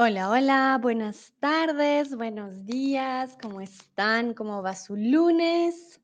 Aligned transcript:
Hola, 0.00 0.30
hola, 0.30 0.78
buenas 0.80 1.32
tardes, 1.40 2.14
buenos 2.14 2.64
días, 2.64 3.36
¿cómo 3.42 3.60
están? 3.60 4.32
¿Cómo 4.32 4.62
va 4.62 4.76
su 4.76 4.94
lunes? 4.94 6.00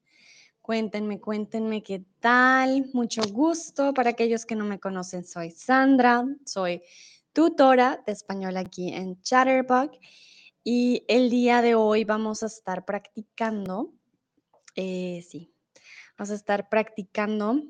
Cuéntenme, 0.61 1.21
cuéntenme 1.21 1.81
qué 1.85 2.05
tal. 2.19 2.91
Mucho 2.93 3.23
gusto. 3.31 3.95
Para 3.95 4.11
aquellos 4.11 4.47
que 4.47 4.57
no 4.57 4.65
me 4.65 4.81
conocen, 4.81 5.25
soy 5.25 5.53
Sandra, 5.53 6.25
soy 6.45 6.83
tutora 7.33 8.03
de 8.05 8.15
español 8.15 8.57
aquí 8.57 8.93
en 8.93 9.23
Chatterbug 9.23 9.93
y 10.65 11.05
el 11.07 11.31
día 11.31 11.63
de 11.63 11.77
hoy 11.77 12.03
vamos 12.03 12.43
a 12.43 12.47
estar 12.47 12.85
practicando, 12.85 13.95
eh, 14.75 15.25
sí, 15.31 15.55
vamos 16.19 16.33
a 16.33 16.35
estar 16.35 16.69
practicando, 16.69 17.63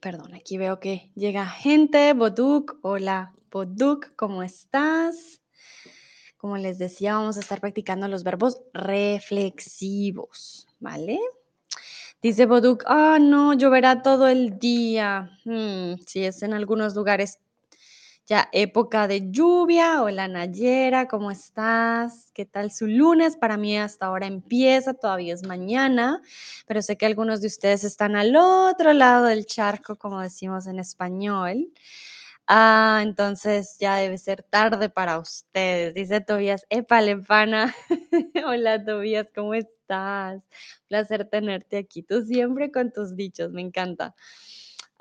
perdón, 0.00 0.34
aquí 0.34 0.58
veo 0.58 0.80
que 0.80 1.10
llega 1.14 1.46
gente, 1.46 2.12
Boduk, 2.12 2.78
hola 2.82 3.34
Boduk, 3.50 4.14
¿cómo 4.16 4.42
estás? 4.42 5.40
Como 6.36 6.56
les 6.56 6.78
decía, 6.78 7.14
vamos 7.14 7.36
a 7.36 7.40
estar 7.40 7.60
practicando 7.60 8.08
los 8.08 8.22
verbos 8.22 8.60
reflexivos, 8.72 10.66
¿vale? 10.78 11.18
Dice 12.22 12.46
Boduk, 12.46 12.84
ah, 12.86 13.18
no, 13.20 13.54
lloverá 13.54 14.02
todo 14.02 14.28
el 14.28 14.58
día. 14.58 15.30
Hmm, 15.44 15.94
si 16.06 16.24
es 16.24 16.42
en 16.42 16.54
algunos 16.54 16.94
lugares 16.94 17.38
ya 18.26 18.48
época 18.52 19.06
de 19.06 19.30
lluvia. 19.30 20.02
Hola 20.02 20.26
Nayera, 20.26 21.06
¿cómo 21.06 21.30
estás? 21.30 22.32
¿Qué 22.34 22.44
tal 22.44 22.72
su 22.72 22.88
lunes? 22.88 23.36
Para 23.36 23.56
mí 23.56 23.78
hasta 23.78 24.06
ahora 24.06 24.26
empieza, 24.26 24.94
todavía 24.94 25.32
es 25.32 25.46
mañana, 25.46 26.20
pero 26.66 26.82
sé 26.82 26.96
que 26.96 27.06
algunos 27.06 27.40
de 27.40 27.46
ustedes 27.46 27.84
están 27.84 28.16
al 28.16 28.34
otro 28.34 28.92
lado 28.92 29.26
del 29.26 29.46
charco, 29.46 29.94
como 29.96 30.20
decimos 30.20 30.66
en 30.66 30.80
español. 30.80 31.72
Ah, 32.48 33.00
entonces 33.04 33.76
ya 33.78 33.96
debe 33.96 34.18
ser 34.18 34.42
tarde 34.42 34.88
para 34.88 35.18
ustedes. 35.18 35.94
Dice 35.94 36.20
Tobías, 36.20 36.66
épale, 36.68 37.16
pana. 37.18 37.74
Hola, 38.46 38.84
Tobías, 38.84 39.28
¿cómo 39.34 39.54
estás? 39.54 40.42
Placer 40.88 41.28
tenerte 41.28 41.78
aquí. 41.78 42.02
Tú 42.02 42.22
siempre 42.22 42.72
con 42.72 42.92
tus 42.92 43.14
dichos, 43.16 43.52
me 43.52 43.62
encanta. 43.62 44.14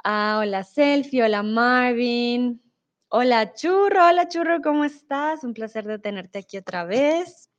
Ah, 0.04 0.40
hola, 0.42 0.64
Selfie. 0.64 1.24
Hola, 1.24 1.44
Marvin. 1.44 2.65
Hola, 3.18 3.54
Churro. 3.54 4.08
Hola, 4.10 4.28
Churro, 4.28 4.62
¿cómo 4.62 4.84
estás? 4.84 5.46
Un 5.46 5.54
placer 5.54 5.86
de 5.86 6.00
tenerte 6.00 6.40
aquí 6.40 6.58
otra 6.58 6.84
vez. 6.84 7.50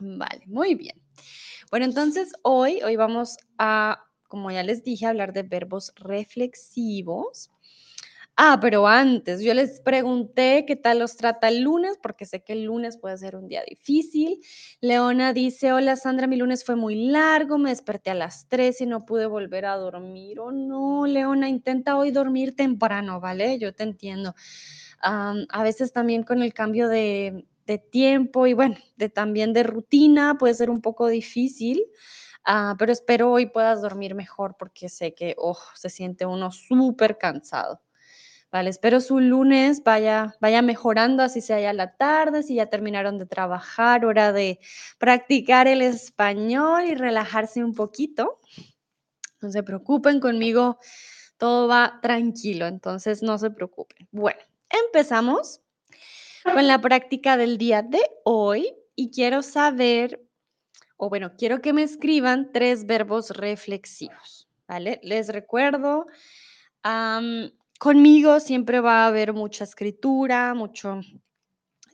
Vale, 0.00 0.42
muy 0.46 0.74
bien. 0.74 0.98
Bueno, 1.70 1.84
entonces 1.84 2.32
hoy, 2.40 2.80
hoy 2.82 2.96
vamos 2.96 3.36
a, 3.58 4.06
como 4.26 4.50
ya 4.50 4.62
les 4.62 4.84
dije, 4.84 5.04
hablar 5.04 5.34
de 5.34 5.42
verbos 5.42 5.92
reflexivos. 5.96 7.50
Ah, 8.38 8.56
pero 8.58 8.86
antes, 8.86 9.42
yo 9.42 9.52
les 9.52 9.80
pregunté 9.82 10.64
qué 10.66 10.76
tal 10.76 11.00
los 11.00 11.18
trata 11.18 11.48
el 11.48 11.60
lunes, 11.60 11.98
porque 12.02 12.24
sé 12.24 12.42
que 12.42 12.54
el 12.54 12.64
lunes 12.64 12.96
puede 12.96 13.18
ser 13.18 13.36
un 13.36 13.48
día 13.48 13.62
difícil. 13.68 14.40
Leona 14.80 15.34
dice, 15.34 15.74
hola 15.74 15.96
Sandra, 15.96 16.26
mi 16.26 16.36
lunes 16.36 16.64
fue 16.64 16.74
muy 16.74 16.94
largo, 16.94 17.58
me 17.58 17.68
desperté 17.68 18.08
a 18.08 18.14
las 18.14 18.48
3 18.48 18.80
y 18.80 18.86
no 18.86 19.04
pude 19.04 19.26
volver 19.26 19.66
a 19.66 19.76
dormir. 19.76 20.40
Oh 20.40 20.52
no, 20.52 21.04
Leona, 21.06 21.50
intenta 21.50 21.98
hoy 21.98 22.12
dormir 22.12 22.56
temprano, 22.56 23.20
¿vale? 23.20 23.58
Yo 23.58 23.74
te 23.74 23.82
entiendo. 23.82 24.34
A 25.02 25.62
veces 25.62 25.92
también 25.92 26.22
con 26.22 26.42
el 26.42 26.54
cambio 26.54 26.88
de, 26.88 27.46
tiempo 27.90 28.46
y 28.46 28.52
bueno, 28.52 28.76
también 29.14 29.54
de 29.54 29.62
rutina 29.62 30.36
puede 30.38 30.52
ser 30.52 30.68
un 30.68 30.82
poco 30.82 31.08
difícil. 31.08 31.82
Ah, 32.44 32.74
pero 32.78 32.92
espero 32.92 33.30
hoy 33.30 33.46
puedas 33.46 33.80
dormir 33.80 34.14
mejor 34.14 34.56
porque 34.58 34.88
sé 34.88 35.14
que 35.14 35.34
oh, 35.38 35.58
se 35.74 35.88
siente 35.88 36.26
uno 36.26 36.52
súper 36.52 37.16
cansado. 37.16 37.80
Vale, 38.50 38.68
espero 38.68 39.00
su 39.00 39.18
lunes 39.20 39.82
vaya, 39.82 40.36
vaya 40.38 40.60
mejorando, 40.60 41.22
así 41.22 41.40
sea 41.40 41.58
ya 41.58 41.72
la 41.72 41.96
tarde, 41.96 42.42
si 42.42 42.56
ya 42.56 42.66
terminaron 42.66 43.16
de 43.18 43.24
trabajar, 43.24 44.04
hora 44.04 44.30
de 44.32 44.60
practicar 44.98 45.66
el 45.66 45.80
español 45.80 46.84
y 46.84 46.94
relajarse 46.94 47.64
un 47.64 47.74
poquito. 47.74 48.40
No 49.40 49.50
se 49.50 49.62
preocupen 49.62 50.20
conmigo, 50.20 50.78
todo 51.38 51.66
va 51.66 51.98
tranquilo, 52.02 52.66
entonces 52.66 53.22
no 53.22 53.38
se 53.38 53.50
preocupen. 53.50 54.06
Bueno, 54.10 54.40
empezamos 54.84 55.60
con 56.44 56.66
la 56.66 56.80
práctica 56.80 57.36
del 57.36 57.58
día 57.58 57.82
de 57.82 58.00
hoy 58.24 58.74
y 58.96 59.10
quiero 59.10 59.42
saber, 59.42 60.24
o 60.96 61.08
bueno, 61.08 61.32
quiero 61.36 61.60
que 61.60 61.72
me 61.72 61.82
escriban 61.82 62.50
tres 62.52 62.86
verbos 62.86 63.30
reflexivos, 63.30 64.48
¿vale? 64.66 65.00
Les 65.02 65.28
recuerdo, 65.28 66.06
Conmigo 67.82 68.38
siempre 68.38 68.78
va 68.78 69.02
a 69.02 69.08
haber 69.08 69.32
mucha 69.32 69.64
escritura, 69.64 70.54
mucho 70.54 71.00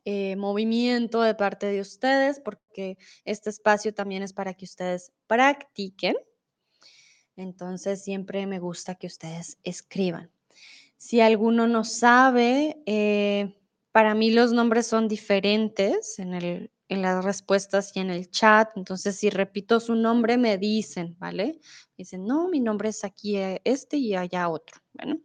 eh, 0.04 0.36
movimiento 0.36 1.22
de 1.22 1.34
parte 1.34 1.64
de 1.64 1.80
ustedes, 1.80 2.40
porque 2.40 2.98
este 3.24 3.48
espacio 3.48 3.94
también 3.94 4.22
es 4.22 4.34
para 4.34 4.52
que 4.52 4.66
ustedes 4.66 5.12
practiquen. 5.26 6.14
Entonces 7.36 8.04
siempre 8.04 8.46
me 8.46 8.58
gusta 8.58 8.96
que 8.96 9.06
ustedes 9.06 9.56
escriban. 9.62 10.30
Si 10.98 11.20
alguno 11.20 11.66
no 11.66 11.84
sabe, 11.84 12.82
eh, 12.84 13.56
para 13.92 14.14
mí 14.14 14.30
los 14.30 14.52
nombres 14.52 14.86
son 14.86 15.08
diferentes 15.08 16.18
en, 16.18 16.34
en 16.34 17.02
las 17.02 17.24
respuestas 17.24 17.92
y 17.94 18.00
en 18.00 18.10
el 18.10 18.30
chat. 18.30 18.70
Entonces, 18.76 19.16
si 19.16 19.30
repito 19.30 19.80
su 19.80 19.94
nombre, 19.94 20.36
me 20.36 20.58
dicen, 20.58 21.16
¿vale? 21.18 21.60
Dicen, 21.96 22.26
no, 22.26 22.48
mi 22.48 22.60
nombre 22.60 22.90
es 22.90 23.04
aquí 23.04 23.36
eh, 23.36 23.60
este 23.64 23.96
y 23.96 24.14
allá 24.14 24.48
otro. 24.48 24.80
Bueno. 24.92 25.18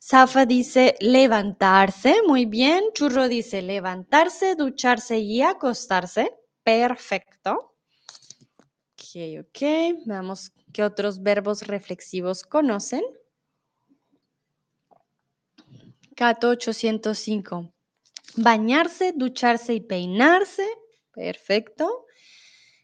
Zafa 0.00 0.46
dice 0.46 0.94
levantarse, 1.00 2.22
muy 2.26 2.46
bien. 2.46 2.82
Churro 2.94 3.28
dice 3.28 3.60
levantarse, 3.60 4.54
ducharse 4.54 5.18
y 5.18 5.42
acostarse. 5.42 6.32
Perfecto. 6.62 7.74
Ok, 8.94 9.40
ok. 9.40 9.60
Veamos 10.06 10.52
qué 10.72 10.82
otros 10.82 11.22
verbos 11.22 11.66
reflexivos 11.66 12.42
conocen. 12.42 13.02
Cato 16.18 16.48
805. 16.48 17.72
Bañarse, 18.34 19.12
ducharse 19.14 19.74
y 19.74 19.80
peinarse. 19.80 20.66
Perfecto. 21.12 22.06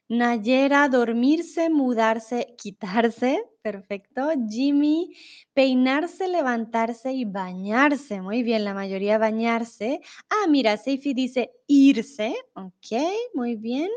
Nayera, 0.09 0.89
dormirse, 0.89 1.69
mudarse, 1.69 2.55
quitarse. 2.57 3.43
Perfecto. 3.61 4.31
Jimmy, 4.49 5.17
peinarse, 5.53 6.29
levantarse 6.29 7.13
y 7.13 7.25
bañarse. 7.25 8.21
Muy 8.21 8.45
bien, 8.45 8.63
la 8.63 8.73
mayoría 8.73 9.19
bañarse. 9.19 10.01
Ah, 10.31 10.47
mira, 10.49 10.77
Seifi 10.77 11.13
dice 11.13 11.51
irse. 11.67 12.37
Ok, 12.55 13.03
muy 13.35 13.57
bien. 13.57 13.91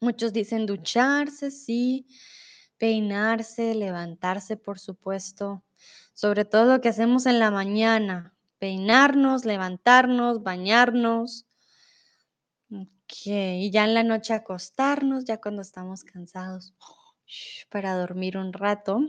Muchos 0.00 0.32
dicen 0.32 0.64
ducharse, 0.64 1.50
sí. 1.50 2.06
Peinarse, 2.78 3.74
levantarse, 3.74 4.56
por 4.56 4.78
supuesto. 4.78 5.64
Sobre 6.12 6.44
todo 6.44 6.66
lo 6.66 6.80
que 6.80 6.90
hacemos 6.90 7.26
en 7.26 7.40
la 7.40 7.50
mañana. 7.50 8.33
Peinarnos, 8.64 9.44
levantarnos, 9.44 10.42
bañarnos. 10.42 11.44
Ok, 12.70 13.26
y 13.26 13.70
ya 13.70 13.84
en 13.84 13.92
la 13.92 14.02
noche 14.02 14.32
acostarnos, 14.32 15.26
ya 15.26 15.38
cuando 15.38 15.60
estamos 15.60 16.02
cansados, 16.02 16.72
para 17.68 17.94
dormir 17.94 18.38
un 18.38 18.54
rato. 18.54 19.00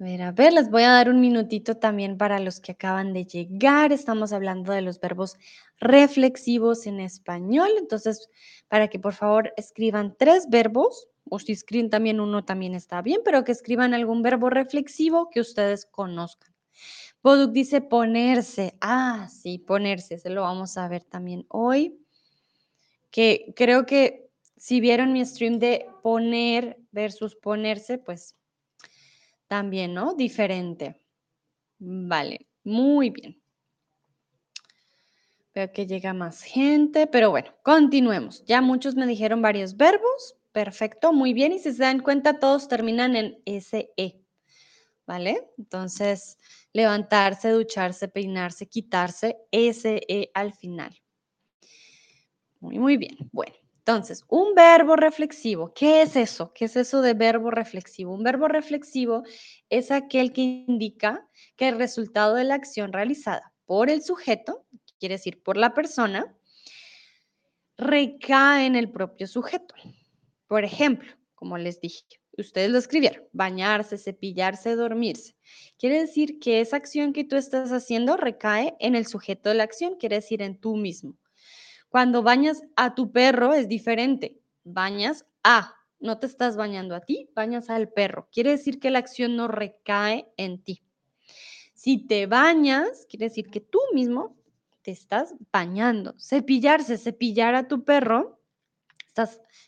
A 0.00 0.04
ver, 0.04 0.22
a 0.22 0.32
ver, 0.32 0.52
les 0.52 0.68
voy 0.68 0.82
a 0.82 0.90
dar 0.90 1.08
un 1.08 1.20
minutito 1.20 1.76
también 1.76 2.18
para 2.18 2.40
los 2.40 2.58
que 2.58 2.72
acaban 2.72 3.12
de 3.12 3.24
llegar. 3.24 3.92
Estamos 3.92 4.32
hablando 4.32 4.72
de 4.72 4.82
los 4.82 4.98
verbos 4.98 5.36
reflexivos 5.78 6.88
en 6.88 6.98
español. 6.98 7.70
Entonces, 7.78 8.28
para 8.66 8.88
que 8.88 8.98
por 8.98 9.14
favor 9.14 9.52
escriban 9.56 10.16
tres 10.18 10.48
verbos, 10.50 11.06
o 11.30 11.38
si 11.38 11.52
escriben 11.52 11.88
también 11.88 12.18
uno 12.18 12.44
también 12.44 12.74
está 12.74 13.00
bien, 13.00 13.20
pero 13.24 13.44
que 13.44 13.52
escriban 13.52 13.94
algún 13.94 14.22
verbo 14.22 14.50
reflexivo 14.50 15.30
que 15.30 15.38
ustedes 15.38 15.86
conozcan. 15.86 16.52
Boduk 17.22 17.52
dice 17.52 17.80
ponerse. 17.80 18.76
Ah, 18.80 19.28
sí, 19.30 19.58
ponerse. 19.58 20.18
Se 20.18 20.30
lo 20.30 20.42
vamos 20.42 20.76
a 20.76 20.88
ver 20.88 21.04
también 21.04 21.44
hoy. 21.48 21.98
Que 23.10 23.52
creo 23.56 23.86
que 23.86 24.30
si 24.56 24.80
vieron 24.80 25.12
mi 25.12 25.24
stream 25.24 25.58
de 25.58 25.86
poner 26.02 26.78
versus 26.90 27.36
ponerse, 27.36 27.98
pues 27.98 28.36
también, 29.46 29.94
¿no? 29.94 30.14
Diferente. 30.14 31.00
Vale, 31.78 32.46
muy 32.64 33.10
bien. 33.10 33.40
Veo 35.54 35.72
que 35.72 35.86
llega 35.86 36.12
más 36.12 36.42
gente, 36.42 37.06
pero 37.06 37.30
bueno, 37.30 37.52
continuemos. 37.62 38.44
Ya 38.44 38.60
muchos 38.60 38.94
me 38.94 39.06
dijeron 39.06 39.42
varios 39.42 39.76
verbos. 39.76 40.36
Perfecto, 40.52 41.12
muy 41.12 41.32
bien. 41.32 41.52
Y 41.52 41.58
si 41.58 41.72
se 41.72 41.82
dan 41.82 42.00
cuenta, 42.00 42.38
todos 42.38 42.68
terminan 42.68 43.16
en 43.16 43.42
SE. 43.46 44.27
¿Vale? 45.08 45.42
Entonces, 45.56 46.36
levantarse, 46.74 47.48
ducharse, 47.48 48.08
peinarse, 48.08 48.66
quitarse, 48.66 49.38
SE 49.50 50.30
al 50.34 50.52
final. 50.52 51.00
Muy, 52.60 52.78
muy 52.78 52.98
bien. 52.98 53.16
Bueno, 53.32 53.54
entonces, 53.78 54.22
un 54.28 54.54
verbo 54.54 54.96
reflexivo, 54.96 55.72
¿qué 55.72 56.02
es 56.02 56.14
eso? 56.14 56.52
¿Qué 56.52 56.66
es 56.66 56.76
eso 56.76 57.00
de 57.00 57.14
verbo 57.14 57.50
reflexivo? 57.50 58.12
Un 58.12 58.22
verbo 58.22 58.48
reflexivo 58.48 59.22
es 59.70 59.90
aquel 59.90 60.30
que 60.34 60.42
indica 60.42 61.26
que 61.56 61.68
el 61.68 61.78
resultado 61.78 62.34
de 62.34 62.44
la 62.44 62.56
acción 62.56 62.92
realizada 62.92 63.54
por 63.64 63.88
el 63.88 64.02
sujeto, 64.02 64.66
quiere 65.00 65.14
decir 65.14 65.42
por 65.42 65.56
la 65.56 65.72
persona, 65.72 66.36
recae 67.78 68.66
en 68.66 68.76
el 68.76 68.90
propio 68.90 69.26
sujeto. 69.26 69.74
Por 70.48 70.64
ejemplo, 70.64 71.10
como 71.34 71.56
les 71.56 71.80
dije, 71.80 72.04
ustedes 72.42 72.70
lo 72.70 72.78
escribieron, 72.78 73.24
bañarse, 73.32 73.98
cepillarse, 73.98 74.76
dormirse. 74.76 75.34
Quiere 75.78 76.00
decir 76.00 76.38
que 76.38 76.60
esa 76.60 76.76
acción 76.76 77.12
que 77.12 77.24
tú 77.24 77.36
estás 77.36 77.70
haciendo 77.72 78.16
recae 78.16 78.76
en 78.80 78.94
el 78.94 79.06
sujeto 79.06 79.48
de 79.48 79.56
la 79.56 79.64
acción, 79.64 79.96
quiere 79.96 80.16
decir 80.16 80.42
en 80.42 80.58
tú 80.58 80.76
mismo. 80.76 81.16
Cuando 81.88 82.22
bañas 82.22 82.62
a 82.76 82.94
tu 82.94 83.12
perro 83.12 83.54
es 83.54 83.68
diferente, 83.68 84.38
bañas 84.64 85.24
a, 85.42 85.74
no 86.00 86.18
te 86.18 86.26
estás 86.26 86.56
bañando 86.56 86.94
a 86.94 87.00
ti, 87.00 87.30
bañas 87.34 87.70
al 87.70 87.88
perro. 87.88 88.28
Quiere 88.30 88.50
decir 88.50 88.78
que 88.78 88.90
la 88.90 88.98
acción 88.98 89.36
no 89.36 89.48
recae 89.48 90.28
en 90.36 90.62
ti. 90.62 90.82
Si 91.74 92.06
te 92.06 92.26
bañas, 92.26 93.06
quiere 93.08 93.26
decir 93.26 93.50
que 93.50 93.60
tú 93.60 93.80
mismo 93.94 94.36
te 94.82 94.90
estás 94.90 95.34
bañando. 95.52 96.14
Cepillarse, 96.18 96.98
cepillar 96.98 97.54
a 97.54 97.68
tu 97.68 97.84
perro, 97.84 98.38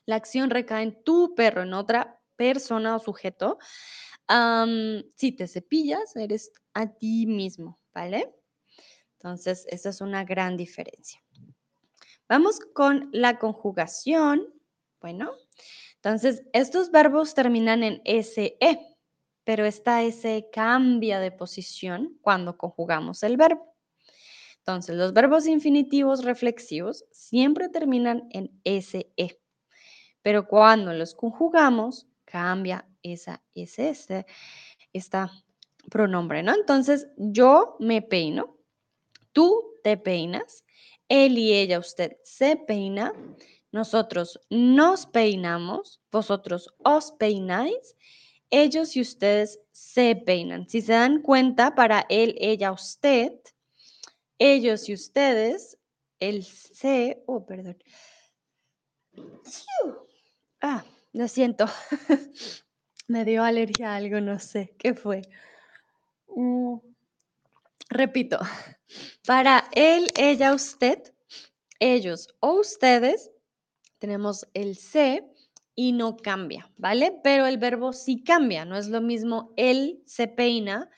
la 0.06 0.16
acción 0.16 0.50
recae 0.50 0.82
en 0.82 1.02
tu 1.02 1.34
perro, 1.34 1.62
en 1.62 1.74
otra 1.74 2.19
persona 2.40 2.96
o 2.96 2.98
sujeto. 2.98 3.58
si 5.16 5.32
te 5.32 5.46
cepillas, 5.46 6.16
eres 6.16 6.50
a 6.72 6.86
ti 6.86 7.26
mismo, 7.26 7.78
¿vale? 7.92 8.34
Entonces, 9.18 9.66
esa 9.68 9.90
es 9.90 10.00
una 10.00 10.24
gran 10.24 10.56
diferencia. 10.56 11.22
Vamos 12.26 12.60
con 12.72 13.10
la 13.12 13.38
conjugación. 13.38 14.54
Bueno, 15.02 15.32
entonces 15.96 16.44
estos 16.54 16.90
verbos 16.90 17.34
terminan 17.34 17.82
en 17.82 18.00
SE 18.04 18.56
pero 19.44 19.64
esta 19.64 20.02
S 20.02 20.48
cambia 20.52 21.18
de 21.18 21.32
posición 21.32 22.16
cuando 22.20 22.56
conjugamos 22.56 23.22
el 23.22 23.36
verbo. 23.36 23.74
Entonces, 24.58 24.94
los 24.96 25.12
verbos 25.12 25.46
infinitivos 25.46 26.22
reflexivos 26.24 27.04
siempre 27.10 27.68
terminan 27.68 28.28
en 28.30 28.60
SE, 28.64 29.40
pero 30.22 30.46
cuando 30.46 30.92
los 30.92 31.14
conjugamos, 31.14 32.09
cambia 32.30 32.86
esa 33.02 33.42
SS, 33.54 34.24
esta 34.92 35.30
pronombre, 35.90 36.42
¿no? 36.42 36.54
Entonces, 36.54 37.08
yo 37.16 37.76
me 37.80 38.02
peino, 38.02 38.56
tú 39.32 39.74
te 39.82 39.96
peinas, 39.96 40.64
él 41.08 41.38
y 41.38 41.52
ella, 41.54 41.78
usted 41.78 42.16
se 42.22 42.56
peina, 42.56 43.12
nosotros 43.72 44.40
nos 44.50 45.06
peinamos, 45.06 46.00
vosotros 46.10 46.68
os 46.84 47.12
peináis 47.12 47.96
ellos 48.50 48.96
y 48.96 49.00
ustedes 49.00 49.60
se 49.72 50.16
peinan. 50.16 50.68
Si 50.68 50.82
se 50.82 50.92
dan 50.92 51.22
cuenta, 51.22 51.74
para 51.74 52.04
él, 52.08 52.34
ella, 52.38 52.72
usted, 52.72 53.32
ellos 54.38 54.88
y 54.88 54.94
ustedes, 54.94 55.78
el 56.18 56.44
se, 56.44 57.22
oh, 57.26 57.46
perdón. 57.46 57.78
Ah, 60.60 60.84
lo 61.12 61.28
siento. 61.28 61.66
Me 63.08 63.24
dio 63.24 63.42
alergia 63.42 63.92
a 63.92 63.96
algo, 63.96 64.20
no 64.20 64.38
sé 64.38 64.74
qué 64.78 64.94
fue. 64.94 65.22
Mm, 66.28 66.76
repito, 67.88 68.38
para 69.26 69.68
él, 69.72 70.08
ella, 70.16 70.54
usted, 70.54 70.98
ellos 71.80 72.28
o 72.40 72.60
ustedes, 72.60 73.30
tenemos 73.98 74.46
el 74.54 74.76
se 74.76 75.24
y 75.74 75.92
no 75.92 76.16
cambia, 76.16 76.70
¿vale? 76.76 77.18
Pero 77.22 77.46
el 77.46 77.58
verbo 77.58 77.92
sí 77.92 78.22
cambia, 78.22 78.64
no 78.64 78.76
es 78.76 78.88
lo 78.88 79.00
mismo 79.00 79.52
él 79.56 80.02
se 80.06 80.28
peina, 80.28 80.90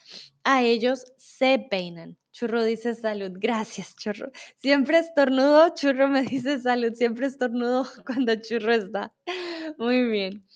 a 0.44 0.62
ellos 0.62 1.04
se 1.18 1.58
peinan. 1.70 2.18
Churro 2.32 2.64
dice 2.64 2.94
salud, 2.94 3.32
gracias 3.34 3.94
Churro. 3.94 4.32
Siempre 4.60 4.98
estornudo, 4.98 5.74
Churro 5.74 6.08
me 6.08 6.22
dice 6.22 6.58
salud, 6.58 6.92
siempre 6.94 7.26
estornudo 7.26 7.86
cuando 8.06 8.34
Churro 8.36 8.72
está. 8.72 9.12
Muy 9.78 10.04
bien. 10.06 10.46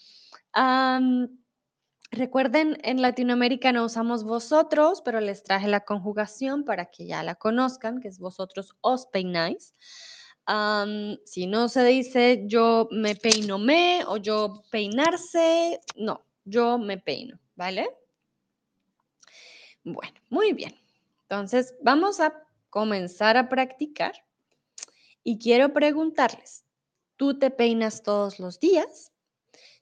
recuerden, 2.10 2.78
en 2.82 3.02
Latinoamérica 3.02 3.72
no 3.72 3.84
usamos 3.84 4.24
vosotros, 4.24 5.02
pero 5.04 5.20
les 5.20 5.42
traje 5.42 5.68
la 5.68 5.80
conjugación 5.80 6.64
para 6.64 6.86
que 6.86 7.06
ya 7.06 7.22
la 7.22 7.34
conozcan, 7.34 8.00
que 8.00 8.08
es 8.08 8.18
vosotros 8.18 8.74
os 8.80 9.06
peináis 9.06 9.74
si 11.24 11.46
no 11.46 11.68
se 11.68 11.84
dice 11.84 12.44
yo 12.46 12.88
me 12.90 13.16
peino 13.16 13.58
me 13.58 14.04
o 14.06 14.16
yo 14.16 14.62
peinarse, 14.70 15.80
no, 15.96 16.24
yo 16.44 16.78
me 16.78 16.98
peino, 16.98 17.38
¿vale? 17.56 17.88
Bueno, 19.82 20.20
muy 20.30 20.52
bien. 20.52 20.74
Entonces, 21.22 21.74
vamos 21.82 22.20
a 22.20 22.32
comenzar 22.70 23.36
a 23.36 23.48
practicar 23.48 24.12
y 25.24 25.38
quiero 25.38 25.72
preguntarles, 25.72 26.64
¿tú 27.16 27.38
te 27.38 27.50
peinas 27.50 28.02
todos 28.02 28.38
los 28.38 28.60
días? 28.60 29.12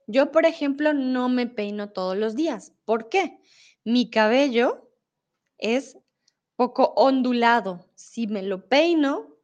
Yo, 0.07 0.31
por 0.33 0.45
ejemplo, 0.47 0.93
no 0.93 1.29
me 1.29 1.47
peino 1.47 1.91
todos 1.91 2.17
los 2.17 2.35
días. 2.35 2.73
¿Por 2.85 3.09
qué? 3.09 3.39
Mi 3.85 4.11
cabello 4.11 4.91
es 5.59 5.97
poco 6.57 6.93
ondulado. 6.97 7.89
Si 7.95 8.27
me 8.27 8.43
lo 8.43 8.69
peino, 8.69 9.37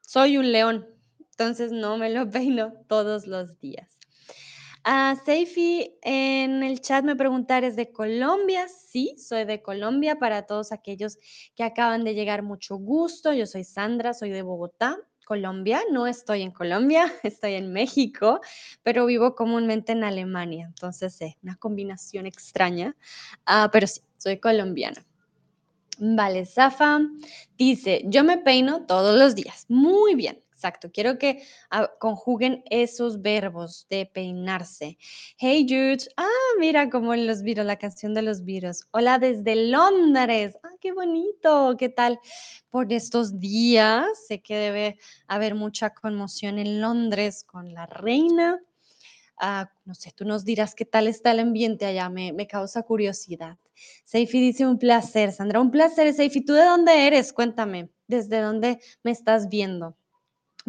soy 0.00 0.38
un 0.38 0.52
león, 0.52 0.86
entonces 1.18 1.72
no 1.72 1.98
me 1.98 2.10
lo 2.10 2.30
peino 2.30 2.72
todos 2.88 3.26
los 3.26 3.58
días. 3.60 3.98
Uh, 4.86 5.16
Seifi 5.24 5.98
en 6.02 6.62
el 6.62 6.80
chat 6.80 7.04
me 7.04 7.14
preguntar, 7.14 7.62
¿es 7.62 7.76
de 7.76 7.92
Colombia? 7.92 8.68
Sí, 8.68 9.16
soy 9.18 9.44
de 9.44 9.60
Colombia. 9.60 10.18
Para 10.18 10.46
todos 10.46 10.72
aquellos 10.72 11.18
que 11.54 11.62
acaban 11.62 12.04
de 12.04 12.14
llegar, 12.14 12.42
mucho 12.42 12.76
gusto. 12.76 13.32
Yo 13.34 13.44
soy 13.44 13.64
Sandra, 13.64 14.14
soy 14.14 14.30
de 14.30 14.42
Bogotá, 14.42 14.96
Colombia. 15.28 15.82
No 15.92 16.06
estoy 16.06 16.40
en 16.40 16.52
Colombia, 16.52 17.12
estoy 17.22 17.54
en 17.54 17.70
México, 17.70 18.40
pero 18.82 19.04
vivo 19.04 19.34
comúnmente 19.34 19.92
en 19.92 20.02
Alemania. 20.02 20.64
Entonces, 20.66 21.20
es 21.20 21.34
una 21.42 21.56
combinación 21.56 22.24
extraña, 22.24 22.96
uh, 23.46 23.68
pero 23.70 23.86
sí, 23.86 24.00
soy 24.16 24.40
colombiana. 24.40 25.04
Vale, 25.98 26.46
Zafa 26.46 27.00
dice, 27.58 28.02
yo 28.06 28.24
me 28.24 28.38
peino 28.38 28.86
todos 28.86 29.18
los 29.18 29.34
días. 29.34 29.66
Muy 29.68 30.14
bien, 30.14 30.42
exacto. 30.58 30.90
Quiero 30.92 31.18
que 31.18 31.44
ah, 31.70 31.88
conjuguen 32.00 32.64
esos 32.68 33.22
verbos 33.22 33.86
de 33.88 34.06
peinarse. 34.06 34.98
Hey 35.38 35.64
Jude, 35.68 36.04
ah, 36.16 36.26
mira 36.58 36.90
como 36.90 37.14
en 37.14 37.28
los 37.28 37.42
virus, 37.42 37.64
la 37.64 37.78
canción 37.78 38.12
de 38.12 38.22
los 38.22 38.44
virus. 38.44 38.84
Hola 38.90 39.20
desde 39.20 39.54
Londres. 39.54 40.56
Ah, 40.64 40.74
qué 40.80 40.92
bonito. 40.92 41.76
¿Qué 41.78 41.88
tal 41.88 42.18
por 42.70 42.92
estos 42.92 43.38
días? 43.38 44.04
Sé 44.26 44.40
que 44.40 44.56
debe 44.56 44.98
haber 45.28 45.54
mucha 45.54 45.90
conmoción 45.90 46.58
en 46.58 46.80
Londres 46.80 47.44
con 47.44 47.72
la 47.72 47.86
reina. 47.86 48.60
Ah, 49.40 49.70
no 49.84 49.94
sé, 49.94 50.10
tú 50.10 50.24
nos 50.24 50.44
dirás 50.44 50.74
qué 50.74 50.84
tal 50.84 51.06
está 51.06 51.30
el 51.30 51.38
ambiente 51.38 51.86
allá, 51.86 52.08
me, 52.08 52.32
me 52.32 52.48
causa 52.48 52.82
curiosidad. 52.82 53.56
Seifi 54.04 54.40
dice 54.40 54.66
un 54.66 54.76
placer, 54.80 55.30
Sandra, 55.30 55.60
un 55.60 55.70
placer. 55.70 56.12
Seifi, 56.12 56.44
¿tú 56.44 56.54
de 56.54 56.64
dónde 56.64 57.06
eres? 57.06 57.32
Cuéntame, 57.32 57.90
¿desde 58.08 58.40
dónde 58.40 58.80
me 59.04 59.12
estás 59.12 59.48
viendo? 59.48 59.96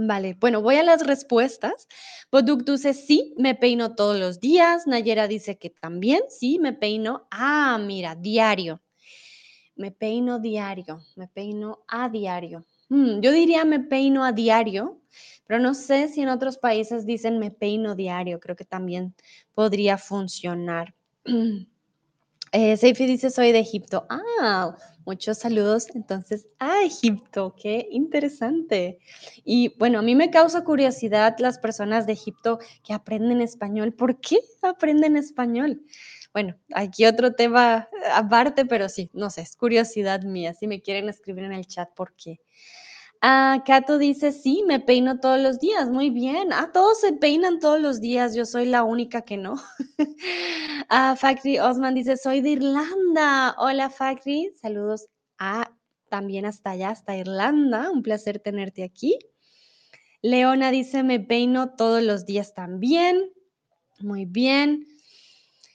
Vale, 0.02 0.38
bueno, 0.40 0.62
voy 0.62 0.78
a 0.78 0.84
las 0.84 1.06
respuestas. 1.06 1.90
Boduk 2.32 2.64
dice, 2.64 2.94
sí, 2.94 3.34
me 3.38 3.54
peino 3.54 3.96
todos 3.96 4.18
los 4.18 4.40
días. 4.40 4.88
Nayera 4.88 5.28
dice 5.28 5.58
que 5.58 5.72
también, 5.72 6.22
sí, 6.30 6.58
me 6.58 6.72
peino. 6.72 7.28
Ah, 7.32 7.78
mira, 7.86 8.16
diario. 8.16 8.82
Me 9.76 9.92
peino 9.92 10.40
diario, 10.40 11.02
me 11.18 11.28
peino 11.28 11.84
a 11.90 12.08
diario. 12.08 12.66
Mm, 12.88 13.20
yo 13.20 13.34
diría 13.34 13.66
me 13.66 13.82
peino 13.82 14.24
a 14.24 14.32
diario, 14.32 15.02
pero 15.46 15.60
no 15.60 15.74
sé 15.74 16.08
si 16.08 16.22
en 16.22 16.30
otros 16.30 16.58
países 16.58 17.06
dicen 17.06 17.38
me 17.38 17.52
peino 17.52 17.94
diario, 17.94 18.40
creo 18.40 18.56
que 18.56 18.66
también 18.66 19.14
podría 19.54 19.98
funcionar. 19.98 20.96
Eh, 22.52 22.78
Seifi 22.78 23.06
dice 23.06 23.30
soy 23.30 23.52
de 23.52 23.60
Egipto. 23.60 24.08
Ah, 24.10 24.76
muchos 25.06 25.40
saludos 25.40 25.88
entonces 25.94 26.48
a 26.60 26.84
Egipto, 26.84 27.56
qué 27.62 27.88
interesante. 27.92 29.00
Y 29.44 29.76
bueno, 29.78 30.00
a 30.00 30.02
mí 30.02 30.16
me 30.16 30.30
causa 30.30 30.64
curiosidad 30.64 31.36
las 31.40 31.60
personas 31.60 32.06
de 32.06 32.14
Egipto 32.14 32.60
que 32.84 32.94
aprenden 32.94 33.42
español. 33.42 33.94
¿Por 33.94 34.20
qué 34.20 34.40
aprenden 34.62 35.18
español? 35.18 35.82
Bueno, 36.34 36.56
aquí 36.74 37.06
otro 37.06 37.34
tema 37.34 37.90
aparte, 38.14 38.66
pero 38.66 38.88
sí, 38.88 39.10
no 39.14 39.30
sé, 39.30 39.42
es 39.42 39.56
curiosidad 39.56 40.22
mía. 40.24 40.54
Si 40.54 40.68
me 40.68 40.82
quieren 40.82 41.10
escribir 41.10 41.44
en 41.46 41.54
el 41.54 41.66
chat, 41.66 41.90
¿por 41.96 42.14
qué? 42.16 42.40
Ah, 43.22 43.64
Cato 43.66 43.98
dice, 43.98 44.32
sí, 44.32 44.64
me 44.66 44.80
peino 44.80 45.20
todos 45.20 45.40
los 45.40 45.60
días. 45.60 45.90
Muy 45.90 46.10
bien. 46.10 46.54
Ah, 46.54 46.72
todos 46.74 47.02
se 47.02 47.14
peinan 47.14 47.60
todos 47.60 47.82
los 47.82 48.00
días. 48.00 48.34
Yo 48.34 48.46
soy 48.46 48.66
la 48.66 48.84
única 48.84 49.24
que 49.24 49.36
no. 49.36 49.56
ah, 50.90 51.16
Factory 51.18 51.60
Osman 51.60 51.96
dice, 51.96 52.16
soy 52.16 52.42
de 52.42 52.52
Irlanda. 52.52 53.56
Hola, 53.58 53.90
Factory. 53.90 54.54
Saludos 54.62 55.08
a 55.38 55.72
también 56.10 56.46
hasta 56.46 56.72
allá, 56.72 56.92
hasta 56.92 57.18
Irlanda. 57.18 57.92
Un 57.92 58.04
placer 58.04 58.40
tenerte 58.40 58.84
aquí. 58.84 59.20
Leona 60.22 60.72
dice, 60.72 61.04
me 61.04 61.20
peino 61.20 61.76
todos 61.76 62.02
los 62.02 62.26
días 62.26 62.54
también. 62.54 63.32
Muy 64.00 64.26
bien. 64.26 64.88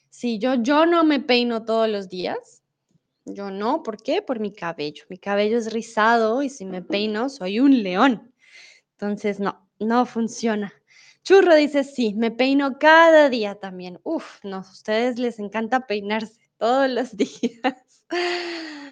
Sí, 0.08 0.38
yo, 0.38 0.54
yo 0.54 0.86
no 0.86 1.04
me 1.04 1.20
peino 1.20 1.64
todos 1.66 1.90
los 1.90 2.08
días. 2.08 2.63
Yo 3.26 3.50
no, 3.50 3.82
¿por 3.82 4.02
qué? 4.02 4.22
Por 4.22 4.38
mi 4.40 4.52
cabello. 4.52 5.04
Mi 5.08 5.18
cabello 5.18 5.56
es 5.58 5.72
rizado 5.72 6.42
y 6.42 6.50
si 6.50 6.64
me 6.66 6.82
peino 6.82 7.28
soy 7.28 7.60
un 7.60 7.82
león. 7.82 8.32
Entonces, 8.92 9.40
no, 9.40 9.66
no 9.78 10.06
funciona. 10.06 10.72
Churro 11.22 11.54
dice, 11.54 11.84
sí, 11.84 12.14
me 12.14 12.30
peino 12.30 12.78
cada 12.78 13.30
día 13.30 13.54
también. 13.54 13.98
Uf, 14.04 14.44
no, 14.44 14.56
a 14.58 14.60
ustedes 14.60 15.18
les 15.18 15.38
encanta 15.38 15.86
peinarse 15.86 16.38
todos 16.58 16.90
los 16.90 17.16
días. 17.16 18.02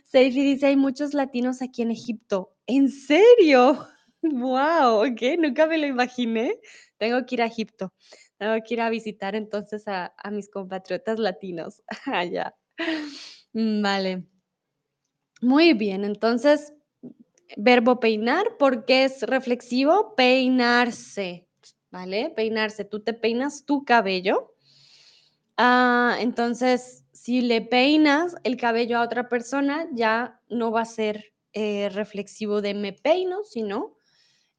Seifi 0.06 0.42
dice, 0.42 0.66
hay 0.66 0.76
muchos 0.76 1.12
latinos 1.14 1.60
aquí 1.62 1.82
en 1.82 1.90
Egipto. 1.90 2.54
¿En 2.66 2.88
serio? 2.90 3.86
Wow, 4.24 5.04
ok, 5.04 5.20
nunca 5.40 5.66
me 5.66 5.78
lo 5.78 5.86
imaginé. 5.88 6.60
Tengo 6.96 7.26
que 7.26 7.34
ir 7.34 7.42
a 7.42 7.46
Egipto. 7.46 7.92
Tengo 8.38 8.54
que 8.64 8.74
ir 8.74 8.80
a 8.80 8.88
visitar 8.88 9.34
entonces 9.34 9.88
a, 9.88 10.14
a 10.16 10.30
mis 10.30 10.48
compatriotas 10.48 11.18
latinos 11.18 11.82
allá. 12.06 12.54
Vale. 13.54 14.24
Muy 15.40 15.72
bien, 15.72 16.04
entonces, 16.04 16.72
verbo 17.56 18.00
peinar, 18.00 18.56
porque 18.58 19.04
es 19.04 19.22
reflexivo, 19.22 20.14
peinarse, 20.16 21.48
¿vale? 21.90 22.30
Peinarse, 22.36 22.84
tú 22.84 23.00
te 23.02 23.14
peinas 23.14 23.64
tu 23.66 23.84
cabello. 23.84 24.54
Ah, 25.58 26.16
entonces, 26.20 27.04
si 27.12 27.40
le 27.42 27.60
peinas 27.60 28.34
el 28.44 28.56
cabello 28.56 28.98
a 28.98 29.02
otra 29.02 29.28
persona, 29.28 29.86
ya 29.92 30.40
no 30.48 30.70
va 30.72 30.82
a 30.82 30.84
ser 30.86 31.32
eh, 31.52 31.88
reflexivo 31.90 32.62
de 32.62 32.74
me 32.74 32.92
peino, 32.92 33.44
sino 33.44 33.96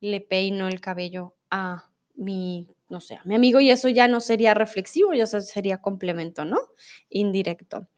le 0.01 0.21
peino 0.21 0.67
el 0.69 0.81
cabello 0.81 1.35
a 1.51 1.89
mi, 2.15 2.67
no 2.89 3.01
sé, 3.01 3.15
a 3.15 3.23
mi 3.25 3.35
amigo 3.35 3.59
y 3.61 3.71
eso 3.71 3.89
ya 3.89 4.07
no 4.07 4.21
sería 4.21 4.53
reflexivo, 4.53 5.13
ya 5.13 5.27
sería 5.27 5.81
complemento, 5.81 6.45
¿no? 6.45 6.59
Indirecto. 7.09 7.89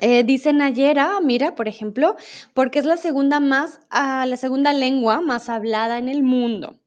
Eh, 0.00 0.22
dice 0.24 0.52
Nayera, 0.52 1.20
mira, 1.20 1.54
por 1.54 1.68
ejemplo, 1.68 2.16
porque 2.54 2.78
es 2.78 2.84
la 2.84 2.96
segunda 2.96 3.40
más, 3.40 3.80
ah, 3.90 4.26
la 4.26 4.36
segunda 4.36 4.72
lengua 4.72 5.20
más 5.20 5.48
hablada 5.48 5.98
en 5.98 6.08
el 6.08 6.22
mundo. 6.22 6.78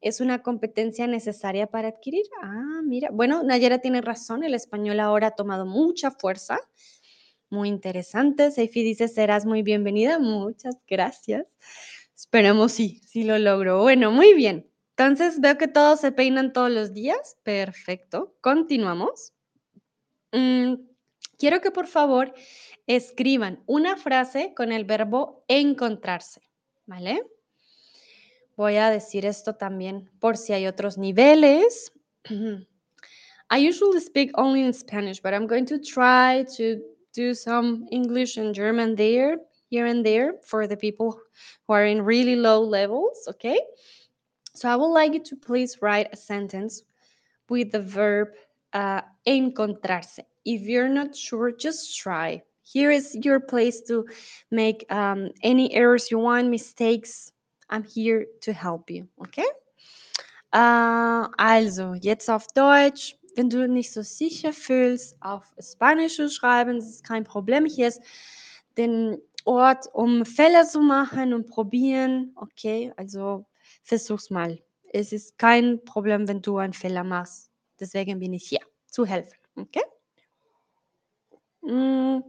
Es 0.00 0.20
una 0.20 0.42
competencia 0.42 1.06
necesaria 1.06 1.66
para 1.66 1.88
adquirir. 1.88 2.24
Ah, 2.42 2.80
mira. 2.84 3.08
Bueno, 3.10 3.42
Nayera 3.42 3.78
tiene 3.78 4.00
razón, 4.00 4.44
el 4.44 4.54
español 4.54 5.00
ahora 5.00 5.28
ha 5.28 5.30
tomado 5.34 5.66
mucha 5.66 6.10
fuerza. 6.10 6.60
Muy 7.50 7.68
interesante. 7.68 8.50
Seifi 8.50 8.82
dice, 8.82 9.08
serás 9.08 9.46
muy 9.46 9.62
bienvenida. 9.62 10.18
Muchas 10.18 10.76
gracias. 10.86 11.46
Esperemos 12.14 12.72
sí, 12.72 13.00
sí 13.06 13.24
lo 13.24 13.38
logro. 13.38 13.80
Bueno, 13.80 14.10
muy 14.10 14.34
bien. 14.34 14.70
Entonces 14.96 15.40
veo 15.40 15.56
que 15.56 15.68
todos 15.68 16.00
se 16.00 16.12
peinan 16.12 16.52
todos 16.52 16.70
los 16.70 16.92
días. 16.92 17.36
Perfecto. 17.44 18.36
Continuamos. 18.40 19.32
Mm, 20.32 20.74
quiero 21.38 21.60
que 21.60 21.70
por 21.70 21.86
favor 21.86 22.34
escriban 22.86 23.62
una 23.66 23.96
frase 23.96 24.52
con 24.54 24.72
el 24.72 24.84
verbo 24.84 25.44
encontrarse. 25.48 26.40
¿Vale? 26.86 27.22
Voy 28.56 28.76
a 28.76 28.90
decir 28.90 29.24
esto 29.24 29.54
también 29.54 30.10
por 30.18 30.36
si 30.36 30.52
hay 30.52 30.66
otros 30.66 30.98
niveles. 30.98 31.92
I 33.50 33.68
usually 33.68 34.00
speak 34.00 34.30
only 34.36 34.62
in 34.62 34.72
Spanish, 34.72 35.20
but 35.20 35.32
I'm 35.32 35.46
going 35.46 35.64
to 35.66 35.78
try 35.78 36.44
to 36.56 36.82
do 37.14 37.34
some 37.34 37.86
English 37.90 38.36
and 38.36 38.54
German 38.54 38.94
there, 38.94 39.38
here 39.70 39.86
and 39.86 40.04
there, 40.04 40.34
for 40.42 40.66
the 40.66 40.76
people 40.76 41.18
who 41.66 41.72
are 41.72 41.86
in 41.86 42.04
really 42.04 42.36
low 42.36 42.60
levels, 42.60 43.26
okay? 43.28 43.58
So 44.54 44.68
I 44.68 44.76
would 44.76 44.92
like 44.92 45.14
you 45.14 45.22
to 45.24 45.36
please 45.36 45.78
write 45.80 46.08
a 46.12 46.16
sentence 46.16 46.82
with 47.48 47.72
the 47.72 47.80
verb 47.80 48.28
uh, 48.72 49.02
encontrarse. 49.26 50.18
If 50.48 50.62
you're 50.62 50.88
not 50.88 51.14
sure, 51.14 51.52
just 51.52 51.98
try. 51.98 52.42
Here 52.62 52.90
is 52.90 53.14
your 53.22 53.38
place 53.38 53.82
to 53.82 54.06
make 54.50 54.90
um, 54.90 55.28
any 55.42 55.74
errors 55.74 56.10
you 56.10 56.18
want, 56.18 56.48
mistakes, 56.48 57.32
I'm 57.68 57.84
here 57.84 58.24
to 58.40 58.52
help 58.54 58.88
you, 58.88 59.06
okay? 59.20 59.44
Uh, 60.54 61.28
also, 61.38 61.92
jetzt 62.00 62.30
auf 62.30 62.46
Deutsch. 62.54 63.14
Wenn 63.36 63.50
du 63.50 63.68
nicht 63.68 63.92
so 63.92 64.00
sicher 64.00 64.54
fühlst, 64.54 65.16
auf 65.20 65.44
Spanisch 65.60 66.16
zu 66.16 66.30
schreiben, 66.30 66.76
das 66.78 66.88
ist 66.88 67.04
kein 67.04 67.24
Problem. 67.24 67.66
Hier 67.66 67.88
ist 67.88 68.00
den 68.78 69.18
Ort, 69.44 69.86
um 69.92 70.24
Fälle 70.24 70.66
zu 70.66 70.80
machen 70.80 71.34
und 71.34 71.46
probieren. 71.46 72.32
Okay, 72.36 72.90
also 72.96 73.44
versuch's 73.82 74.30
mal. 74.30 74.58
Es 74.94 75.12
ist 75.12 75.36
kein 75.36 75.84
Problem, 75.84 76.26
wenn 76.26 76.40
du 76.40 76.56
einen 76.56 76.72
Fehler 76.72 77.04
machst. 77.04 77.50
Deswegen 77.78 78.18
bin 78.18 78.32
ich 78.32 78.48
hier, 78.48 78.60
zu 78.86 79.04
helfen. 79.04 79.36
Okay? 79.54 79.82
Mm. 81.62 82.20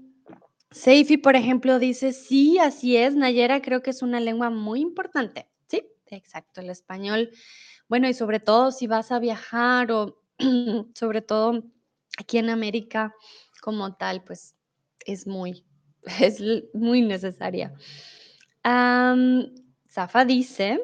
Seifi, 0.71 1.17
por 1.17 1.35
ejemplo, 1.35 1.79
dice, 1.79 2.13
sí, 2.13 2.59
así 2.59 2.95
es, 2.95 3.15
Nayera, 3.15 3.61
creo 3.61 3.81
que 3.81 3.89
es 3.89 4.01
una 4.03 4.19
lengua 4.19 4.49
muy 4.51 4.81
importante. 4.81 5.47
Sí, 5.67 5.83
exacto, 6.07 6.61
el 6.61 6.69
español. 6.69 7.31
Bueno, 7.87 8.07
y 8.07 8.13
sobre 8.13 8.39
todo 8.39 8.71
si 8.71 8.85
vas 8.85 9.11
a 9.11 9.19
viajar 9.19 9.91
o 9.91 10.21
sobre 10.93 11.21
todo 11.21 11.63
aquí 12.19 12.37
en 12.37 12.49
América 12.49 13.15
como 13.61 13.95
tal, 13.95 14.23
pues 14.23 14.55
es 15.05 15.25
muy, 15.25 15.65
es 16.21 16.41
muy 16.73 17.01
necesaria. 17.01 17.73
Safa 19.87 20.23
dice, 20.23 20.79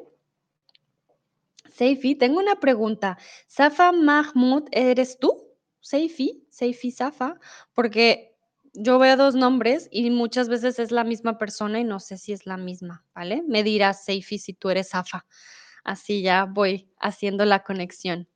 Seifi, 1.71 2.15
tengo 2.15 2.39
una 2.39 2.59
pregunta. 2.59 3.17
Safa 3.45 3.91
Mahmoud, 3.91 4.63
¿eres 4.71 5.19
tú? 5.19 5.45
Seifi, 5.79 6.47
Seifi 6.49 6.89
Safa, 6.89 7.39
porque 7.73 8.34
yo 8.77 8.99
veo 8.99 9.17
dos 9.17 9.35
nombres 9.35 9.87
y 9.91 10.09
muchas 10.09 10.49
veces 10.49 10.79
es 10.79 10.91
la 10.91 11.03
misma 11.03 11.37
persona 11.37 11.79
y 11.79 11.83
no 11.83 11.99
sé 11.99 12.17
si 12.17 12.33
es 12.33 12.45
la 12.45 12.57
misma, 12.57 13.05
¿vale? 13.13 13.43
Me 13.47 13.63
dirás, 13.63 14.03
Seifi, 14.05 14.37
si 14.39 14.53
tú 14.53 14.69
eres 14.69 14.89
Safa. 14.89 15.25
Así 15.83 16.21
ya 16.21 16.45
voy 16.45 16.89
haciendo 16.99 17.45
la 17.45 17.63
conexión. 17.63 18.27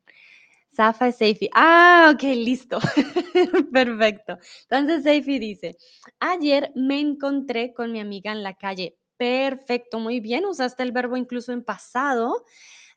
Safa 0.71 1.09
es 1.09 1.17
Seifi. 1.17 1.49
Ah, 1.53 2.11
ok, 2.13 2.23
listo. 2.23 2.79
Perfecto. 3.73 4.37
Entonces 4.69 5.03
Seifi 5.03 5.39
dice, 5.39 5.77
ayer 6.19 6.71
me 6.75 6.99
encontré 6.99 7.73
con 7.73 7.91
mi 7.91 7.99
amiga 7.99 8.31
en 8.31 8.43
la 8.43 8.53
calle. 8.53 8.97
Perfecto, 9.17 9.99
muy 9.99 10.19
bien. 10.19 10.45
Usaste 10.45 10.83
el 10.83 10.91
verbo 10.91 11.17
incluso 11.17 11.51
en 11.51 11.63
pasado. 11.63 12.45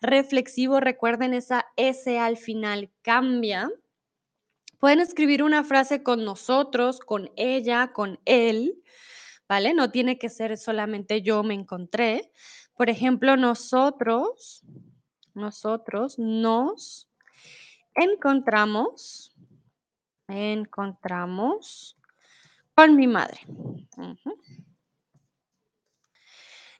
Reflexivo, 0.01 0.81
recuerden 0.81 1.35
esa 1.35 1.67
S 1.77 2.19
al 2.19 2.37
final 2.37 2.91
cambia 3.03 3.71
Pueden 4.83 4.99
escribir 4.99 5.45
una 5.45 5.63
frase 5.63 6.03
con 6.03 6.25
nosotros, 6.25 6.99
con 6.99 7.31
ella, 7.37 7.93
con 7.93 8.19
él, 8.25 8.83
¿vale? 9.49 9.75
No 9.75 9.93
tiene 9.93 10.19
que 10.19 10.29
ser 10.29 10.59
solamente 10.59 11.23
yo 11.23 11.45
me 11.45 11.55
encontré. 11.55 12.33
Por 12.75 12.91
ejemplo, 12.91 13.37
nosotros, 13.37 14.65
nosotros 15.35 16.19
nos 16.19 17.09
encontramos, 17.95 19.33
encontramos 20.27 21.97
con 22.75 22.97
mi 22.97 23.07
madre. 23.07 23.39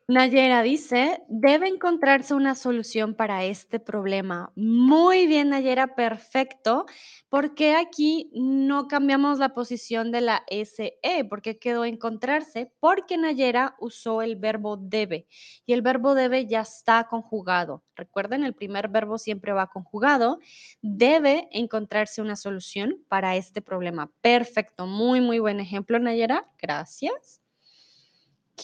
Nayera 0.09 0.63
dice, 0.63 1.23
debe 1.29 1.69
encontrarse 1.69 2.35
una 2.35 2.57
solución 2.57 3.15
para 3.15 3.45
este 3.45 3.79
problema. 3.79 4.53
Muy 4.57 5.27
bien, 5.27 5.51
Nayera, 5.51 5.95
perfecto. 5.95 6.87
¿Por 7.29 7.55
qué 7.55 7.77
aquí 7.77 8.31
no 8.35 8.89
cambiamos 8.89 9.39
la 9.39 9.55
posición 9.55 10.11
de 10.11 10.21
la 10.21 10.45
SE? 10.49 11.25
¿Por 11.31 11.41
qué 11.41 11.59
quedó 11.59 11.85
encontrarse? 11.85 12.73
Porque 12.81 13.17
Nayera 13.17 13.77
usó 13.79 14.23
el 14.23 14.37
verbo 14.37 14.77
debe 14.77 15.29
y 15.67 15.73
el 15.73 15.83
verbo 15.83 16.15
debe 16.15 16.47
ya 16.47 16.63
está 16.63 17.07
conjugado. 17.09 17.85
Recuerden, 17.95 18.43
el 18.43 18.55
primer 18.55 18.89
verbo 18.89 19.19
siempre 19.19 19.53
va 19.53 19.69
conjugado. 19.69 20.41
Debe 20.83 21.49
encontrarse 21.53 22.21
una 22.21 22.35
solución 22.37 23.05
para 23.09 23.37
este 23.37 23.63
problema. 23.63 24.11
Perfecto, 24.21 24.87
muy, 24.87 25.21
muy 25.21 25.39
buen 25.39 25.61
ejemplo, 25.61 25.99
Nayera. 26.01 26.49
Gracias. 26.61 27.42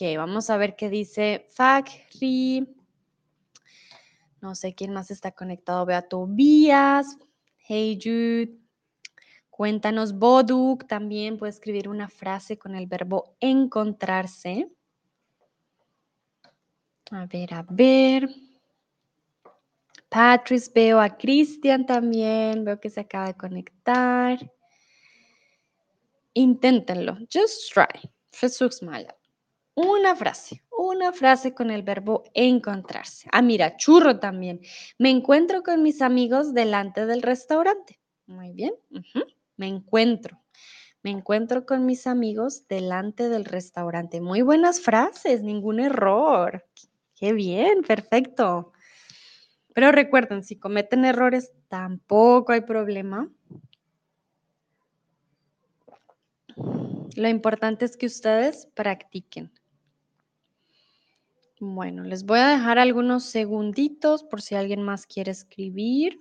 Vamos 0.00 0.49
a 0.49 0.57
ver 0.57 0.76
qué 0.76 0.90
dice 0.90 1.47
Fakri. 1.50 2.69
No 4.40 4.55
sé 4.55 4.75
quién 4.75 4.93
más 4.93 5.11
está 5.11 5.33
conectado. 5.33 5.85
Vea 5.87 6.02
Tobías. 6.02 7.19
Hey 7.67 7.99
Jude. 8.00 8.57
Cuéntanos, 9.50 10.17
Boduk 10.17 10.87
también 10.87 11.37
puede 11.37 11.50
escribir 11.50 11.88
una 11.88 12.09
frase 12.09 12.57
con 12.57 12.76
el 12.76 12.87
verbo 12.87 13.37
encontrarse. 13.40 14.71
A 17.11 17.26
ver, 17.26 17.55
a 17.55 17.67
ver. 17.69 18.28
Patrice, 20.09 20.71
veo 20.73 21.00
a 21.00 21.17
Cristian 21.17 21.85
también. 21.85 22.64
Veo 22.64 22.78
que 22.78 22.88
se 22.88 23.00
acaba 23.00 23.35
conectar. 23.35 24.38
Inténtenlo. 26.35 27.19
Just 27.33 27.73
try. 27.73 28.09
Jesús 28.33 28.81
Mala 28.81 29.17
una 29.78 30.16
frase, 30.16 30.64
una 30.76 31.12
frase 31.12 31.54
con 31.54 31.70
el 31.70 31.85
verbo 31.85 32.25
encontrarse. 32.35 33.28
Ah, 33.30 33.42
mira, 33.42 33.76
churro 33.76 34.18
también. 34.18 34.61
Me 34.99 35.11
encuentro 35.11 35.62
con 35.62 35.85
mis 35.85 36.02
amigos 36.02 36.52
delante 36.52 37.06
del 37.06 37.23
restaurante. 37.23 38.00
Muy 38.26 38.50
bien. 38.50 38.75
Me 39.56 39.68
encuentro. 39.68 40.42
Me 41.04 41.11
encuentro 41.11 41.64
con 41.64 41.87
mis 41.87 42.08
amigos 42.08 42.66
delante 42.66 43.28
del 43.28 43.44
restaurante. 43.44 44.20
Muy 44.20 44.42
buenas 44.42 44.80
frases, 44.80 45.42
ningún 45.42 45.78
error. 45.78 46.66
Qué 47.14 47.32
bien, 47.32 47.82
perfecto. 47.82 48.73
Pero 49.75 49.92
recuerden, 49.92 50.42
si 50.42 50.58
cometen 50.58 51.04
errores, 51.04 51.52
tampoco 51.68 52.50
hay 52.52 52.62
problema. 52.62 53.30
Lo 57.14 57.28
importante 57.28 57.85
es 57.85 57.97
que 57.97 58.06
ustedes 58.06 58.66
practiquen. 58.75 59.52
Bueno, 61.61 62.05
les 62.05 62.25
voy 62.25 62.38
a 62.38 62.49
dejar 62.49 62.79
algunos 62.79 63.25
segunditos 63.25 64.23
por 64.23 64.41
si 64.43 64.55
alguien 64.55 64.83
más 64.83 65.07
quiere 65.07 65.33
escribir. 65.33 66.21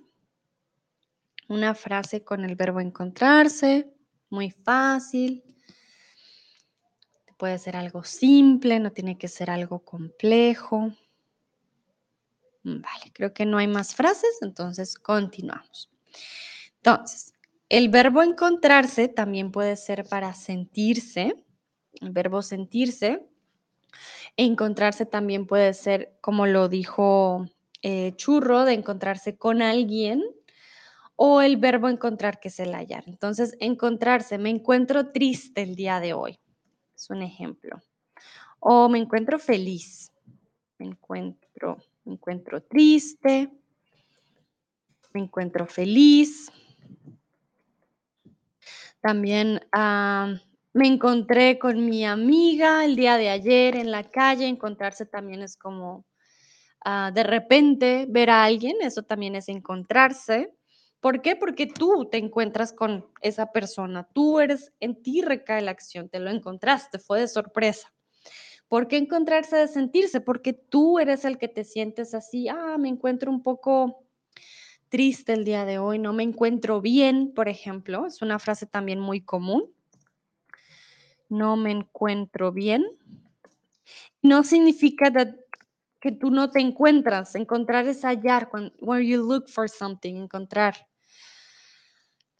Una 1.48 1.74
frase 1.74 2.24
con 2.24 2.44
el 2.44 2.56
verbo 2.56 2.80
encontrarse, 2.80 3.88
muy 4.30 4.50
fácil. 4.50 5.44
Puede 7.36 7.58
ser 7.58 7.76
algo 7.76 8.02
simple, 8.02 8.80
no 8.80 8.90
tiene 8.90 9.16
que 9.16 9.28
ser 9.28 9.48
algo 9.48 9.84
complejo. 9.84 10.92
Vale, 12.64 13.12
creo 13.12 13.32
que 13.32 13.46
no 13.46 13.58
hay 13.58 13.68
más 13.68 13.94
frases, 13.94 14.38
entonces 14.42 14.96
continuamos. 14.96 15.88
Entonces, 16.78 17.32
el 17.68 17.90
verbo 17.90 18.22
encontrarse 18.22 19.06
también 19.06 19.52
puede 19.52 19.76
ser 19.76 20.04
para 20.08 20.34
sentirse. 20.34 21.44
El 21.92 22.10
verbo 22.10 22.42
sentirse 22.42 23.24
Encontrarse 24.40 25.04
también 25.04 25.48
puede 25.48 25.74
ser, 25.74 26.16
como 26.20 26.46
lo 26.46 26.68
dijo 26.68 27.44
eh, 27.82 28.12
Churro, 28.14 28.64
de 28.64 28.74
encontrarse 28.74 29.36
con 29.36 29.62
alguien 29.62 30.22
o 31.16 31.40
el 31.40 31.56
verbo 31.56 31.88
encontrar 31.88 32.38
que 32.38 32.46
es 32.46 32.60
el 32.60 32.72
hallar. 32.72 33.02
Entonces, 33.08 33.56
encontrarse, 33.58 34.38
me 34.38 34.50
encuentro 34.50 35.10
triste 35.10 35.62
el 35.62 35.74
día 35.74 35.98
de 35.98 36.12
hoy. 36.12 36.38
Es 36.94 37.10
un 37.10 37.22
ejemplo. 37.22 37.82
O 38.60 38.88
me 38.88 39.00
encuentro 39.00 39.40
feliz. 39.40 40.12
Me 40.78 40.86
encuentro, 40.86 41.78
me 42.04 42.12
encuentro 42.12 42.62
triste. 42.62 43.50
Me 45.12 45.20
encuentro 45.22 45.66
feliz. 45.66 46.52
También 49.00 49.60
ah, 49.72 50.36
me 50.78 50.86
encontré 50.86 51.58
con 51.58 51.84
mi 51.84 52.06
amiga 52.06 52.84
el 52.84 52.94
día 52.94 53.16
de 53.16 53.30
ayer 53.30 53.74
en 53.74 53.90
la 53.90 54.04
calle, 54.04 54.46
encontrarse 54.46 55.06
también 55.06 55.42
es 55.42 55.56
como 55.56 56.06
ah, 56.84 57.10
de 57.12 57.24
repente 57.24 58.06
ver 58.08 58.30
a 58.30 58.44
alguien, 58.44 58.76
eso 58.80 59.02
también 59.02 59.34
es 59.34 59.48
encontrarse. 59.48 60.54
¿Por 61.00 61.20
qué? 61.20 61.34
Porque 61.34 61.66
tú 61.66 62.08
te 62.08 62.18
encuentras 62.18 62.72
con 62.72 63.04
esa 63.22 63.50
persona, 63.50 64.08
tú 64.14 64.38
eres, 64.38 64.72
en 64.78 65.02
ti 65.02 65.20
recae 65.20 65.62
la 65.62 65.72
acción, 65.72 66.08
te 66.08 66.20
lo 66.20 66.30
encontraste, 66.30 67.00
fue 67.00 67.20
de 67.20 67.26
sorpresa. 67.26 67.92
¿Por 68.68 68.86
qué 68.86 68.98
encontrarse 68.98 69.56
de 69.56 69.66
sentirse? 69.66 70.20
Porque 70.20 70.52
tú 70.52 71.00
eres 71.00 71.24
el 71.24 71.38
que 71.38 71.48
te 71.48 71.64
sientes 71.64 72.14
así, 72.14 72.46
ah, 72.48 72.76
me 72.78 72.88
encuentro 72.88 73.32
un 73.32 73.42
poco 73.42 74.04
triste 74.90 75.32
el 75.32 75.44
día 75.44 75.64
de 75.64 75.80
hoy, 75.80 75.98
no 75.98 76.12
me 76.12 76.22
encuentro 76.22 76.80
bien, 76.80 77.32
por 77.34 77.48
ejemplo, 77.48 78.06
es 78.06 78.22
una 78.22 78.38
frase 78.38 78.66
también 78.66 79.00
muy 79.00 79.20
común 79.22 79.74
no 81.28 81.56
me 81.56 81.70
encuentro 81.70 82.52
bien, 82.52 82.84
no 84.22 84.44
significa 84.44 85.12
que 86.00 86.12
tú 86.12 86.30
no 86.30 86.50
te 86.50 86.60
encuentras. 86.60 87.34
Encontrar 87.34 87.86
es 87.86 88.02
hallar, 88.02 88.50
where 88.80 89.06
you 89.06 89.22
look 89.22 89.48
for 89.48 89.68
something, 89.68 90.14
encontrar. 90.14 90.88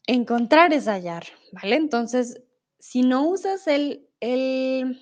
Encontrar 0.07 0.73
es 0.73 0.87
hallar, 0.87 1.25
¿vale? 1.51 1.75
Entonces, 1.75 2.41
si 2.79 3.01
no 3.01 3.27
usas 3.27 3.67
el, 3.67 4.07
el 4.19 4.97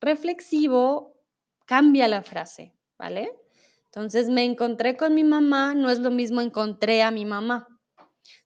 reflexivo, 0.00 1.16
cambia 1.66 2.08
la 2.08 2.22
frase, 2.22 2.74
¿vale? 2.98 3.32
Entonces, 3.86 4.28
me 4.28 4.44
encontré 4.44 4.96
con 4.96 5.14
mi 5.14 5.24
mamá, 5.24 5.74
no 5.74 5.90
es 5.90 5.98
lo 5.98 6.10
mismo 6.10 6.40
encontré 6.40 7.02
a 7.02 7.10
mi 7.10 7.24
mamá. 7.24 7.66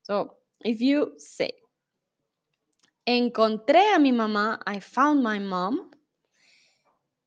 So, 0.02 0.38
if 0.60 0.80
you 0.80 1.14
say, 1.18 1.54
Encontré 3.06 3.94
a 3.94 3.98
mi 3.98 4.12
mamá. 4.12 4.60
I 4.66 4.80
found 4.80 5.22
my 5.22 5.38
mom. 5.38 5.90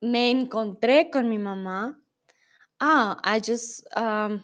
Me 0.01 0.31
encontré 0.31 1.11
con 1.11 1.29
mi 1.29 1.37
mamá. 1.37 1.95
Ah, 2.79 3.19
I 3.23 3.39
just 3.39 3.87
um, 3.95 4.43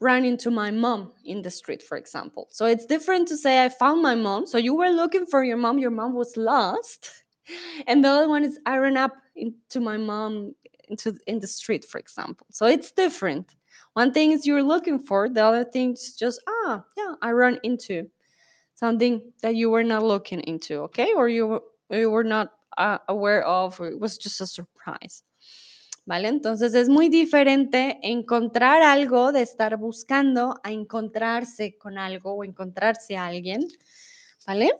ran 0.00 0.24
into 0.24 0.50
my 0.50 0.70
mom 0.70 1.12
in 1.24 1.42
the 1.42 1.50
street, 1.50 1.82
for 1.82 1.96
example. 1.96 2.48
So 2.50 2.66
it's 2.66 2.86
different 2.86 3.28
to 3.28 3.36
say 3.36 3.64
I 3.64 3.68
found 3.68 4.02
my 4.02 4.14
mom. 4.14 4.46
So 4.46 4.58
you 4.58 4.74
were 4.74 4.90
looking 4.90 5.26
for 5.26 5.44
your 5.44 5.56
mom. 5.56 5.78
Your 5.78 5.90
mom 5.90 6.14
was 6.14 6.36
lost. 6.36 7.10
And 7.86 8.02
the 8.02 8.08
other 8.08 8.28
one 8.28 8.42
is 8.42 8.58
I 8.64 8.78
ran 8.78 8.96
up 8.96 9.12
into 9.36 9.78
my 9.78 9.98
mom 9.98 10.54
into 10.88 11.18
in 11.26 11.40
the 11.40 11.46
street, 11.46 11.84
for 11.84 11.98
example. 11.98 12.46
So 12.50 12.64
it's 12.64 12.90
different. 12.90 13.54
One 13.92 14.12
thing 14.14 14.32
is 14.32 14.46
you're 14.46 14.62
looking 14.62 14.98
for. 14.98 15.28
The 15.28 15.44
other 15.44 15.64
thing 15.64 15.92
is 15.92 16.16
just 16.18 16.40
ah 16.48 16.82
yeah 16.96 17.14
I 17.20 17.32
run 17.32 17.58
into 17.62 18.08
something 18.74 19.22
that 19.42 19.54
you 19.54 19.70
were 19.70 19.84
not 19.84 20.02
looking 20.02 20.40
into, 20.40 20.82
okay? 20.82 21.12
Or 21.14 21.28
you, 21.28 21.62
you 21.90 22.10
were 22.10 22.24
not 22.24 22.50
uh, 22.76 22.98
aware 23.08 23.44
of, 23.44 23.80
or 23.80 23.88
it 23.88 23.98
was 23.98 24.18
just 24.18 24.40
a 24.40 24.46
surprise. 24.46 25.22
¿Vale? 26.06 26.28
Entonces 26.28 26.74
es 26.74 26.90
muy 26.90 27.08
diferente 27.08 27.98
encontrar 28.02 28.82
algo 28.82 29.32
de 29.32 29.40
estar 29.40 29.78
buscando 29.78 30.54
a 30.62 30.70
encontrarse 30.70 31.78
con 31.78 31.96
algo 31.96 32.34
o 32.34 32.44
encontrarse 32.44 33.16
a 33.16 33.26
alguien. 33.26 33.66
¿Vale? 34.46 34.70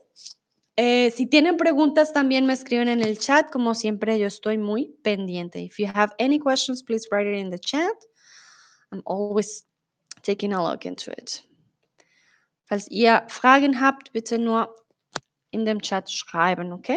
Eh, 0.77 1.13
si 1.13 1.27
tienen 1.27 1.57
preguntas 1.57 2.13
también 2.13 2.45
me 2.45 2.53
escriben 2.53 2.89
en 2.89 3.03
el 3.03 3.19
chat. 3.19 3.51
Como 3.51 3.75
siempre, 3.75 4.19
yo 4.19 4.27
estoy 4.27 4.59
muy 4.59 4.97
pendiente. 5.03 5.63
If 5.63 5.79
you 5.79 5.87
have 5.87 6.13
any 6.19 6.39
questions, 6.39 6.83
please 6.83 7.09
write 7.11 7.27
it 7.27 7.39
in 7.39 7.51
the 7.51 7.59
chat. 7.59 7.95
I'm 8.93 9.03
always 9.07 9.65
taking 10.23 10.53
a 10.53 10.63
look 10.63 10.85
into 10.85 11.11
it. 11.13 11.43
Falls 12.67 12.89
ihr 12.89 13.25
Fragen 13.29 13.81
habt, 13.81 14.13
bitte 14.13 14.39
nur 14.39 14.75
in 15.51 15.65
dem 15.65 15.81
Chat 15.81 16.11
schreiben, 16.11 16.73
¿ok? 16.73 16.91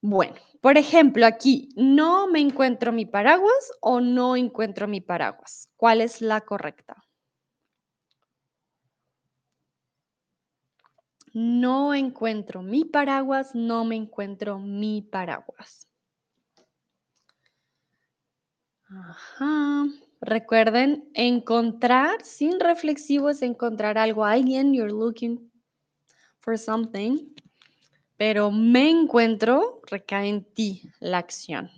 Bueno, 0.00 0.36
por 0.60 0.76
ejemplo, 0.76 1.26
aquí, 1.26 1.68
no 1.76 2.28
me 2.28 2.40
encuentro 2.40 2.92
mi 2.92 3.06
paraguas 3.06 3.72
o 3.80 4.00
no 4.00 4.36
encuentro 4.36 4.86
mi 4.86 5.00
paraguas. 5.00 5.68
¿Cuál 5.76 6.00
es 6.00 6.20
la 6.20 6.40
correcta? 6.42 7.02
No 11.32 11.92
encuentro 11.92 12.62
mi 12.62 12.84
paraguas, 12.84 13.54
no 13.54 13.84
me 13.84 13.96
encuentro 13.96 14.58
mi 14.58 15.02
paraguas. 15.02 15.86
Ajá. 18.88 19.86
Recuerden, 20.26 21.08
encontrar 21.14 22.24
sin 22.24 22.58
reflexivo 22.58 23.30
es 23.30 23.42
encontrar 23.42 23.96
algo, 23.96 24.24
alguien, 24.24 24.74
you're 24.74 24.92
looking 24.92 25.52
for 26.40 26.58
something, 26.58 27.32
pero 28.16 28.50
me 28.50 28.90
encuentro 28.90 29.80
recae 29.86 30.28
en 30.28 30.44
ti 30.44 30.82
la 30.98 31.18
acción. 31.18 31.70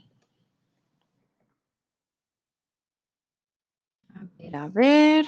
A 4.15 4.25
ver, 4.39 4.57
a 4.57 4.69
ver. 4.69 5.27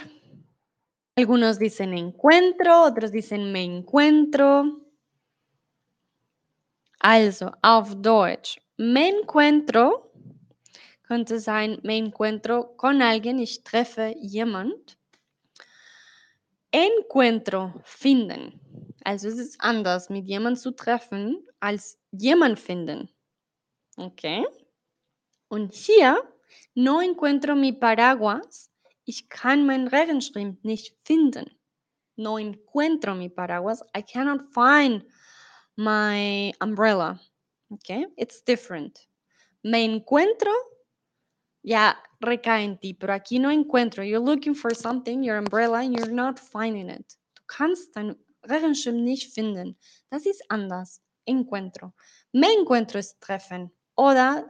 Algunos 1.17 1.59
dicen 1.59 1.93
encuentro, 1.93 2.85
otros 2.85 3.13
dicen 3.13 3.53
me 3.53 3.63
encuentro. 3.63 4.81
Also, 7.01 7.53
auf 7.63 7.95
Deutsch, 7.97 8.59
me 8.79 9.09
encuentro 9.09 10.10
könnte 11.11 11.41
sein, 11.41 11.81
me 11.83 11.97
encuentro 11.97 12.77
con 12.77 13.03
alguien, 13.03 13.41
ich 13.41 13.65
treffe 13.65 14.15
jemand. 14.21 14.97
Encuentro, 16.71 17.75
finden. 17.83 18.61
Also 19.03 19.27
es 19.27 19.37
ist 19.37 19.61
anders, 19.61 20.09
mit 20.09 20.29
jemand 20.29 20.61
zu 20.61 20.71
treffen, 20.71 21.45
als 21.59 21.99
jemand 22.13 22.61
finden. 22.61 23.09
Okay. 23.97 24.47
Und 25.49 25.75
hier, 25.75 26.23
no 26.75 27.01
encuentro 27.01 27.57
mi 27.57 27.73
paraguas, 27.73 28.71
ich 29.05 29.29
kann 29.29 29.67
mein 29.67 29.89
Regenschirm 29.89 30.59
nicht 30.63 30.97
finden. 31.03 31.51
No 32.15 32.39
encuentro 32.39 33.17
mi 33.17 33.29
paraguas, 33.29 33.83
I 33.97 34.03
cannot 34.03 34.43
find 34.55 35.05
my 35.75 36.53
umbrella. 36.61 37.19
Okay, 37.69 38.07
it's 38.17 38.45
different. 38.45 39.09
Me 39.65 39.85
encuentro 39.85 40.53
ya 41.63 41.97
recae 42.21 42.65
en 42.65 42.79
ti, 42.79 42.95
pero 42.95 43.13
aquí 43.13 43.39
no 43.39 43.51
encuentro. 43.51 44.05
You're 44.05 44.25
looking 44.25 44.55
for 44.55 44.75
something, 44.75 45.23
your 45.23 45.39
umbrella, 45.39 45.81
and 45.81 45.95
you're 45.97 46.13
not 46.13 46.39
finding 46.39 46.89
it. 46.89 47.17
Du 47.35 47.43
kannst 47.47 47.95
dein 47.95 48.17
Regenschirm 48.49 49.05
nicht 49.05 49.33
finden. 49.33 49.77
Das 50.11 50.27
ist 50.27 50.43
anders. 50.49 51.03
Encuentro. 51.27 51.93
Me 52.33 52.47
encuentro 52.59 52.99
ist 52.99 53.21
treffen. 53.21 53.71
Oder 53.97 54.49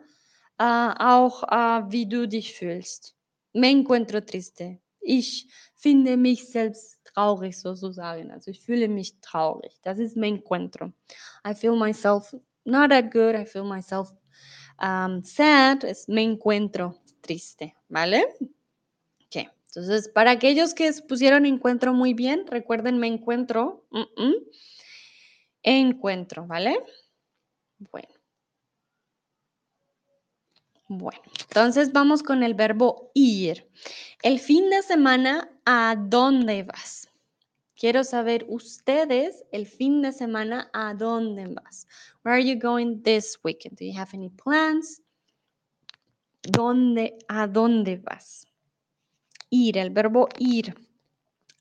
auch, 0.59 1.43
uh, 1.45 1.91
wie 1.91 2.07
du 2.07 2.29
dich 2.29 2.55
fühlst. 2.55 3.17
Me 3.55 3.71
encuentro 3.71 4.21
triste. 4.21 4.79
Ich 5.01 5.49
finde 5.75 6.17
mich 6.17 6.49
selbst 6.49 6.99
traurig 7.05 7.59
sozusagen. 7.59 8.31
Also 8.31 8.51
ich 8.51 8.61
fühle 8.61 8.89
mich 8.89 9.19
traurig. 9.21 9.73
Das 9.83 9.99
ist 9.99 10.17
me 10.17 10.29
encuentro. 10.29 10.93
I 11.47 11.55
feel 11.55 11.77
myself 11.77 12.35
not 12.65 12.91
that 12.91 13.11
good. 13.11 13.35
I 13.35 13.47
feel 13.47 13.65
myself 13.65 14.13
um, 14.81 15.25
sad. 15.25 15.83
Es 15.83 16.07
me 16.07 16.23
encuentro 16.23 17.00
triste, 17.31 17.77
¿vale? 17.89 18.27
Ok. 19.27 19.47
Entonces, 19.69 20.09
para 20.09 20.33
aquellos 20.33 20.75
que 20.75 20.93
pusieron 21.09 21.47
encuentro 21.47 21.95
muy 21.95 22.13
bien, 22.13 22.45
recuerden 22.49 22.99
me 22.99 23.07
encuentro. 23.07 23.87
encuentro, 25.63 26.45
¿vale? 26.49 26.83
Bueno. 27.79 28.09
Bueno, 30.89 31.21
entonces 31.43 31.93
vamos 31.93 32.25
con 32.25 32.43
el 32.43 32.55
verbo 32.55 33.13
ir. 33.15 33.71
El 34.25 34.41
fin 34.41 34.69
de 34.69 34.83
semana, 34.83 35.49
¿a 35.65 35.95
dónde 35.97 36.65
vas? 36.65 37.09
Quiero 37.77 38.03
saber 38.03 38.45
ustedes 38.49 39.45
el 39.53 39.69
fin 39.69 40.03
de 40.03 40.11
semana, 40.11 40.69
¿a 40.73 40.95
dónde 40.95 41.47
vas? 41.47 41.87
Where 42.25 42.41
are 42.41 42.45
you 42.45 42.59
going 42.61 43.03
this 43.05 43.39
weekend? 43.45 43.79
Do 43.79 43.85
you 43.85 43.97
have 43.97 44.11
any 44.13 44.31
plans? 44.31 45.01
¿Dónde, 46.43 47.19
¿A 47.29 47.47
dónde 47.47 47.97
vas? 47.97 48.47
Ir, 49.51 49.79
el 49.79 49.91
verbo 49.91 50.29
ir. 50.39 50.75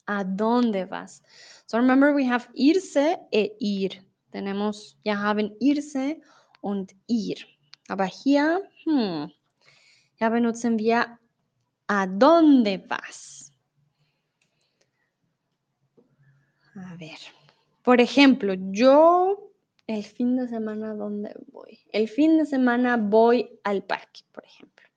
¿A 0.05 0.23
dónde 0.23 0.85
vas? 0.85 1.21
So 1.65 1.77
remember 1.77 2.13
we 2.13 2.25
have 2.25 2.47
irse 2.53 3.19
e 3.31 3.55
ir. 3.59 4.03
Tenemos, 4.31 4.97
ya 5.03 5.15
haben 5.15 5.55
irse 5.59 6.21
und 6.61 6.93
ir. 7.07 7.45
Aber 7.89 8.05
hier, 8.05 8.69
hm, 8.85 9.31
ja 10.19 10.29
benutzen 10.29 10.77
wir 10.77 11.19
¿a 11.87 12.07
dónde 12.07 12.77
vas? 12.87 13.51
A 16.75 16.95
ver, 16.95 17.17
por 17.83 17.99
ejemplo, 17.99 18.53
yo 18.71 19.48
el 19.89 20.04
fin 20.04 20.38
de 20.38 20.47
semana, 20.47 20.93
¿dónde 20.93 21.34
voy? 21.52 21.80
El 21.91 22.08
fin 22.08 22.38
de 22.38 22.45
semana 22.45 22.95
voy 22.95 23.60
al 23.63 23.84
parque, 23.84 24.21
por 24.32 24.45
ejemplo. 24.45 24.88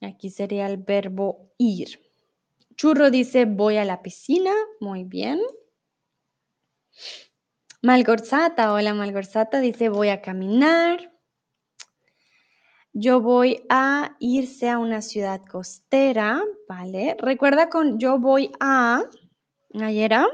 Aquí 0.00 0.28
sería 0.28 0.66
el 0.66 0.78
verbo 0.78 1.52
ir. 1.56 2.00
Churro 2.74 3.12
dice 3.12 3.44
voy 3.44 3.76
a 3.76 3.84
la 3.84 4.02
piscina, 4.02 4.52
muy 4.80 5.04
bien. 5.04 5.40
Malgorzata, 7.80 8.72
hola 8.72 8.92
Malgorzata, 8.92 9.60
dice 9.60 9.88
voy 9.88 10.08
a 10.08 10.20
caminar. 10.20 11.12
Yo 12.92 13.20
voy 13.20 13.64
a 13.68 14.16
irse 14.18 14.68
a 14.68 14.80
una 14.80 15.00
ciudad 15.00 15.42
costera, 15.46 16.42
¿vale? 16.68 17.16
Recuerda 17.20 17.68
con 17.68 18.00
yo 18.00 18.18
voy 18.18 18.50
a, 18.58 19.04
Nayera, 19.72 20.26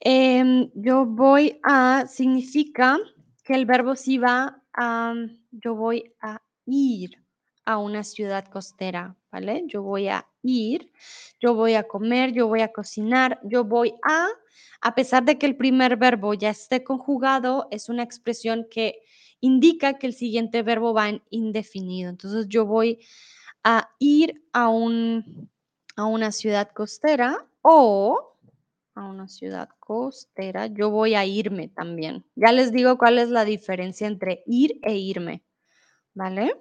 em, 0.00 0.70
yo 0.74 1.06
voy 1.06 1.60
a 1.62 2.06
significa 2.06 2.98
que 3.44 3.54
el 3.54 3.66
verbo 3.66 3.96
sí 3.96 4.18
va 4.18 4.62
a, 4.74 5.14
yo 5.50 5.74
voy 5.74 6.12
a 6.20 6.42
ir 6.66 7.22
a 7.64 7.78
una 7.78 8.04
ciudad 8.04 8.44
costera, 8.46 9.16
¿vale? 9.30 9.64
Yo 9.66 9.82
voy 9.82 10.08
a 10.08 10.26
ir, 10.42 10.92
yo 11.40 11.54
voy 11.54 11.74
a 11.74 11.82
comer, 11.82 12.32
yo 12.32 12.46
voy 12.46 12.60
a 12.60 12.72
cocinar, 12.72 13.40
yo 13.42 13.64
voy 13.64 13.94
a, 14.02 14.28
a 14.80 14.94
pesar 14.94 15.24
de 15.24 15.38
que 15.38 15.46
el 15.46 15.56
primer 15.56 15.96
verbo 15.96 16.34
ya 16.34 16.50
esté 16.50 16.84
conjugado, 16.84 17.66
es 17.70 17.88
una 17.88 18.02
expresión 18.02 18.66
que 18.70 19.00
indica 19.40 19.98
que 19.98 20.06
el 20.06 20.14
siguiente 20.14 20.62
verbo 20.62 20.94
va 20.94 21.08
en 21.08 21.22
indefinido. 21.30 22.08
Entonces 22.08 22.46
yo 22.48 22.66
voy 22.66 23.00
a 23.64 23.90
ir 23.98 24.42
a, 24.52 24.68
un, 24.68 25.50
a 25.96 26.06
una 26.06 26.30
ciudad 26.30 26.70
costera 26.70 27.46
o 27.62 28.35
a 28.96 29.04
una 29.06 29.28
ciudad 29.28 29.68
costera, 29.78 30.66
yo 30.66 30.90
voy 30.90 31.14
a 31.14 31.24
irme 31.24 31.68
también. 31.68 32.24
Ya 32.34 32.52
les 32.52 32.72
digo 32.72 32.98
cuál 32.98 33.18
es 33.18 33.28
la 33.30 33.44
diferencia 33.44 34.06
entre 34.08 34.42
ir 34.46 34.78
e 34.82 34.96
irme, 34.96 35.44
¿vale? 36.14 36.54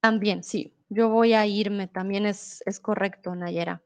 También, 0.00 0.42
sí, 0.42 0.74
yo 0.88 1.08
voy 1.10 1.32
a 1.34 1.46
irme, 1.46 1.86
también 1.86 2.26
es, 2.26 2.62
es 2.66 2.80
correcto, 2.80 3.34
Nayera. 3.34 3.82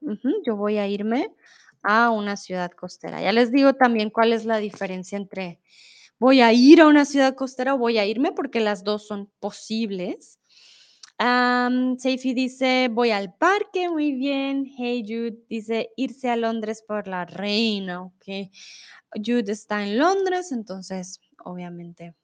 Yo 0.46 0.56
voy 0.56 0.78
a 0.78 0.88
irme 0.88 1.34
a 1.82 2.10
una 2.10 2.36
ciudad 2.36 2.70
costera. 2.72 3.20
Ya 3.20 3.32
les 3.32 3.52
digo 3.52 3.74
también 3.74 4.10
cuál 4.10 4.32
es 4.32 4.44
la 4.44 4.56
diferencia 4.58 5.18
entre 5.18 5.60
voy 6.18 6.40
a 6.40 6.52
ir 6.52 6.80
a 6.80 6.86
una 6.86 7.04
ciudad 7.04 7.34
costera 7.34 7.74
o 7.74 7.78
voy 7.78 7.98
a 7.98 8.06
irme, 8.06 8.32
porque 8.32 8.60
las 8.60 8.84
dos 8.84 9.06
son 9.06 9.30
posibles. 9.40 10.35
Am, 11.18 11.96
Seifi 11.98 12.34
dice, 12.34 12.88
voy 12.92 13.10
al 13.10 13.34
parque, 13.34 13.88
muy 13.88 14.12
bien. 14.12 14.70
Hey 14.76 15.02
Jude 15.02 15.38
dice, 15.48 15.90
irse 15.96 16.28
a 16.28 16.36
Londres 16.36 16.84
por 16.86 17.08
la 17.08 17.24
reina, 17.24 18.02
ok. 18.02 18.50
Jude 19.14 19.52
está 19.52 19.82
en 19.86 19.98
Londres, 19.98 20.52
entonces 20.52 21.20
obviamente 21.42 22.14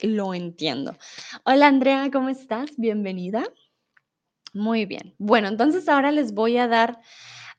lo 0.00 0.32
entiendo. 0.32 0.96
Hola 1.44 1.66
Andrea, 1.66 2.10
¿cómo 2.10 2.30
estás? 2.30 2.70
Bienvenida. 2.78 3.44
Muy 4.54 4.86
bien. 4.86 5.14
Bueno, 5.18 5.48
entonces 5.48 5.86
ahora 5.88 6.10
les 6.10 6.32
voy 6.32 6.56
a 6.56 6.68
dar 6.68 7.00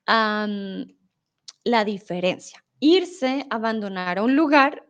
la 0.08 1.86
diferencia. 1.86 2.66
Irse, 2.80 3.46
abandonar 3.52 4.18
a 4.18 4.24
un 4.24 4.36
lugar 4.36 4.88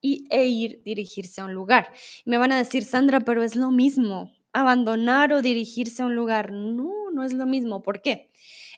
y, 0.00 0.26
e 0.30 0.46
ir, 0.46 0.82
dirigirse 0.84 1.40
a 1.40 1.46
un 1.46 1.54
lugar. 1.54 1.92
Me 2.24 2.38
van 2.38 2.52
a 2.52 2.58
decir, 2.58 2.84
Sandra, 2.84 3.20
pero 3.20 3.42
es 3.42 3.56
lo 3.56 3.70
mismo. 3.70 4.30
Abandonar 4.54 5.34
o 5.34 5.42
dirigirse 5.42 6.02
a 6.02 6.06
un 6.06 6.16
lugar. 6.16 6.50
No, 6.50 7.10
no 7.12 7.22
es 7.22 7.34
lo 7.34 7.44
mismo. 7.44 7.82
¿Por 7.82 8.00
qué? 8.00 8.30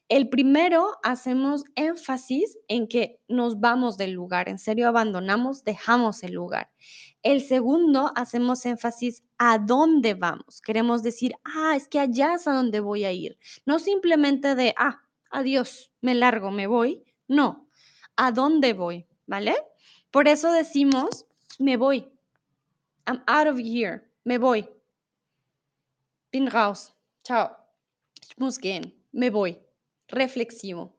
El 0.08 0.28
primero 0.28 0.96
hacemos 1.02 1.64
énfasis 1.74 2.56
en 2.68 2.86
que 2.86 3.20
nos 3.28 3.58
vamos 3.58 3.96
del 3.96 4.12
lugar. 4.12 4.48
En 4.48 4.58
serio, 4.58 4.88
abandonamos, 4.88 5.64
dejamos 5.64 6.22
el 6.22 6.32
lugar. 6.32 6.70
El 7.24 7.40
segundo, 7.40 8.12
hacemos 8.14 8.64
énfasis 8.66 9.24
a 9.36 9.58
dónde 9.58 10.14
vamos. 10.14 10.60
Queremos 10.60 11.02
decir, 11.02 11.34
ah, 11.44 11.74
es 11.76 11.88
que 11.88 11.98
allá 11.98 12.34
es 12.34 12.46
a 12.46 12.52
donde 12.52 12.78
voy 12.78 13.04
a 13.04 13.10
ir. 13.10 13.36
No 13.64 13.80
simplemente 13.80 14.54
de, 14.54 14.74
ah, 14.76 15.00
adiós, 15.30 15.90
me 16.00 16.14
largo, 16.14 16.52
me 16.52 16.68
voy. 16.68 17.02
No, 17.26 17.68
a 18.14 18.30
dónde 18.30 18.74
voy, 18.74 19.06
¿vale? 19.26 19.56
Por 20.12 20.28
eso 20.28 20.52
decimos, 20.52 21.26
me 21.58 21.76
voy. 21.76 22.08
I'm 23.08 23.22
out 23.26 23.48
of 23.48 23.58
here. 23.58 24.02
Me 24.24 24.38
voy. 24.38 24.68
Bin 26.36 26.50
raus. 26.50 26.92
Chao. 27.24 27.48
Ich. 28.20 28.92
Me 29.12 29.30
voy. 29.30 29.58
Reflexivo. 30.08 30.94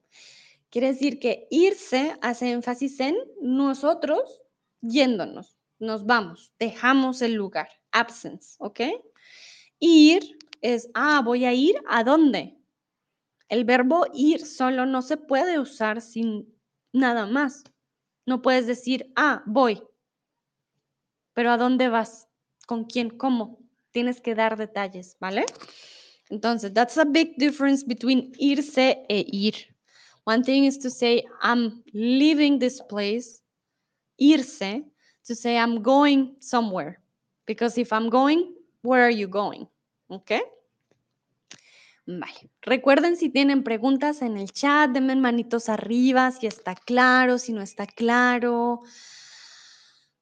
Quiere 0.71 0.87
decir 0.87 1.19
que 1.19 1.47
irse 1.51 2.17
hace 2.23 2.49
énfasis 2.49 2.99
en 2.99 3.15
nosotros 3.39 4.41
yéndonos. 4.81 5.55
Nos 5.77 6.07
vamos. 6.07 6.51
Dejamos 6.57 7.21
el 7.21 7.35
lugar. 7.35 7.69
Absence. 7.91 8.55
¿Ok? 8.57 8.79
Ir 9.77 10.39
es, 10.61 10.89
ah, 10.95 11.21
voy 11.23 11.45
a 11.45 11.53
ir 11.53 11.75
a 11.87 12.03
dónde. 12.03 12.57
El 13.47 13.63
verbo 13.63 14.07
ir 14.15 14.43
solo 14.43 14.87
no 14.87 15.03
se 15.03 15.17
puede 15.17 15.59
usar 15.59 16.01
sin 16.01 16.51
nada 16.93 17.27
más. 17.27 17.63
No 18.25 18.41
puedes 18.41 18.65
decir, 18.65 19.13
ah, 19.15 19.43
voy. 19.45 19.83
Pero 21.33 21.51
¿a 21.51 21.57
dónde 21.57 21.89
vas? 21.89 22.27
¿Con 22.65 22.85
quién? 22.85 23.11
¿Cómo? 23.11 23.66
Tienes 23.91 24.21
que 24.21 24.35
dar 24.35 24.57
detalles, 24.57 25.15
¿vale? 25.19 25.45
Entonces, 26.29 26.73
that's 26.73 26.97
a 26.97 27.05
big 27.05 27.37
difference 27.37 27.83
between 27.83 28.33
irse 28.39 29.05
e 29.09 29.25
ir. 29.31 29.55
One 30.25 30.43
thing 30.43 30.65
is 30.65 30.77
to 30.79 30.89
say, 30.89 31.23
I'm 31.41 31.83
leaving 31.93 32.59
this 32.59 32.81
place, 32.81 33.41
irse, 34.19 34.83
to 35.25 35.35
say 35.35 35.57
I'm 35.57 35.81
going 35.81 36.35
somewhere. 36.39 36.99
Because 37.45 37.77
if 37.77 37.93
I'm 37.93 38.09
going, 38.09 38.53
where 38.81 39.03
are 39.03 39.11
you 39.11 39.27
going? 39.27 39.67
Okay? 40.11 40.41
Vale. 42.05 42.49
Recuerden 42.61 43.17
si 43.17 43.29
tienen 43.29 43.63
preguntas 43.63 44.21
en 44.21 44.37
el 44.37 44.51
chat, 44.51 44.91
denme 44.91 45.15
manitos 45.15 45.69
arriba 45.69 46.31
si 46.31 46.47
está 46.47 46.75
claro, 46.75 47.37
si 47.37 47.53
no 47.53 47.61
está 47.61 47.85
claro. 47.85 48.81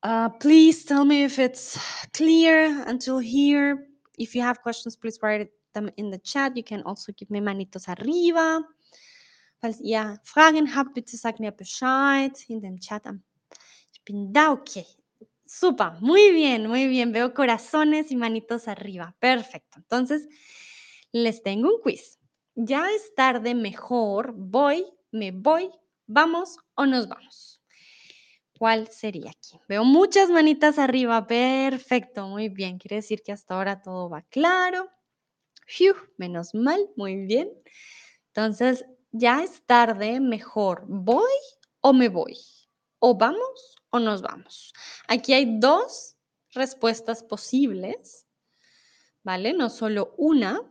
Uh, 0.05 0.29
please 0.39 0.85
tell 0.85 1.03
me 1.03 1.23
if 1.23 1.39
it's 1.39 1.79
clear 2.13 2.83
until 2.87 3.17
here. 3.17 3.87
If 4.19 4.35
you 4.35 4.43
have 4.43 4.61
questions, 4.61 4.95
please 4.95 5.17
write 5.23 5.49
them 5.73 5.89
in 5.97 6.11
the 6.11 6.19
chat. 6.19 6.55
You 6.55 6.63
can 6.63 6.83
also 6.83 7.11
give 7.13 7.31
me 7.31 7.39
manitos 7.41 7.87
arriba. 7.89 8.61
Falls 9.61 9.81
ihr 9.81 10.19
Fragen 10.23 10.67
habt, 10.75 10.93
bitte 10.93 11.17
sagt 11.17 11.39
mir 11.39 11.51
Bescheid 11.51 12.33
in 12.49 12.61
dem 12.61 12.79
Chat. 12.79 13.07
am- 13.07 13.23
Ich 13.93 14.03
bin 14.05 14.31
da, 14.31 14.51
okay. 14.51 14.85
Super, 15.47 15.97
muy 16.01 16.31
bien, 16.33 16.67
muy 16.67 16.87
bien. 16.87 17.11
Veo 17.11 17.33
corazones 17.33 18.11
y 18.11 18.15
manitos 18.15 18.67
arriba. 18.67 19.15
Perfecto. 19.19 19.79
Entonces, 19.79 20.27
les 21.13 21.41
tengo 21.41 21.69
un 21.75 21.81
quiz. 21.81 22.19
Ya 22.55 22.91
es 22.91 23.15
tarde, 23.15 23.55
mejor. 23.55 24.33
Voy, 24.37 24.85
me 25.11 25.31
voy, 25.31 25.71
vamos 26.05 26.57
o 26.75 26.85
nos 26.85 27.07
vamos. 27.07 27.54
¿Cuál 28.57 28.87
sería 28.87 29.31
aquí? 29.31 29.59
Veo 29.67 29.83
muchas 29.83 30.29
manitas 30.29 30.79
arriba. 30.79 31.27
Perfecto, 31.27 32.27
muy 32.27 32.49
bien. 32.49 32.77
Quiere 32.77 32.97
decir 32.97 33.21
que 33.21 33.33
hasta 33.33 33.55
ahora 33.55 33.81
todo 33.81 34.09
va 34.09 34.21
claro. 34.23 34.89
Menos 36.17 36.55
mal, 36.55 36.89
muy 36.95 37.25
bien. 37.25 37.51
Entonces, 38.27 38.85
ya 39.11 39.43
es 39.43 39.61
tarde, 39.65 40.19
mejor 40.19 40.85
voy 40.87 41.33
o 41.81 41.93
me 41.93 42.09
voy. 42.09 42.37
O 42.99 43.17
vamos 43.17 43.75
o 43.89 43.99
nos 43.99 44.21
vamos. 44.21 44.73
Aquí 45.07 45.33
hay 45.33 45.59
dos 45.59 46.15
respuestas 46.51 47.23
posibles, 47.23 48.25
¿vale? 49.23 49.53
No 49.53 49.69
solo 49.69 50.13
una. 50.17 50.61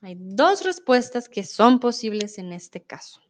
Hay 0.00 0.16
dos 0.18 0.64
respuestas 0.64 1.28
que 1.28 1.44
son 1.44 1.78
posibles 1.78 2.38
en 2.38 2.52
este 2.52 2.82
caso. 2.82 3.20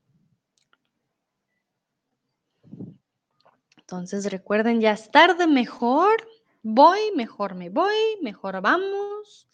Entonces 3.91 4.31
recuerden, 4.31 4.83
ya 4.83 4.93
es 4.93 5.11
tarde, 5.11 5.47
mejor 5.47 6.29
voy, 6.63 6.99
mejor 7.17 7.55
me 7.55 7.71
voy, 7.71 7.97
mejor 8.21 8.61
vamos 8.61 9.49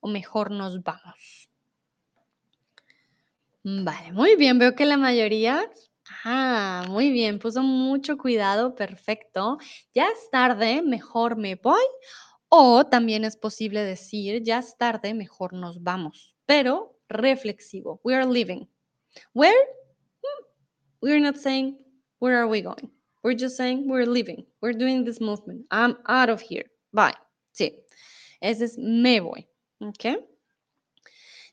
o 0.00 0.08
mejor 0.08 0.50
nos 0.50 0.82
vamos. 0.82 1.48
Vale, 3.62 4.10
muy 4.10 4.34
bien, 4.34 4.58
veo 4.58 4.74
que 4.74 4.84
la 4.84 4.96
mayoría, 4.96 5.70
ah, 6.24 6.86
muy 6.88 7.12
bien, 7.12 7.38
puso 7.38 7.62
mucho 7.62 8.18
cuidado, 8.18 8.74
perfecto. 8.74 9.58
Ya 9.94 10.08
es 10.08 10.28
tarde, 10.32 10.82
mejor 10.82 11.36
me 11.36 11.54
voy 11.54 11.84
o 12.48 12.84
también 12.84 13.24
es 13.24 13.36
posible 13.36 13.84
decir, 13.84 14.42
ya 14.42 14.58
es 14.58 14.76
tarde, 14.76 15.14
mejor 15.14 15.52
nos 15.52 15.84
vamos, 15.84 16.34
pero 16.46 16.98
reflexivo. 17.08 18.00
We 18.02 18.16
are 18.16 18.26
leaving. 18.26 18.68
Where? 19.34 19.56
Hmm, 20.20 20.44
We're 21.00 21.20
not 21.20 21.36
saying, 21.36 21.78
where 22.18 22.36
are 22.38 22.48
we 22.48 22.60
going? 22.62 22.97
We're 23.28 23.36
just 23.36 23.58
saying 23.58 23.86
we're 23.86 24.06
leaving. 24.06 24.46
We're 24.62 24.72
doing 24.72 25.04
this 25.04 25.20
movement. 25.20 25.66
I'm 25.70 25.98
out 26.06 26.30
of 26.30 26.40
here. 26.40 26.64
Bye. 26.94 27.12
Sí. 27.52 27.84
Ese 28.40 28.62
es 28.62 28.78
me 28.78 29.20
voy. 29.20 29.46
¿Ok? 29.80 30.16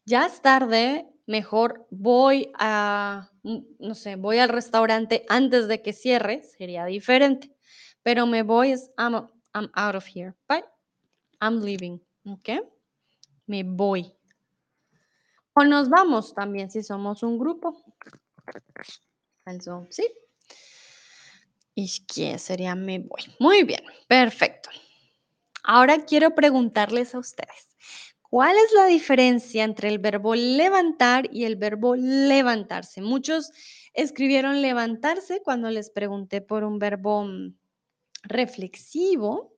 Ya 0.05 0.25
es 0.25 0.41
tarde. 0.41 1.05
Mejor 1.27 1.85
voy 1.91 2.49
a, 2.57 3.29
mm, 3.43 3.57
no 3.79 3.93
sé, 3.93 4.15
voy 4.15 4.39
al 4.39 4.47
restaurante 4.47 5.25
antes 5.27 5.67
de 5.67 5.81
que 5.81 5.91
cierre. 5.91 6.43
Sería 6.43 6.85
diferente. 6.85 7.53
Pero 8.03 8.25
me 8.25 8.43
voy 8.43 8.71
es 8.71 8.89
I'm, 8.97 9.27
I'm 9.53 9.69
out 9.73 9.95
of 9.95 10.05
here. 10.07 10.33
Bye. 10.47 10.63
I'm 11.41 11.61
leaving. 11.61 12.01
¿Ok? 12.25 12.51
Me 13.47 13.63
voy. 13.63 14.15
O 15.55 15.65
nos 15.65 15.89
vamos 15.89 16.33
también 16.33 16.71
si 16.71 16.83
somos 16.83 17.21
un 17.21 17.37
grupo. 17.37 17.83
Also, 19.43 19.85
sí. 19.89 20.07
Gehe 21.75 22.39
sería 22.39 22.75
me 22.75 22.99
voy. 22.99 23.21
Muy 23.39 23.63
bien, 23.63 23.81
perfecto. 24.07 24.69
Ahora 25.63 26.05
quiero 26.05 26.33
preguntarles 26.35 27.15
a 27.15 27.19
ustedes, 27.19 27.75
¿cuál 28.21 28.55
es 28.55 28.71
la 28.73 28.85
diferencia 28.85 29.63
entre 29.63 29.89
el 29.89 29.99
verbo 29.99 30.35
levantar 30.35 31.27
y 31.33 31.45
el 31.45 31.55
verbo 31.55 31.95
levantarse? 31.95 33.01
Muchos 33.01 33.51
escribieron 33.93 34.61
levantarse 34.61 35.41
cuando 35.43 35.69
les 35.69 35.89
pregunté 35.89 36.41
por 36.41 36.63
un 36.63 36.79
verbo 36.79 37.25
mm, 37.25 37.55
reflexivo. 38.23 39.55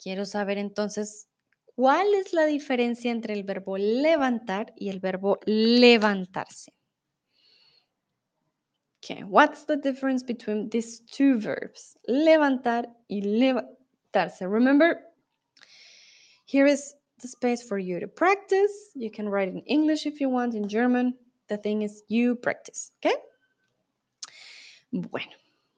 Quiero 0.00 0.24
saber 0.24 0.58
entonces, 0.58 1.28
¿cuál 1.74 2.06
es 2.14 2.32
la 2.32 2.46
diferencia 2.46 3.10
entre 3.10 3.34
el 3.34 3.42
verbo 3.42 3.76
levantar 3.76 4.72
y 4.76 4.88
el 4.88 5.00
verbo 5.00 5.40
levantarse? 5.44 6.72
Okay, 9.04 9.22
what's 9.22 9.64
the 9.64 9.76
difference 9.76 10.22
between 10.22 10.70
these 10.70 11.00
two 11.00 11.38
verbs? 11.38 11.94
Levantar 12.08 12.86
y 13.10 13.20
levantarse. 13.20 14.50
Remember, 14.50 14.98
here 16.46 16.64
is 16.64 16.94
the 17.20 17.28
space 17.28 17.62
for 17.62 17.76
you 17.76 18.00
to 18.00 18.08
practice. 18.08 18.72
You 18.94 19.10
can 19.10 19.28
write 19.28 19.48
in 19.48 19.60
English 19.66 20.06
if 20.06 20.22
you 20.22 20.30
want, 20.30 20.54
in 20.54 20.68
German. 20.68 21.14
The 21.48 21.58
thing 21.58 21.82
is, 21.82 22.02
you 22.08 22.34
practice, 22.34 22.92
okay? 23.04 23.14
Bueno, 24.90 25.32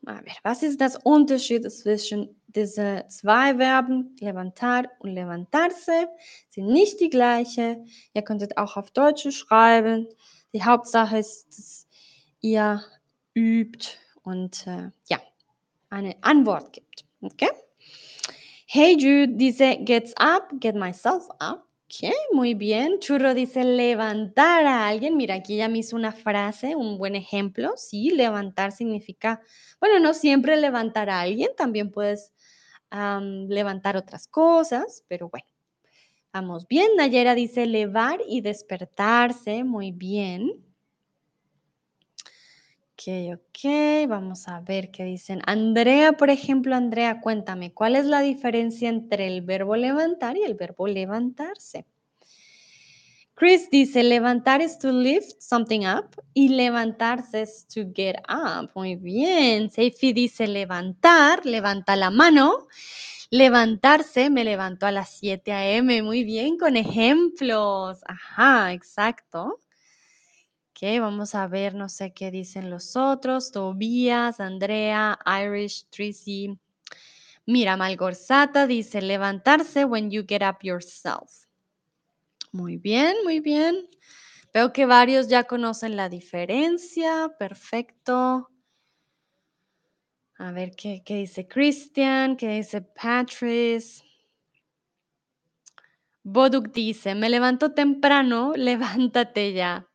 a 0.06 0.22
ver, 0.22 0.36
was 0.44 0.62
ist 0.62 0.80
das 0.80 0.96
Unterschied 1.04 1.68
zwischen 1.72 2.28
diese 2.54 3.06
zwei 3.08 3.56
Verben, 3.56 4.14
levantar 4.20 4.84
und 5.00 5.14
levantarse? 5.14 6.06
Sind 6.50 6.68
nicht 6.68 7.00
die 7.00 7.10
gleiche. 7.10 7.84
Ihr 8.14 8.22
könntet 8.22 8.56
auch 8.56 8.76
auf 8.76 8.92
Deutsch 8.92 9.28
schreiben. 9.32 10.06
Die 10.52 10.62
Hauptsache 10.62 11.18
ist, 11.18 11.48
dass 11.48 11.88
ihr 12.40 12.84
übt 13.36 13.98
und 14.22 14.66
äh, 14.66 14.90
ja, 15.08 15.20
eine. 15.90 16.16
Okay? 17.20 17.50
Hey 18.66 18.96
Jude 18.96 19.36
dice 19.36 19.78
gets 19.84 20.12
up, 20.18 20.50
get 20.60 20.74
myself 20.74 21.28
up. 21.40 21.66
Ok, 21.88 22.10
muy 22.32 22.54
bien. 22.54 22.98
Churro 22.98 23.32
dice 23.32 23.62
levantar 23.62 24.66
a 24.66 24.88
alguien. 24.88 25.16
Mira, 25.16 25.36
aquí 25.36 25.56
ya 25.56 25.68
me 25.68 25.78
hizo 25.78 25.94
una 25.94 26.10
frase, 26.10 26.74
un 26.74 26.98
buen 26.98 27.14
ejemplo. 27.14 27.74
Sí, 27.76 28.10
levantar 28.10 28.72
significa, 28.72 29.40
bueno, 29.78 30.00
no 30.00 30.12
siempre 30.12 30.56
levantar 30.56 31.08
a 31.10 31.20
alguien, 31.20 31.50
también 31.56 31.92
puedes 31.92 32.32
levantar 32.90 33.96
otras 33.96 34.26
cosas, 34.26 35.04
pero 35.06 35.28
bueno, 35.28 35.46
vamos 36.32 36.66
bien. 36.66 36.88
Nayera 36.96 37.36
dice 37.36 37.66
levar 37.66 38.20
y 38.28 38.40
despertarse. 38.40 39.62
Muy 39.62 39.92
bien. 39.92 40.50
Ok, 42.98 43.12
ok, 43.34 44.08
vamos 44.08 44.48
a 44.48 44.60
ver 44.60 44.90
qué 44.90 45.04
dicen. 45.04 45.42
Andrea, 45.44 46.14
por 46.14 46.30
ejemplo, 46.30 46.74
Andrea, 46.74 47.20
cuéntame, 47.20 47.74
¿cuál 47.74 47.94
es 47.94 48.06
la 48.06 48.22
diferencia 48.22 48.88
entre 48.88 49.26
el 49.26 49.42
verbo 49.42 49.76
levantar 49.76 50.38
y 50.38 50.44
el 50.44 50.54
verbo 50.54 50.88
levantarse? 50.88 51.84
Chris 53.34 53.68
dice, 53.68 54.02
levantar 54.02 54.62
es 54.62 54.78
to 54.78 54.92
lift 54.92 55.42
something 55.42 55.80
up 55.80 56.06
y 56.32 56.48
levantarse 56.48 57.42
es 57.42 57.66
to 57.66 57.82
get 57.94 58.16
up. 58.30 58.70
Muy 58.74 58.96
bien. 58.96 59.70
Seifi 59.70 60.14
dice, 60.14 60.46
levantar, 60.46 61.44
levanta 61.44 61.96
la 61.96 62.08
mano. 62.08 62.66
Levantarse, 63.28 64.30
me 64.30 64.42
levanto 64.42 64.86
a 64.86 64.90
las 64.90 65.10
7 65.10 65.52
a.m. 65.52 66.02
Muy 66.02 66.24
bien, 66.24 66.56
con 66.56 66.78
ejemplos. 66.78 68.00
Ajá, 68.06 68.72
exacto. 68.72 69.60
Vamos 70.82 71.34
a 71.34 71.46
ver, 71.46 71.74
no 71.74 71.88
sé 71.88 72.12
qué 72.12 72.30
dicen 72.30 72.68
los 72.70 72.96
otros. 72.96 73.50
Tobías, 73.50 74.40
Andrea, 74.40 75.18
Irish, 75.24 75.86
Tracy. 75.88 76.58
Mira, 77.46 77.76
Malgorzata 77.76 78.66
dice 78.66 79.00
levantarse 79.00 79.84
when 79.86 80.10
you 80.10 80.24
get 80.28 80.42
up 80.42 80.58
yourself. 80.62 81.46
Muy 82.52 82.76
bien, 82.76 83.16
muy 83.24 83.40
bien. 83.40 83.88
Veo 84.52 84.72
que 84.72 84.84
varios 84.84 85.28
ya 85.28 85.44
conocen 85.44 85.96
la 85.96 86.08
diferencia. 86.08 87.30
Perfecto. 87.38 88.50
A 90.38 90.52
ver 90.52 90.72
qué, 90.76 91.02
qué 91.04 91.16
dice 91.16 91.48
Christian, 91.48 92.36
qué 92.36 92.48
dice 92.48 92.82
Patrice. 92.82 94.02
Boduk 96.22 96.72
dice, 96.72 97.14
me 97.14 97.30
levanto 97.30 97.72
temprano, 97.72 98.52
levántate 98.56 99.54
ya. 99.54 99.88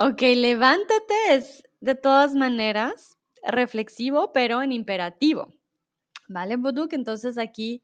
Ok, 0.00 0.22
levántate 0.22 1.14
es 1.30 1.64
de 1.80 1.96
todas 1.96 2.32
maneras 2.32 3.18
reflexivo, 3.42 4.32
pero 4.32 4.62
en 4.62 4.70
imperativo. 4.70 5.56
¿Vale, 6.28 6.54
Boduk? 6.54 6.92
Entonces 6.92 7.36
aquí 7.36 7.82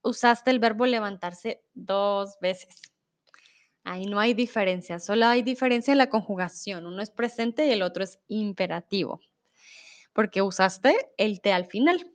usaste 0.00 0.50
el 0.50 0.58
verbo 0.58 0.86
levantarse 0.86 1.62
dos 1.74 2.38
veces. 2.40 2.80
Ahí 3.84 4.06
no 4.06 4.18
hay 4.18 4.32
diferencia, 4.32 5.00
solo 5.00 5.26
hay 5.26 5.42
diferencia 5.42 5.92
en 5.92 5.98
la 5.98 6.08
conjugación. 6.08 6.86
Uno 6.86 7.02
es 7.02 7.10
presente 7.10 7.66
y 7.66 7.72
el 7.72 7.82
otro 7.82 8.04
es 8.04 8.18
imperativo, 8.28 9.20
porque 10.14 10.40
usaste 10.40 11.12
el 11.18 11.42
te 11.42 11.52
al 11.52 11.66
final. 11.66 12.10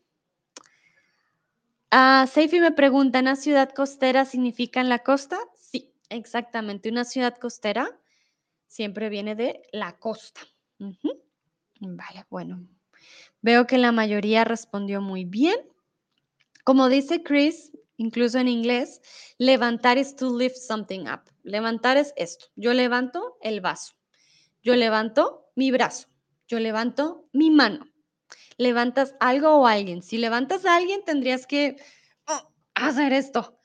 Ah, 1.92 2.26
Seifi 2.28 2.60
me 2.60 2.72
pregunta, 2.72 3.20
¿una 3.20 3.36
ciudad 3.36 3.70
costera 3.70 4.26
significa 4.26 4.82
en 4.82 4.90
la 4.90 5.04
costa? 5.04 5.38
Sí, 5.56 5.94
exactamente. 6.10 6.90
Una 6.90 7.06
ciudad 7.06 7.36
costera 7.38 7.96
siempre 8.76 9.08
viene 9.08 9.36
de 9.36 9.62
la 9.72 9.98
costa. 9.98 10.42
Vale, 11.80 12.26
bueno. 12.30 12.68
Veo 13.42 13.68
que 13.68 13.78
la 13.78 13.94
mayoría 13.94 14.44
respondió 14.44 15.00
muy 15.00 15.24
bien. 15.24 15.56
Como 16.66 16.90
dice 16.90 17.24
Chris, 17.24 17.72
incluso 17.96 18.38
en 18.38 18.50
inglés, 18.50 19.02
levantar 19.38 19.98
es 19.98 20.18
to 20.18 20.38
lift 20.38 20.58
something 20.58 21.06
up. 21.08 21.22
Levantar 21.44 21.96
es 21.96 22.14
esto. 22.18 22.48
Yo 22.58 22.74
levanto 22.74 23.38
el 23.42 23.62
vaso. 23.62 23.94
Yo 24.62 24.76
levanto 24.76 25.50
mi 25.56 25.72
brazo. 25.72 26.10
Yo 26.50 26.60
levanto 26.60 27.30
mi 27.32 27.52
mano. 27.52 27.86
Levantas 28.58 29.16
algo 29.22 29.56
o 29.56 29.68
alguien. 29.68 30.04
Si 30.04 30.18
levantas 30.18 30.66
a 30.66 30.76
alguien, 30.76 31.02
tendrías 31.06 31.48
que 31.48 31.78
oh, 32.28 32.52
hacer 32.74 33.14
esto, 33.14 33.58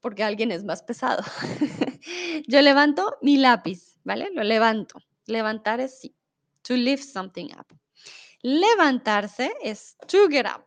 porque 0.00 0.24
alguien 0.24 0.52
es 0.52 0.62
más 0.62 0.82
pesado. 0.82 1.22
Yo 2.48 2.60
levanto 2.60 3.16
mi 3.22 3.38
lápiz. 3.38 3.91
¿Vale? 4.04 4.30
Lo 4.32 4.42
levanto. 4.42 5.00
Levantar 5.26 5.80
es 5.80 6.00
sí. 6.00 6.14
To 6.62 6.74
lift 6.74 7.04
something 7.04 7.46
up. 7.58 7.66
Levantarse 8.42 9.52
es 9.62 9.96
to 10.06 10.28
get 10.28 10.46
up. 10.46 10.64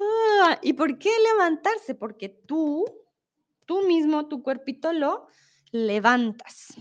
Ah, 0.00 0.58
¿Y 0.62 0.72
por 0.74 0.98
qué 0.98 1.10
levantarse? 1.32 1.94
Porque 1.94 2.28
tú, 2.28 2.84
tú 3.66 3.82
mismo, 3.86 4.28
tu 4.28 4.42
cuerpito 4.42 4.92
lo 4.92 5.28
levantas. 5.72 6.74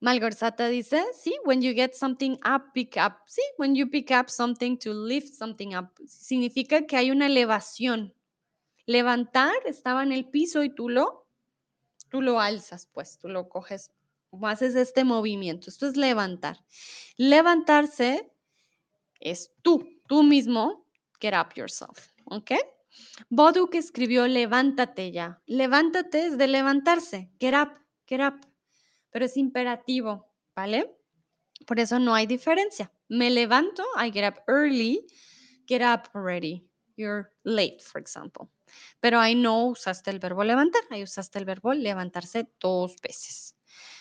Malgorzata 0.00 0.66
dice, 0.66 1.04
sí, 1.14 1.32
when 1.44 1.62
you 1.62 1.74
get 1.74 1.94
something 1.94 2.32
up, 2.44 2.72
pick 2.74 2.96
up. 2.96 3.18
Sí, 3.28 3.40
when 3.56 3.76
you 3.76 3.88
pick 3.88 4.10
up 4.10 4.28
something 4.28 4.76
to 4.78 4.92
lift 4.92 5.32
something 5.32 5.76
up. 5.76 5.90
Significa 6.08 6.86
que 6.86 6.96
hay 6.96 7.12
una 7.12 7.26
elevación. 7.26 8.12
Levantar 8.84 9.54
estaba 9.64 10.02
en 10.02 10.10
el 10.10 10.28
piso 10.28 10.64
y 10.64 10.74
tú 10.74 10.88
lo, 10.88 11.21
tú 12.12 12.20
lo 12.20 12.38
alzas, 12.38 12.86
pues, 12.92 13.18
tú 13.18 13.28
lo 13.28 13.48
coges, 13.48 13.90
haces 14.42 14.74
este 14.74 15.02
movimiento. 15.02 15.70
Esto 15.70 15.86
es 15.86 15.96
levantar. 15.96 16.62
Levantarse 17.16 18.30
es 19.18 19.50
tú, 19.62 19.88
tú 20.06 20.22
mismo, 20.22 20.86
get 21.20 21.32
up 21.34 21.54
yourself, 21.56 22.12
¿ok? 22.26 22.52
Boduk 23.30 23.74
escribió 23.74 24.28
levántate 24.28 25.10
ya. 25.10 25.40
Levántate 25.46 26.26
es 26.26 26.36
de 26.36 26.48
levantarse, 26.48 27.30
get 27.40 27.54
up, 27.54 27.72
get 28.06 28.20
up, 28.20 28.46
pero 29.10 29.24
es 29.24 29.38
imperativo, 29.38 30.30
¿vale? 30.54 30.94
Por 31.66 31.80
eso 31.80 31.98
no 31.98 32.14
hay 32.14 32.26
diferencia. 32.26 32.92
Me 33.08 33.30
levanto, 33.30 33.84
I 33.96 34.10
get 34.12 34.30
up 34.30 34.42
early, 34.48 35.06
get 35.66 35.80
up 35.80 36.10
already. 36.14 36.68
You're 36.96 37.32
late, 37.44 37.78
for 37.80 37.98
example. 37.98 38.50
Pero 39.00 39.20
ahí 39.20 39.34
no 39.34 39.66
usaste 39.66 40.10
el 40.10 40.18
verbo 40.18 40.44
levantar, 40.44 40.82
ahí 40.90 41.02
usaste 41.02 41.38
el 41.38 41.44
verbo 41.44 41.72
levantarse 41.74 42.48
dos 42.60 42.96
veces. 43.02 43.56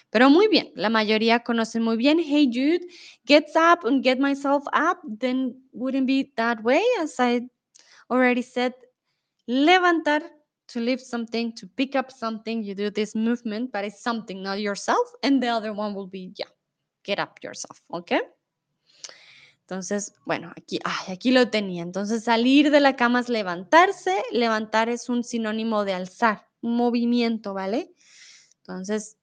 Pero 0.09 0.29
muy 0.29 0.47
bien, 0.47 0.71
la 0.75 0.89
mayoría 0.89 1.39
conocen 1.39 1.83
muy 1.83 1.95
bien, 1.95 2.19
hey 2.19 2.49
Jude, 2.51 2.85
gets 3.25 3.55
up 3.55 3.85
and 3.85 4.03
get 4.03 4.19
myself 4.19 4.63
up, 4.73 4.99
then 5.19 5.55
wouldn't 5.71 6.05
be 6.05 6.33
that 6.35 6.61
way, 6.63 6.83
as 6.99 7.15
I 7.17 7.49
already 8.09 8.43
said, 8.43 8.73
levantar, 9.47 10.21
to 10.67 10.79
lift 10.79 11.05
something, 11.05 11.53
to 11.53 11.67
pick 11.75 11.95
up 11.95 12.11
something, 12.11 12.63
you 12.63 12.73
do 12.75 12.89
this 12.89 13.15
movement, 13.15 13.71
but 13.71 13.83
it's 13.83 14.01
something, 14.01 14.41
not 14.41 14.59
yourself, 14.59 15.07
and 15.23 15.41
the 15.41 15.47
other 15.47 15.73
one 15.73 15.93
will 15.93 16.07
be, 16.07 16.31
yeah, 16.37 16.47
get 17.03 17.19
up 17.19 17.39
yourself, 17.43 17.81
¿ok? 17.91 18.13
Entonces, 19.61 20.13
bueno, 20.25 20.51
aquí, 20.57 20.79
ay, 20.83 21.13
aquí 21.13 21.31
lo 21.31 21.49
tenía. 21.49 21.83
Entonces, 21.83 22.23
salir 22.23 22.71
de 22.71 22.79
la 22.79 22.95
cama 22.95 23.21
es 23.21 23.29
levantarse. 23.29 24.23
Levantar 24.31 24.89
es 24.89 25.07
un 25.07 25.23
sinónimo 25.23 25.85
de 25.85 25.93
alzar, 25.93 26.47
un 26.61 26.75
movimiento, 26.75 27.53
¿vale? 27.53 27.93
Entonces, 28.57 29.17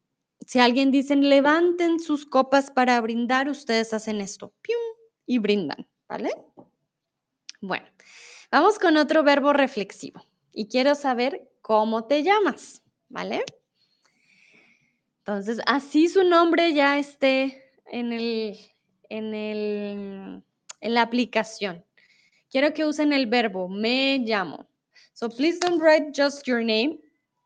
si 0.47 0.59
alguien 0.61 0.91
dice 0.91 1.15
levanten 1.17 2.01
sus 2.01 2.25
copas 2.25 2.71
para 2.71 3.01
brindar, 3.01 3.49
ustedes 3.49 3.93
hacen 3.93 4.21
esto, 4.21 4.55
y 5.27 5.39
brindan, 5.39 5.87
¿vale? 6.09 6.31
Bueno, 7.61 7.87
vamos 8.51 8.79
con 8.79 8.97
otro 8.97 9.23
verbo 9.23 9.53
reflexivo. 9.53 10.25
Y 10.53 10.69
quiero 10.69 10.95
saber 10.95 11.51
cómo 11.61 12.07
te 12.07 12.23
llamas, 12.23 12.83
¿vale? 13.09 13.45
Entonces, 15.19 15.61
así 15.67 16.09
su 16.09 16.25
nombre 16.25 16.73
ya 16.73 16.99
esté 16.99 17.63
en, 17.85 18.13
el, 18.15 18.57
en, 19.09 19.35
el, 19.35 20.43
en 20.81 20.95
la 20.95 21.03
aplicación. 21.03 21.85
Quiero 22.51 22.73
que 22.73 22.85
usen 22.85 23.13
el 23.13 23.27
verbo 23.27 23.69
me 23.69 24.19
llamo. 24.19 24.67
So 25.15 25.29
please 25.29 25.59
don't 25.59 25.81
write 25.81 26.15
just 26.15 26.47
your 26.47 26.63
name. 26.63 26.99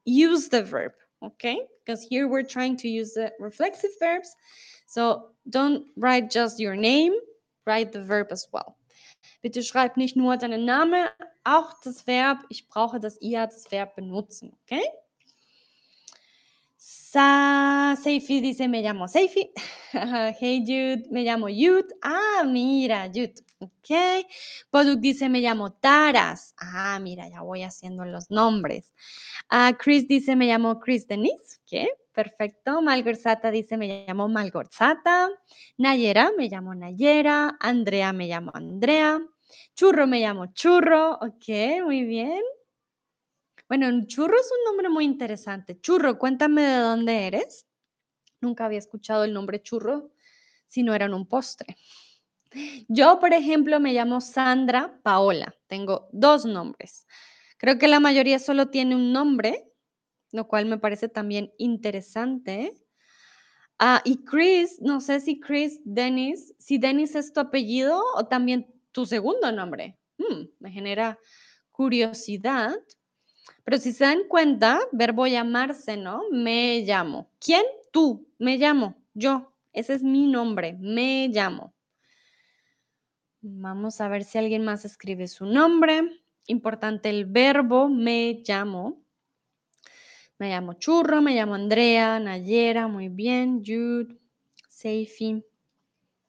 Use 0.04 0.48
the 0.48 0.62
verb, 0.62 0.92
okay? 1.22 1.58
Because 1.84 2.02
here 2.02 2.28
we're 2.28 2.42
trying 2.44 2.76
to 2.78 2.88
use 2.88 3.14
the 3.14 3.32
reflexive 3.40 3.90
verbs. 3.98 4.34
So 4.86 5.30
don't 5.48 5.86
write 5.96 6.30
just 6.30 6.60
your 6.60 6.76
name, 6.76 7.14
write 7.66 7.92
the 7.92 8.02
verb 8.04 8.28
as 8.30 8.46
well. 8.52 8.76
Bitte 9.42 9.62
schreib 9.62 9.96
nicht 9.96 10.16
nur 10.16 10.36
deinen 10.36 10.64
Namen, 10.64 11.08
auch 11.44 11.80
das 11.82 12.06
Verb. 12.06 12.44
Ich 12.48 12.68
brauche, 12.68 13.00
dass 13.00 13.20
ihr 13.20 13.46
das 13.46 13.70
Verb 13.70 13.96
benutzen, 13.96 14.56
okay? 14.62 14.84
Sa 17.12 17.94
Seifi 18.02 18.40
dice, 18.40 18.68
me 18.68 18.80
llamo 18.80 19.06
Seifi. 19.06 19.52
hey 20.40 20.64
Jude, 20.64 21.04
me 21.10 21.22
llamo 21.24 21.48
Jude. 21.48 21.94
Ah, 22.00 22.42
mira, 22.42 23.06
Jude. 23.12 23.34
Ok. 23.58 24.24
Poduk 24.70 24.98
dice, 24.98 25.28
me 25.28 25.40
llamo 25.40 25.74
Taras. 25.74 26.54
Ah, 26.56 26.98
mira, 27.00 27.28
ya 27.28 27.42
voy 27.42 27.64
haciendo 27.64 28.06
los 28.06 28.30
nombres. 28.30 28.90
Ah, 29.50 29.76
Chris 29.78 30.08
dice, 30.08 30.36
me 30.36 30.46
llamo 30.46 30.80
Chris 30.80 31.06
Denise. 31.06 31.58
Ok, 31.66 31.86
perfecto. 32.14 32.80
Malgorzata 32.80 33.50
dice, 33.50 33.76
me 33.76 34.06
llamo 34.08 34.26
Malgorzata. 34.28 35.28
Nayera, 35.76 36.30
me 36.38 36.48
llamo 36.48 36.74
Nayera. 36.74 37.58
Andrea, 37.60 38.14
me 38.14 38.26
llamo 38.26 38.52
Andrea. 38.54 39.20
Churro, 39.74 40.06
me 40.06 40.20
llamo 40.20 40.46
Churro. 40.54 41.18
Ok, 41.20 41.82
muy 41.84 42.04
bien. 42.04 42.40
Bueno, 43.72 44.04
Churro 44.06 44.38
es 44.38 44.50
un 44.52 44.64
nombre 44.66 44.90
muy 44.90 45.06
interesante. 45.06 45.80
Churro, 45.80 46.18
cuéntame 46.18 46.60
de 46.60 46.76
dónde 46.76 47.26
eres. 47.26 47.66
Nunca 48.42 48.66
había 48.66 48.78
escuchado 48.78 49.24
el 49.24 49.32
nombre 49.32 49.62
Churro 49.62 50.12
si 50.68 50.82
no 50.82 50.94
eran 50.94 51.14
un 51.14 51.26
postre. 51.26 51.78
Yo, 52.86 53.18
por 53.18 53.32
ejemplo, 53.32 53.80
me 53.80 53.94
llamo 53.94 54.20
Sandra 54.20 55.00
Paola. 55.02 55.54
Tengo 55.68 56.10
dos 56.12 56.44
nombres. 56.44 57.06
Creo 57.56 57.78
que 57.78 57.88
la 57.88 57.98
mayoría 57.98 58.38
solo 58.38 58.68
tiene 58.68 58.94
un 58.94 59.10
nombre, 59.10 59.66
lo 60.32 60.48
cual 60.48 60.66
me 60.66 60.76
parece 60.76 61.08
también 61.08 61.50
interesante. 61.56 62.74
Ah, 63.78 64.02
y 64.04 64.22
Chris, 64.22 64.82
no 64.82 65.00
sé 65.00 65.18
si 65.18 65.40
Chris 65.40 65.80
Dennis, 65.86 66.54
si 66.58 66.76
Dennis 66.76 67.14
es 67.14 67.32
tu 67.32 67.40
apellido 67.40 68.04
o 68.16 68.26
también 68.26 68.70
tu 68.92 69.06
segundo 69.06 69.50
nombre. 69.50 69.98
Hmm, 70.18 70.42
me 70.58 70.70
genera 70.70 71.18
curiosidad. 71.70 72.76
Pero 73.64 73.78
si 73.78 73.92
se 73.92 74.04
dan 74.04 74.24
cuenta, 74.28 74.80
verbo 74.92 75.26
llamarse, 75.26 75.96
¿no? 75.96 76.22
Me 76.30 76.80
llamo. 76.80 77.30
¿Quién? 77.38 77.64
Tú. 77.92 78.26
Me 78.38 78.58
llamo. 78.58 78.96
Yo. 79.14 79.52
Ese 79.72 79.94
es 79.94 80.02
mi 80.02 80.26
nombre. 80.26 80.76
Me 80.80 81.28
llamo. 81.28 81.72
Vamos 83.40 84.00
a 84.00 84.08
ver 84.08 84.24
si 84.24 84.38
alguien 84.38 84.64
más 84.64 84.84
escribe 84.84 85.28
su 85.28 85.46
nombre. 85.46 86.22
Importante 86.46 87.10
el 87.10 87.24
verbo 87.24 87.88
me 87.88 88.42
llamo. 88.46 89.02
Me 90.38 90.50
llamo 90.50 90.74
Churro, 90.74 91.22
me 91.22 91.34
llamo 91.34 91.54
Andrea, 91.54 92.18
Nayera, 92.18 92.88
muy 92.88 93.08
bien, 93.08 93.62
Jude, 93.64 94.18
Seifi. 94.68 95.44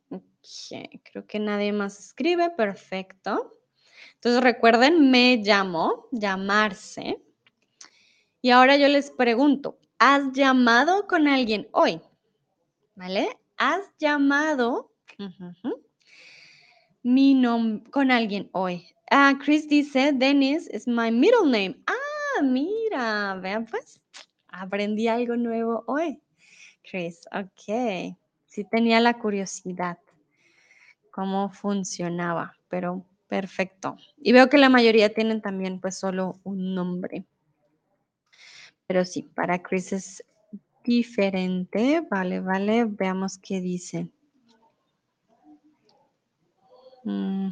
Ok, 0.09 1.01
creo 1.03 1.25
que 1.25 1.39
nadie 1.39 1.73
más 1.73 1.99
escribe, 1.99 2.51
perfecto. 2.51 3.57
Entonces 4.15 4.41
recuerden, 4.43 5.11
me 5.11 5.37
llamo, 5.37 6.07
llamarse. 6.11 7.21
Y 8.41 8.51
ahora 8.51 8.77
yo 8.77 8.87
les 8.87 9.11
pregunto, 9.11 9.79
¿has 9.99 10.31
llamado 10.33 11.07
con 11.07 11.27
alguien 11.27 11.67
hoy? 11.71 12.01
¿Vale? 12.95 13.37
¿Has 13.57 13.81
llamado 13.99 14.91
mi 17.01 17.33
nombre 17.33 17.89
con 17.91 18.11
alguien 18.11 18.49
hoy? 18.53 18.85
Ah, 19.11 19.33
Chris 19.43 19.67
dice, 19.67 20.11
Dennis 20.13 20.69
is 20.73 20.87
my 20.87 21.11
middle 21.11 21.45
name. 21.45 21.75
Ah, 21.87 22.41
mira, 22.41 23.35
vean 23.41 23.65
pues, 23.65 24.01
aprendí 24.47 25.07
algo 25.07 25.35
nuevo 25.35 25.83
hoy. 25.87 26.21
Chris, 26.83 27.21
ok. 27.31 28.15
Sí 28.45 28.63
tenía 28.69 28.99
la 28.99 29.17
curiosidad 29.17 29.97
cómo 31.13 31.49
funcionaba, 31.49 32.55
pero 32.67 33.05
Perfecto. 33.33 33.97
Y 34.17 34.31
veo 34.31 34.47
que 34.47 34.59
la 34.59 34.69
mayoría 34.69 35.11
tienen 35.11 35.41
también 35.41 35.81
pues 35.81 35.97
solo 35.97 36.39
un 36.43 36.75
nombre. 36.75 37.25
Pero 38.85 39.03
sí, 39.05 39.23
para 39.23 39.63
Chris 39.63 39.91
es 39.91 40.23
diferente. 40.83 42.05
Vale, 42.11 42.41
vale. 42.41 42.85
Veamos 42.85 43.39
qué 43.39 43.59
dice. 43.59 44.07
Mm, 47.05 47.49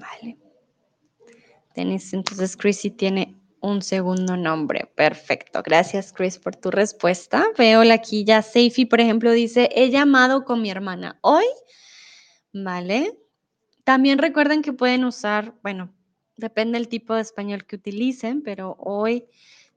vale. 0.00 0.36
Tenis, 1.74 2.12
entonces 2.12 2.58
Chris 2.58 2.86
tiene 2.98 3.41
un 3.62 3.80
segundo 3.80 4.36
nombre. 4.36 4.90
Perfecto. 4.94 5.62
Gracias, 5.62 6.12
Chris, 6.12 6.38
por 6.38 6.56
tu 6.56 6.70
respuesta. 6.70 7.46
Veo 7.56 7.82
aquí 7.92 8.24
ya 8.24 8.42
Seifi, 8.42 8.84
por 8.84 9.00
ejemplo, 9.00 9.30
dice, 9.30 9.70
he 9.74 9.90
llamado 9.90 10.44
con 10.44 10.60
mi 10.60 10.70
hermana 10.70 11.18
hoy. 11.22 11.46
Vale. 12.52 13.16
También 13.84 14.18
recuerden 14.18 14.62
que 14.62 14.72
pueden 14.72 15.04
usar, 15.04 15.54
bueno, 15.62 15.92
depende 16.36 16.78
del 16.78 16.88
tipo 16.88 17.14
de 17.14 17.22
español 17.22 17.64
que 17.64 17.76
utilicen, 17.76 18.42
pero 18.42 18.76
hoy 18.78 19.26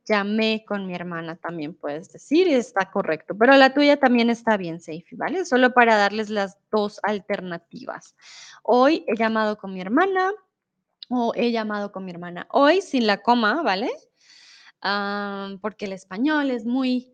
llamé 0.05 0.63
con 0.67 0.85
mi 0.85 0.93
hermana 0.93 1.35
también 1.35 1.73
puedes 1.73 2.11
decir 2.11 2.47
está 2.47 2.91
correcto. 2.91 3.35
Pero 3.37 3.55
la 3.55 3.73
tuya 3.73 3.97
también 3.97 4.29
está 4.29 4.57
bien, 4.57 4.79
Seifi, 4.79 5.15
¿vale? 5.15 5.45
Solo 5.45 5.73
para 5.73 5.95
darles 5.95 6.29
las 6.29 6.57
dos 6.71 6.99
alternativas. 7.03 8.15
Hoy 8.63 9.03
he 9.07 9.15
llamado 9.15 9.57
con 9.57 9.73
mi 9.73 9.81
hermana, 9.81 10.31
o 11.09 11.33
he 11.35 11.51
llamado 11.51 11.91
con 11.91 12.05
mi 12.05 12.11
hermana 12.11 12.47
hoy 12.51 12.81
sin 12.81 13.07
la 13.07 13.21
coma, 13.21 13.61
¿vale? 13.63 13.91
porque 15.61 15.85
el 15.85 15.93
español 15.93 16.51
es 16.51 16.63
muy 16.63 17.11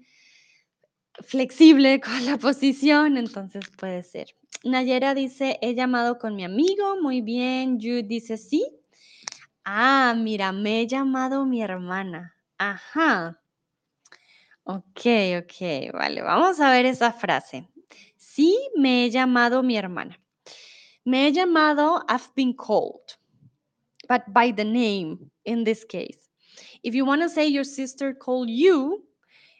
flexible 1.21 2.01
con 2.05 2.25
la 2.25 2.37
posición, 2.37 3.17
entonces 3.17 3.63
puede 3.77 4.03
ser. 4.03 4.35
Nayera 4.63 5.13
dice, 5.13 5.57
he 5.61 5.73
llamado 5.73 6.19
con 6.19 6.35
mi 6.35 6.43
amigo, 6.43 7.01
muy 7.01 7.21
bien. 7.21 7.79
Jude 7.79 8.03
dice, 8.03 8.37
sí. 8.37 8.67
Ah, 9.63 10.13
mira, 10.17 10.51
me 10.51 10.81
he 10.81 10.87
llamado 10.87 11.45
mi 11.45 11.61
hermana. 11.61 12.35
Ajá. 12.57 13.41
Ok, 14.63 15.01
ok, 15.39 15.93
vale. 15.93 16.21
Vamos 16.21 16.59
a 16.59 16.71
ver 16.71 16.85
esa 16.85 17.11
frase. 17.11 17.67
Sí, 18.17 18.57
me 18.75 19.05
he 19.05 19.09
llamado 19.09 19.63
mi 19.63 19.77
hermana. 19.77 20.19
Me 21.03 21.27
he 21.27 21.31
llamado, 21.31 22.05
I've 22.07 22.29
been 22.35 22.53
called, 22.53 23.17
but 24.11 24.27
by 24.33 24.51
the 24.51 24.65
name 24.65 25.31
in 25.45 25.63
this 25.63 25.85
case. 25.85 26.19
If 26.83 26.93
you 26.93 27.05
want 27.05 27.21
to 27.21 27.29
say 27.29 27.47
your 27.47 27.63
sister 27.63 28.13
called 28.13 28.49
you, 28.49 29.03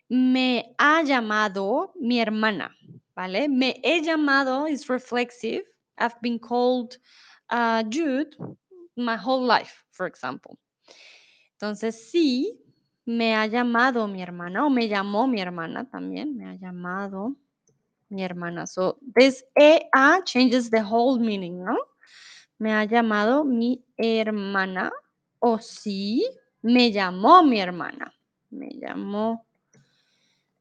me 0.09 0.75
ha 0.77 1.03
llamado 1.05 1.91
mi 1.95 2.19
hermana, 2.19 2.69
¿vale? 3.17 3.47
Me 3.47 3.79
he 3.81 4.01
llamado 4.01 4.69
is 4.69 4.89
reflexive. 4.89 5.61
I've 5.97 6.21
been 6.21 6.37
called 6.37 6.97
uh, 7.49 7.83
Jude 7.83 8.35
my 8.97 9.15
whole 9.15 9.45
life, 9.45 9.85
for 9.91 10.05
example. 10.05 10.57
Entonces, 11.55 12.11
sí, 12.11 12.59
me 13.05 13.33
ha 13.33 13.47
llamado 13.47 14.11
mi 14.11 14.21
hermana 14.21 14.65
o 14.65 14.69
me 14.69 14.89
llamó 14.89 15.29
mi 15.29 15.39
hermana 15.39 15.85
también, 15.85 16.35
me 16.35 16.45
ha 16.45 16.57
llamado 16.57 17.37
mi 18.09 18.21
hermana. 18.21 18.67
So, 18.67 18.97
this 19.15 19.45
EA 19.57 20.19
changes 20.25 20.69
the 20.69 20.83
whole 20.83 21.19
meaning, 21.19 21.63
¿no? 21.63 21.77
Me 22.61 22.73
ha 22.73 22.85
llamado 22.85 23.43
mi 23.43 23.83
hermana 23.97 24.91
o 25.39 25.57
sí, 25.57 26.23
me 26.61 26.91
llamó 26.91 27.41
mi 27.41 27.59
hermana. 27.59 28.13
Me 28.51 28.69
llamó 28.69 29.47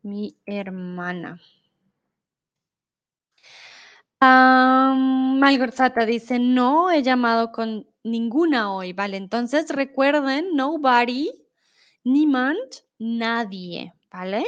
mi 0.00 0.34
hermana. 0.46 1.38
Um, 4.22 5.38
Malgorzata 5.40 6.06
dice, 6.06 6.38
no 6.38 6.90
he 6.90 7.02
llamado 7.02 7.52
con 7.52 7.86
ninguna 8.02 8.72
hoy, 8.72 8.94
¿vale? 8.94 9.18
Entonces 9.18 9.68
recuerden, 9.68 10.56
nobody, 10.56 11.30
niemand, 12.02 12.82
nadie, 12.98 13.92
¿vale? 14.10 14.46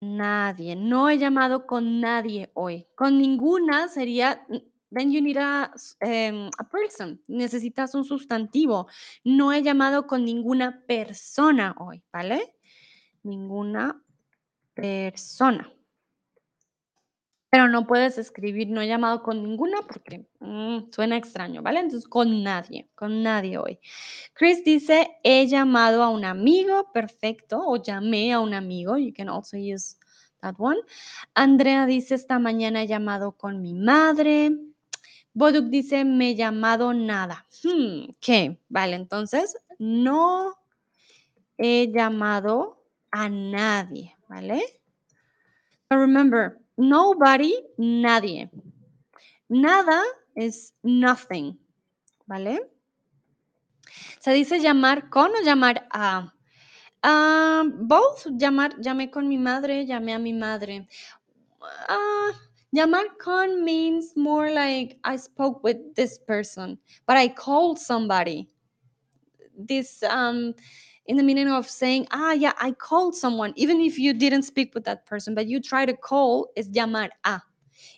Nadie. 0.00 0.76
No 0.76 1.08
he 1.10 1.18
llamado 1.18 1.66
con 1.66 2.00
nadie 2.00 2.52
hoy. 2.54 2.86
Con 2.94 3.18
ninguna 3.18 3.88
sería, 3.88 4.46
then 4.90 5.12
you 5.12 5.22
need 5.22 5.36
a, 5.36 5.70
em, 6.00 6.50
a 6.58 6.64
person. 6.64 7.20
Necesitas 7.28 7.94
un 7.94 8.04
sustantivo. 8.04 8.88
No 9.24 9.52
he 9.52 9.62
llamado 9.62 10.06
con 10.06 10.24
ninguna 10.24 10.82
persona 10.86 11.74
hoy, 11.78 12.02
¿vale? 12.12 12.54
Ninguna 13.22 14.02
persona. 14.74 15.72
Pero 17.50 17.68
no 17.68 17.84
puedes 17.84 18.16
escribir 18.16 18.68
no 18.68 18.80
he 18.80 18.86
llamado 18.86 19.22
con 19.24 19.42
ninguna 19.42 19.78
porque 19.82 20.24
mm, 20.38 20.92
suena 20.92 21.16
extraño, 21.16 21.62
¿vale? 21.62 21.80
Entonces, 21.80 22.08
con 22.08 22.44
nadie, 22.44 22.88
con 22.94 23.24
nadie 23.24 23.58
hoy. 23.58 23.80
Chris 24.34 24.64
dice, 24.64 25.18
he 25.24 25.48
llamado 25.48 26.04
a 26.04 26.10
un 26.10 26.24
amigo, 26.24 26.92
perfecto, 26.92 27.60
o 27.60 27.82
llamé 27.82 28.32
a 28.32 28.40
un 28.40 28.54
amigo, 28.54 28.96
you 28.98 29.12
can 29.12 29.28
also 29.28 29.56
use 29.56 29.96
that 30.42 30.54
one. 30.58 30.78
Andrea 31.34 31.86
dice, 31.86 32.14
esta 32.14 32.38
mañana 32.38 32.82
he 32.82 32.86
llamado 32.86 33.32
con 33.32 33.60
mi 33.60 33.74
madre. 33.74 34.69
Boduk 35.32 35.66
dice, 35.66 36.04
me 36.04 36.34
llamado 36.34 36.92
nada. 36.92 37.46
Hmm, 37.62 38.12
¿Qué? 38.20 38.60
Vale, 38.68 38.96
entonces, 38.96 39.56
no 39.78 40.54
he 41.56 41.90
llamado 41.92 42.84
a 43.10 43.28
nadie, 43.28 44.16
¿vale? 44.28 44.62
But 45.88 45.98
remember, 45.98 46.60
Nobody, 46.80 47.52
nadie. 47.76 48.50
Nada 49.50 50.02
es 50.34 50.72
nothing, 50.82 51.58
¿vale? 52.24 52.72
Se 54.18 54.32
dice 54.32 54.60
llamar 54.60 55.10
con 55.10 55.30
o 55.30 55.42
llamar 55.44 55.86
a. 55.90 56.32
Ah, 57.02 57.64
both, 57.66 58.28
llamar, 58.38 58.80
llamé 58.80 59.10
con 59.10 59.28
mi 59.28 59.36
madre, 59.36 59.84
llamé 59.84 60.14
a 60.14 60.18
mi 60.18 60.32
madre. 60.32 60.88
Uh, 61.60 62.32
llamar 62.74 63.04
con 63.18 63.64
means 63.64 64.12
more 64.16 64.50
like 64.50 64.98
I 65.04 65.16
spoke 65.16 65.62
with 65.62 65.78
this 65.94 66.18
person, 66.18 66.78
but 67.06 67.16
I 67.16 67.28
called 67.28 67.78
somebody. 67.78 68.48
This 69.56 70.02
um 70.02 70.54
in 71.06 71.16
the 71.16 71.22
meaning 71.24 71.48
of 71.50 71.68
saying, 71.68 72.06
ah, 72.12 72.32
yeah, 72.32 72.52
I 72.60 72.70
called 72.70 73.16
someone, 73.16 73.52
even 73.56 73.80
if 73.80 73.98
you 73.98 74.14
didn't 74.14 74.44
speak 74.44 74.74
with 74.74 74.84
that 74.84 75.06
person, 75.06 75.34
but 75.34 75.48
you 75.48 75.60
try 75.60 75.84
to 75.84 75.92
call 75.92 76.52
is 76.54 76.68
llamar 76.68 77.08
a. 77.24 77.40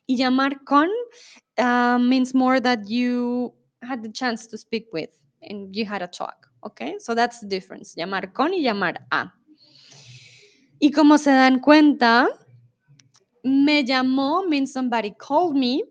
Y 0.08 0.16
llamar 0.16 0.52
con 0.64 0.88
uh, 1.58 1.98
means 1.98 2.32
more 2.32 2.58
that 2.60 2.88
you 2.88 3.52
had 3.82 4.02
the 4.02 4.08
chance 4.08 4.46
to 4.46 4.56
speak 4.56 4.86
with 4.92 5.10
and 5.42 5.76
you 5.76 5.84
had 5.84 6.00
a 6.00 6.06
talk. 6.06 6.46
Okay, 6.64 6.96
so 6.98 7.14
that's 7.14 7.40
the 7.40 7.46
difference. 7.46 7.94
Llamar 7.94 8.32
con 8.32 8.52
y 8.52 8.62
llamar 8.62 8.96
a. 9.10 9.30
Y 10.80 10.90
como 10.90 11.18
se 11.18 11.30
dan 11.30 11.60
cuenta, 11.60 12.28
me 13.42 13.84
llamó 13.84 14.48
means 14.48 14.72
somebody 14.72 15.12
called 15.12 15.56
me. 15.56 15.84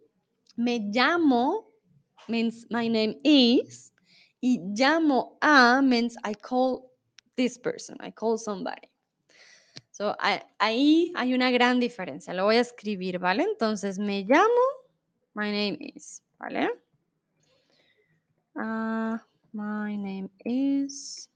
Me 0.58 0.80
llamo 0.80 1.66
means 2.28 2.66
my 2.70 2.88
name 2.88 3.16
is. 3.24 3.92
Y 4.44 4.60
llamo 4.76 5.38
a 5.42 5.82
means 5.82 6.16
I 6.24 6.34
call 6.34 6.92
this 7.36 7.58
person, 7.58 7.98
I 8.00 8.12
call 8.12 8.38
somebody. 8.38 8.90
So, 9.92 10.16
ahí 10.60 11.12
hay 11.16 11.34
una 11.34 11.52
gran 11.52 11.80
diferencia. 11.80 12.34
Lo 12.34 12.46
voy 12.46 12.56
a 12.56 12.62
escribir, 12.62 13.20
¿vale? 13.20 13.44
Entonces, 13.44 14.00
me 14.00 14.24
llamo, 14.24 14.62
my 15.36 15.52
name 15.52 15.78
is, 15.80 16.24
¿vale? 16.40 16.70
Uh, 18.56 19.18
my 19.54 19.96
name 19.96 20.30
is 20.44 21.30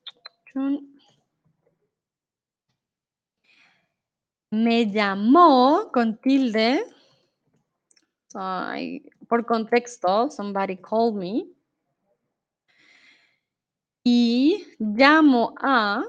Me 4.55 4.89
llamó 4.89 5.91
con 5.91 6.17
tilde. 6.17 6.85
So 8.29 8.39
por 9.27 9.45
contexto, 9.45 10.29
somebody 10.29 10.77
called 10.77 11.15
me. 11.15 11.45
Y 14.05 14.65
llamo 14.79 15.53
a, 15.59 16.03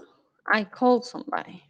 I 0.47 0.65
call 0.67 1.03
somebody. 1.03 1.61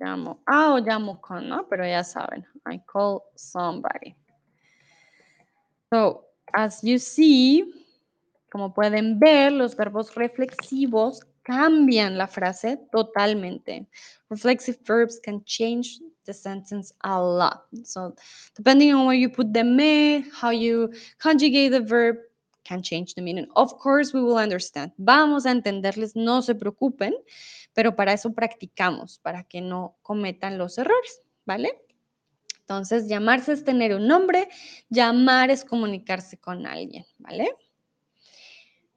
Llamo 0.00 0.40
a 0.46 0.72
o 0.72 0.78
llamo 0.78 1.20
con, 1.20 1.50
¿no? 1.50 1.68
Pero 1.68 1.84
ya 1.84 2.02
saben, 2.02 2.46
I 2.66 2.78
call 2.86 3.22
somebody. 3.34 4.16
So, 5.90 6.24
as 6.54 6.80
you 6.82 6.98
see, 6.98 7.70
como 8.50 8.72
pueden 8.72 9.18
ver, 9.18 9.52
los 9.52 9.76
verbos 9.76 10.14
reflexivos 10.14 11.20
cambian 11.42 12.16
la 12.16 12.26
frase 12.26 12.78
totalmente. 12.90 13.86
Reflexive 14.30 14.78
verbs 14.86 15.20
can 15.20 15.44
change 15.44 16.00
the 16.24 16.32
sentence 16.32 16.92
a 17.02 17.20
lot. 17.20 17.64
So, 17.84 18.14
depending 18.54 18.94
on 18.94 19.06
where 19.06 19.16
you 19.16 19.28
put 19.28 19.52
the 19.52 19.64
me, 19.64 20.24
how 20.32 20.50
you 20.50 20.92
conjugate 21.18 21.72
the 21.72 21.80
verb, 21.80 22.16
can 22.64 22.82
change 22.82 23.14
the 23.14 23.22
meaning. 23.22 23.46
Of 23.56 23.78
course, 23.78 24.14
we 24.14 24.22
will 24.22 24.38
understand. 24.38 24.92
Vamos 24.96 25.46
a 25.46 25.50
entenderles, 25.50 26.14
no 26.14 26.42
se 26.42 26.54
preocupen, 26.54 27.14
pero 27.74 27.96
para 27.96 28.12
eso 28.12 28.32
practicamos, 28.32 29.18
para 29.18 29.44
que 29.44 29.60
no 29.60 29.96
cometan 30.02 30.58
los 30.58 30.78
errores, 30.78 31.22
¿vale? 31.44 31.82
Entonces, 32.60 33.08
llamarse 33.08 33.52
es 33.52 33.64
tener 33.64 33.94
un 33.94 34.06
nombre, 34.06 34.48
llamar 34.88 35.50
es 35.50 35.64
comunicarse 35.64 36.38
con 36.38 36.66
alguien, 36.66 37.04
¿vale? 37.18 37.54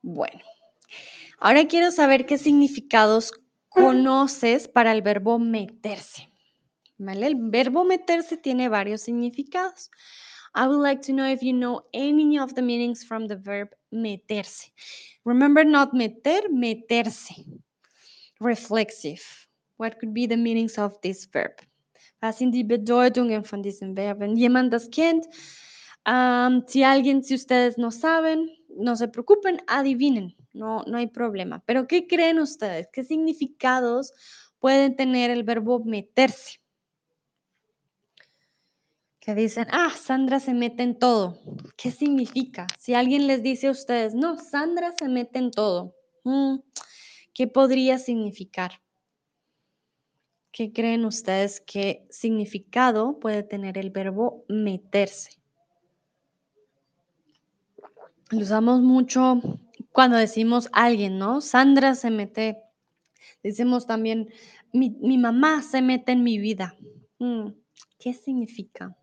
Bueno, 0.02 0.42
ahora 1.40 1.66
quiero 1.68 1.92
saber 1.92 2.26
qué 2.26 2.38
significados 2.38 3.32
conoces 3.70 4.68
para 4.68 4.92
el 4.92 5.02
verbo 5.02 5.40
meterse. 5.40 6.32
El 7.00 7.36
verbo 7.50 7.84
meterse 7.84 8.38
tiene 8.38 8.70
varios 8.70 9.02
significados. 9.02 9.90
I 10.54 10.68
would 10.68 10.82
like 10.82 11.02
to 11.02 11.12
know 11.12 11.26
if 11.26 11.44
you 11.44 11.52
know 11.52 11.82
any 11.94 12.40
of 12.40 12.56
the 12.56 12.62
meanings 12.62 13.04
from 13.04 13.28
the 13.28 13.36
verb 13.36 13.76
meterse. 13.92 14.72
Remember 15.26 15.66
not 15.66 15.94
meter, 15.94 16.50
meterse. 16.50 17.44
Reflexive. 18.40 19.22
What 19.78 20.00
could 20.00 20.14
be 20.14 20.28
the 20.28 20.38
meanings 20.38 20.78
of 20.78 21.00
this 21.02 21.26
verb? 21.26 21.52
Was 22.22 22.38
sind 22.38 22.52
die 22.52 22.64
Bedeutungen 22.64 23.44
von 23.44 23.62
diesen 23.62 23.96
Verben? 23.96 24.38
Jemand 24.38 24.72
das 24.72 24.90
kennt? 24.90 25.26
Um, 26.08 26.64
si 26.68 26.84
alguien, 26.84 27.24
si 27.24 27.36
ustedes 27.36 27.78
no 27.78 27.92
saben, 27.92 28.50
no 28.70 28.96
se 28.96 29.08
preocupen, 29.08 29.60
adivinen, 29.68 30.36
no, 30.54 30.84
no 30.88 30.98
hay 30.98 31.08
problema. 31.08 31.62
Pero 31.66 31.88
¿qué 31.88 32.08
creen 32.08 32.40
ustedes? 32.40 32.88
¿Qué 32.94 33.04
significados 33.04 34.14
pueden 34.60 34.96
tener 34.96 35.32
el 35.32 35.44
verbo 35.44 35.84
meterse? 35.84 36.60
Que 39.26 39.34
dicen, 39.34 39.66
ah, 39.72 39.90
Sandra 39.90 40.40
se 40.40 40.54
mete 40.54 40.84
en 40.84 41.00
todo. 41.00 41.42
¿Qué 41.76 41.90
significa? 41.90 42.68
Si 42.78 42.94
alguien 42.94 43.26
les 43.26 43.42
dice 43.42 43.68
a 43.68 43.72
ustedes, 43.72 44.14
no, 44.14 44.38
Sandra 44.38 44.94
se 44.96 45.10
mete 45.10 45.40
en 45.40 45.50
todo, 45.50 45.96
mm, 46.24 46.58
¿qué 47.34 47.48
podría 47.48 47.98
significar? 47.98 48.80
¿Qué 50.52 50.72
creen 50.72 51.06
ustedes 51.06 51.60
qué 51.60 52.06
significado 52.12 53.20
puede 53.20 53.42
tener 53.42 53.80
el 53.80 53.90
verbo 53.90 54.46
meterse? 54.48 55.32
Lo 58.30 58.40
usamos 58.40 58.82
mucho 58.82 59.42
cuando 59.92 60.18
decimos 60.18 60.70
alguien, 60.72 61.18
¿no? 61.18 61.42
Sandra 61.42 61.96
se 61.96 62.12
mete 62.12 62.62
Decimos 63.42 63.88
también, 63.88 64.30
mi, 64.72 64.92
mi 65.02 65.18
mamá 65.18 65.62
se 65.62 65.82
mete 65.82 66.12
en 66.12 66.24
mi 66.24 66.38
vida. 66.38 66.76
Mm, 67.20 67.50
¿Qué 68.00 68.14
significa? 68.14 68.96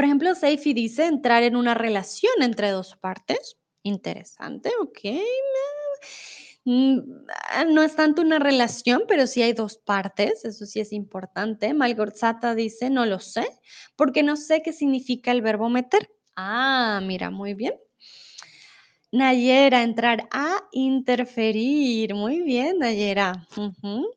Por 0.00 0.06
ejemplo, 0.06 0.34
Seifi 0.34 0.72
dice 0.72 1.04
entrar 1.04 1.42
en 1.42 1.56
una 1.56 1.74
relación 1.74 2.32
entre 2.40 2.70
dos 2.70 2.96
partes. 2.96 3.58
Interesante, 3.82 4.70
ok. 4.80 4.98
Mm, 6.64 7.00
ah, 7.50 7.66
No 7.66 7.82
es 7.82 7.96
tanto 7.96 8.22
una 8.22 8.38
relación, 8.38 9.02
pero 9.06 9.26
sí 9.26 9.42
hay 9.42 9.52
dos 9.52 9.76
partes, 9.76 10.42
eso 10.46 10.64
sí 10.64 10.80
es 10.80 10.94
importante. 10.94 11.74
Malgorzata 11.74 12.54
dice, 12.54 12.88
no 12.88 13.04
lo 13.04 13.18
sé, 13.18 13.46
porque 13.94 14.22
no 14.22 14.36
sé 14.36 14.62
qué 14.62 14.72
significa 14.72 15.32
el 15.32 15.42
verbo 15.42 15.68
meter. 15.68 16.10
Ah, 16.34 17.02
mira, 17.02 17.28
muy 17.28 17.52
bien. 17.52 17.74
Nayera, 19.12 19.82
entrar 19.82 20.26
a 20.30 20.66
interferir. 20.72 22.14
Muy 22.14 22.40
bien, 22.40 22.78
Nayera. 22.78 23.46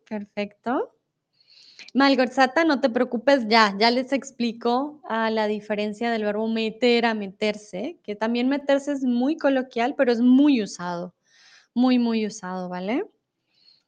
Perfecto. 0.08 0.93
Malgorzata, 1.94 2.66
no 2.66 2.82
te 2.82 2.90
preocupes, 2.90 3.48
ya, 3.48 3.76
ya 3.78 3.92
les 3.92 4.14
explico 4.14 5.00
ah, 5.08 5.30
la 5.30 5.48
diferencia 5.48 6.10
del 6.12 6.24
verbo 6.24 6.48
meter 6.48 7.06
a 7.06 7.14
meterse, 7.14 8.00
que 8.04 8.16
también 8.16 8.50
meterse 8.50 8.94
es 8.94 9.04
muy 9.04 9.38
coloquial, 9.38 9.94
pero 9.96 10.12
es 10.12 10.20
muy 10.20 10.64
usado, 10.64 11.14
muy, 11.76 12.00
muy 12.00 12.26
usado, 12.26 12.68
¿vale? 12.68 13.06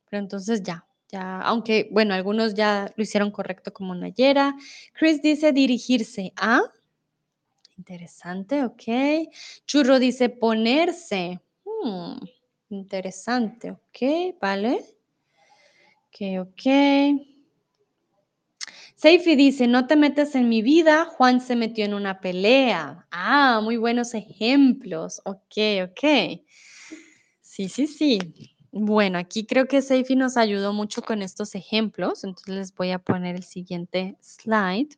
Pero 0.07 0.21
entonces 0.21 0.61
ya, 0.61 0.85
ya, 1.09 1.41
aunque, 1.41 1.89
bueno, 1.91 2.13
algunos 2.13 2.53
ya 2.53 2.93
lo 2.95 3.03
hicieron 3.03 3.31
correcto 3.31 3.73
como 3.73 3.95
Nayera. 3.95 4.55
Chris 4.93 5.23
dice 5.23 5.51
dirigirse 5.51 6.31
a. 6.35 6.61
Interesante, 7.77 8.63
ok. 8.63 8.83
Churro 9.65 9.97
dice 9.97 10.29
ponerse. 10.29 11.39
Hmm, 11.65 12.17
interesante, 12.69 13.71
ok, 13.71 14.37
vale. 14.39 14.85
Ok, 16.09 16.39
ok. 16.39 17.34
Seifi 18.95 19.35
dice, 19.35 19.67
no 19.67 19.87
te 19.87 19.97
metas 19.97 20.35
en 20.35 20.47
mi 20.47 20.61
vida, 20.61 21.05
Juan 21.05 21.41
se 21.41 21.55
metió 21.55 21.83
en 21.83 21.93
una 21.93 22.21
pelea. 22.21 23.05
Ah, 23.11 23.59
muy 23.61 23.75
buenos 23.77 24.13
ejemplos. 24.13 25.21
Ok, 25.25 25.57
ok. 25.83 26.41
Sí, 27.41 27.69
sí, 27.69 27.87
sí. 27.87 28.19
Bueno, 28.71 29.17
aquí 29.17 29.45
creo 29.45 29.67
que 29.67 29.81
Seifi 29.81 30.15
nos 30.15 30.37
ayudó 30.37 30.73
mucho 30.73 31.01
con 31.01 31.21
estos 31.21 31.55
ejemplos, 31.55 32.23
entonces 32.23 32.55
les 32.55 32.75
voy 32.75 32.91
a 32.91 32.99
poner 32.99 33.35
el 33.35 33.43
siguiente 33.43 34.17
slide. 34.21 34.97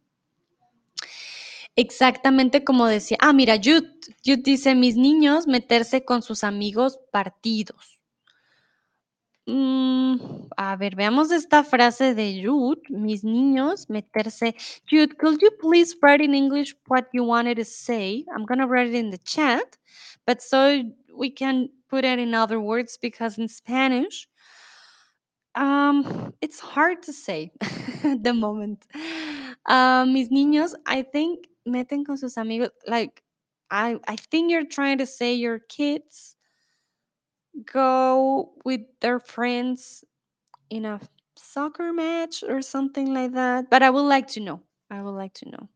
Exactamente 1.75 2.63
como 2.63 2.87
decía, 2.87 3.17
ah, 3.19 3.33
mira, 3.33 3.57
Jude, 3.57 3.93
Jude 4.25 4.41
dice, 4.43 4.73
mis 4.73 4.95
niños 4.95 5.45
meterse 5.45 6.03
con 6.05 6.23
sus 6.23 6.43
amigos 6.43 6.99
partidos. 7.11 7.96
Mm, 9.47 10.47
a 10.57 10.77
ver, 10.77 10.95
veamos 10.95 11.31
esta 11.31 11.63
frase 11.65 12.15
de 12.15 12.41
Jude, 12.43 12.81
mis 12.89 13.23
niños 13.25 13.89
meterse. 13.89 14.55
Jude, 14.89 15.17
could 15.17 15.41
you 15.41 15.51
please 15.59 15.95
write 16.01 16.21
in 16.23 16.33
English 16.33 16.75
what 16.87 17.07
you 17.13 17.25
wanted 17.25 17.57
to 17.57 17.65
say? 17.65 18.25
I'm 18.33 18.45
going 18.45 18.59
to 18.59 18.67
write 18.67 18.87
it 18.87 18.95
in 18.95 19.11
the 19.11 19.19
chat, 19.19 19.77
but 20.25 20.41
so 20.41 20.81
we 21.13 21.29
can 21.29 21.69
put 21.89 22.05
it 22.05 22.19
in 22.19 22.33
other 22.33 22.59
words 22.61 22.97
because 23.01 23.37
in 23.37 23.49
Spanish, 23.49 24.29
um, 25.55 26.33
it's 26.41 26.59
hard 26.61 27.03
to 27.03 27.13
say 27.13 27.51
at 28.05 28.23
the 28.23 28.33
moment. 28.33 28.85
Uh, 29.67 30.05
mis 30.07 30.29
niños, 30.29 30.73
I 30.87 31.03
think 31.03 31.47
meten 31.67 32.05
con 32.05 32.17
sus 32.17 32.37
amigos. 32.37 32.71
Like, 32.87 33.23
I 33.71 33.97
I 34.07 34.17
think 34.17 34.51
you're 34.51 34.65
trying 34.67 34.99
to 34.99 35.07
say 35.07 35.35
your 35.35 35.59
kids 35.59 36.36
go 37.65 38.53
with 38.65 38.81
their 39.01 39.19
friends 39.19 40.03
in 40.69 40.85
a 40.85 40.99
soccer 41.35 41.93
match 41.93 42.43
or 42.47 42.61
something 42.61 43.13
like 43.13 43.33
that. 43.33 43.69
But 43.69 43.83
I 43.83 43.89
would 43.89 44.01
like 44.01 44.27
to 44.29 44.39
know. 44.39 44.61
I 44.89 45.01
would 45.01 45.11
like 45.11 45.33
to 45.35 45.49
know. 45.49 45.69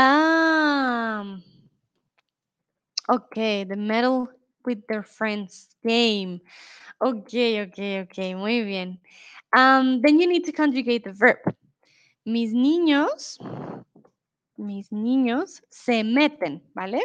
Um. 0.00 1.42
Okay, 3.08 3.62
the 3.64 3.76
medal 3.76 4.28
with 4.64 4.84
their 4.88 5.02
friends 5.02 5.68
game. 5.86 6.40
Okay, 7.00 7.60
okay, 7.62 8.00
okay. 8.00 8.34
Muy 8.34 8.64
bien. 8.64 8.98
Um, 9.56 10.00
then 10.02 10.18
you 10.18 10.26
need 10.26 10.44
to 10.44 10.52
conjugate 10.52 11.04
the 11.04 11.12
verb. 11.12 11.38
Mis 12.24 12.52
niños, 12.52 13.38
mis 14.58 14.90
niños 14.90 15.62
se 15.70 16.02
meten, 16.02 16.60
¿vale? 16.74 17.00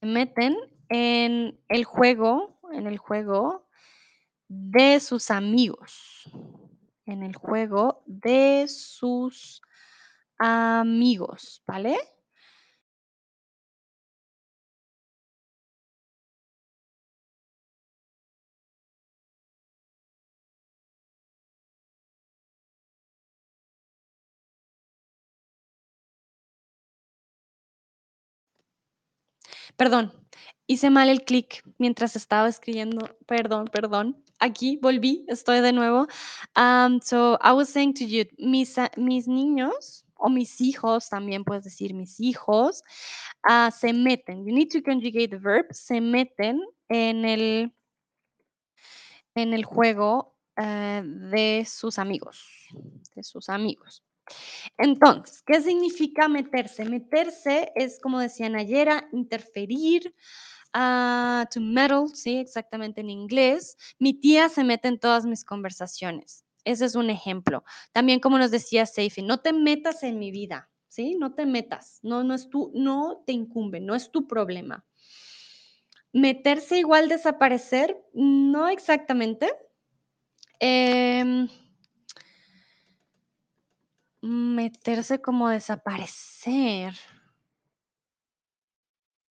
Se 0.00 0.06
meten 0.06 0.56
en 0.88 1.58
el 1.68 1.84
juego, 1.84 2.58
en 2.72 2.86
el 2.86 2.98
juego 2.98 3.66
de 4.48 5.00
sus 5.00 5.30
amigos. 5.30 6.30
En 7.06 7.22
el 7.22 7.36
juego 7.36 8.02
de 8.06 8.66
sus 8.68 9.60
amigos, 10.38 11.62
¿vale? 11.66 11.98
Perdón, 29.76 30.12
hice 30.66 30.90
mal 30.90 31.08
el 31.08 31.24
clic 31.24 31.62
mientras 31.78 32.16
estaba 32.16 32.48
escribiendo. 32.48 33.08
Perdón, 33.26 33.68
perdón. 33.72 34.22
Aquí 34.40 34.78
volví, 34.82 35.24
estoy 35.28 35.60
de 35.60 35.72
nuevo. 35.72 36.06
So 37.02 37.38
I 37.42 37.52
was 37.52 37.68
saying 37.68 37.94
to 37.94 38.04
you, 38.04 38.24
mis, 38.38 38.76
mis 38.96 39.28
niños 39.28 40.04
o 40.16 40.28
mis 40.28 40.60
hijos, 40.60 41.08
también 41.08 41.44
puedes 41.44 41.64
decir 41.64 41.94
mis 41.94 42.18
hijos, 42.20 42.82
ah, 43.42 43.70
se 43.70 43.92
meten. 43.92 44.44
You 44.46 44.54
need 44.54 44.70
to 44.70 44.82
conjugate 44.82 45.28
the 45.28 45.38
verb. 45.38 45.66
Se 45.72 46.00
meten 46.00 46.60
en 46.88 47.24
el, 47.24 47.72
en 49.34 49.54
el 49.54 49.64
juego 49.64 50.34
eh, 50.56 51.02
de 51.04 51.66
sus 51.68 51.98
amigos. 51.98 52.44
De 53.14 53.22
sus 53.22 53.48
amigos. 53.48 54.02
Entonces, 54.78 55.42
¿qué 55.42 55.60
significa 55.60 56.28
meterse? 56.28 56.84
Meterse 56.84 57.72
es, 57.74 58.00
como 58.00 58.20
decía 58.20 58.48
Nayera, 58.48 59.06
interferir, 59.12 60.14
ah, 60.74 61.46
to 61.50 61.60
meddle, 61.60 62.08
sí, 62.14 62.36
exactamente 62.36 63.00
en 63.00 63.10
inglés. 63.10 63.76
Mi 63.98 64.12
tía 64.12 64.48
se 64.48 64.64
mete 64.64 64.88
en 64.88 64.98
todas 64.98 65.24
mis 65.24 65.44
conversaciones. 65.44 66.44
Ese 66.64 66.84
es 66.86 66.94
un 66.94 67.10
ejemplo. 67.10 67.64
También, 67.92 68.20
como 68.20 68.38
nos 68.38 68.50
decía 68.50 68.86
Seifi, 68.86 69.22
no 69.22 69.38
te 69.40 69.52
metas 69.52 70.02
en 70.02 70.18
mi 70.18 70.30
vida, 70.30 70.70
¿sí? 70.88 71.14
No 71.14 71.34
te 71.34 71.46
metas. 71.46 72.00
No, 72.02 72.24
no 72.24 72.34
es 72.34 72.50
tu, 72.50 72.72
no 72.74 73.22
te 73.26 73.32
incumbe, 73.32 73.80
no 73.80 73.94
es 73.94 74.10
tu 74.10 74.26
problema. 74.26 74.84
Meterse 76.12 76.78
igual 76.78 77.08
desaparecer, 77.08 77.96
no 78.12 78.68
exactamente. 78.68 79.50
Em, 80.60 81.48
meterse 84.22 85.20
como 85.20 85.48
desaparecer. 85.50 86.94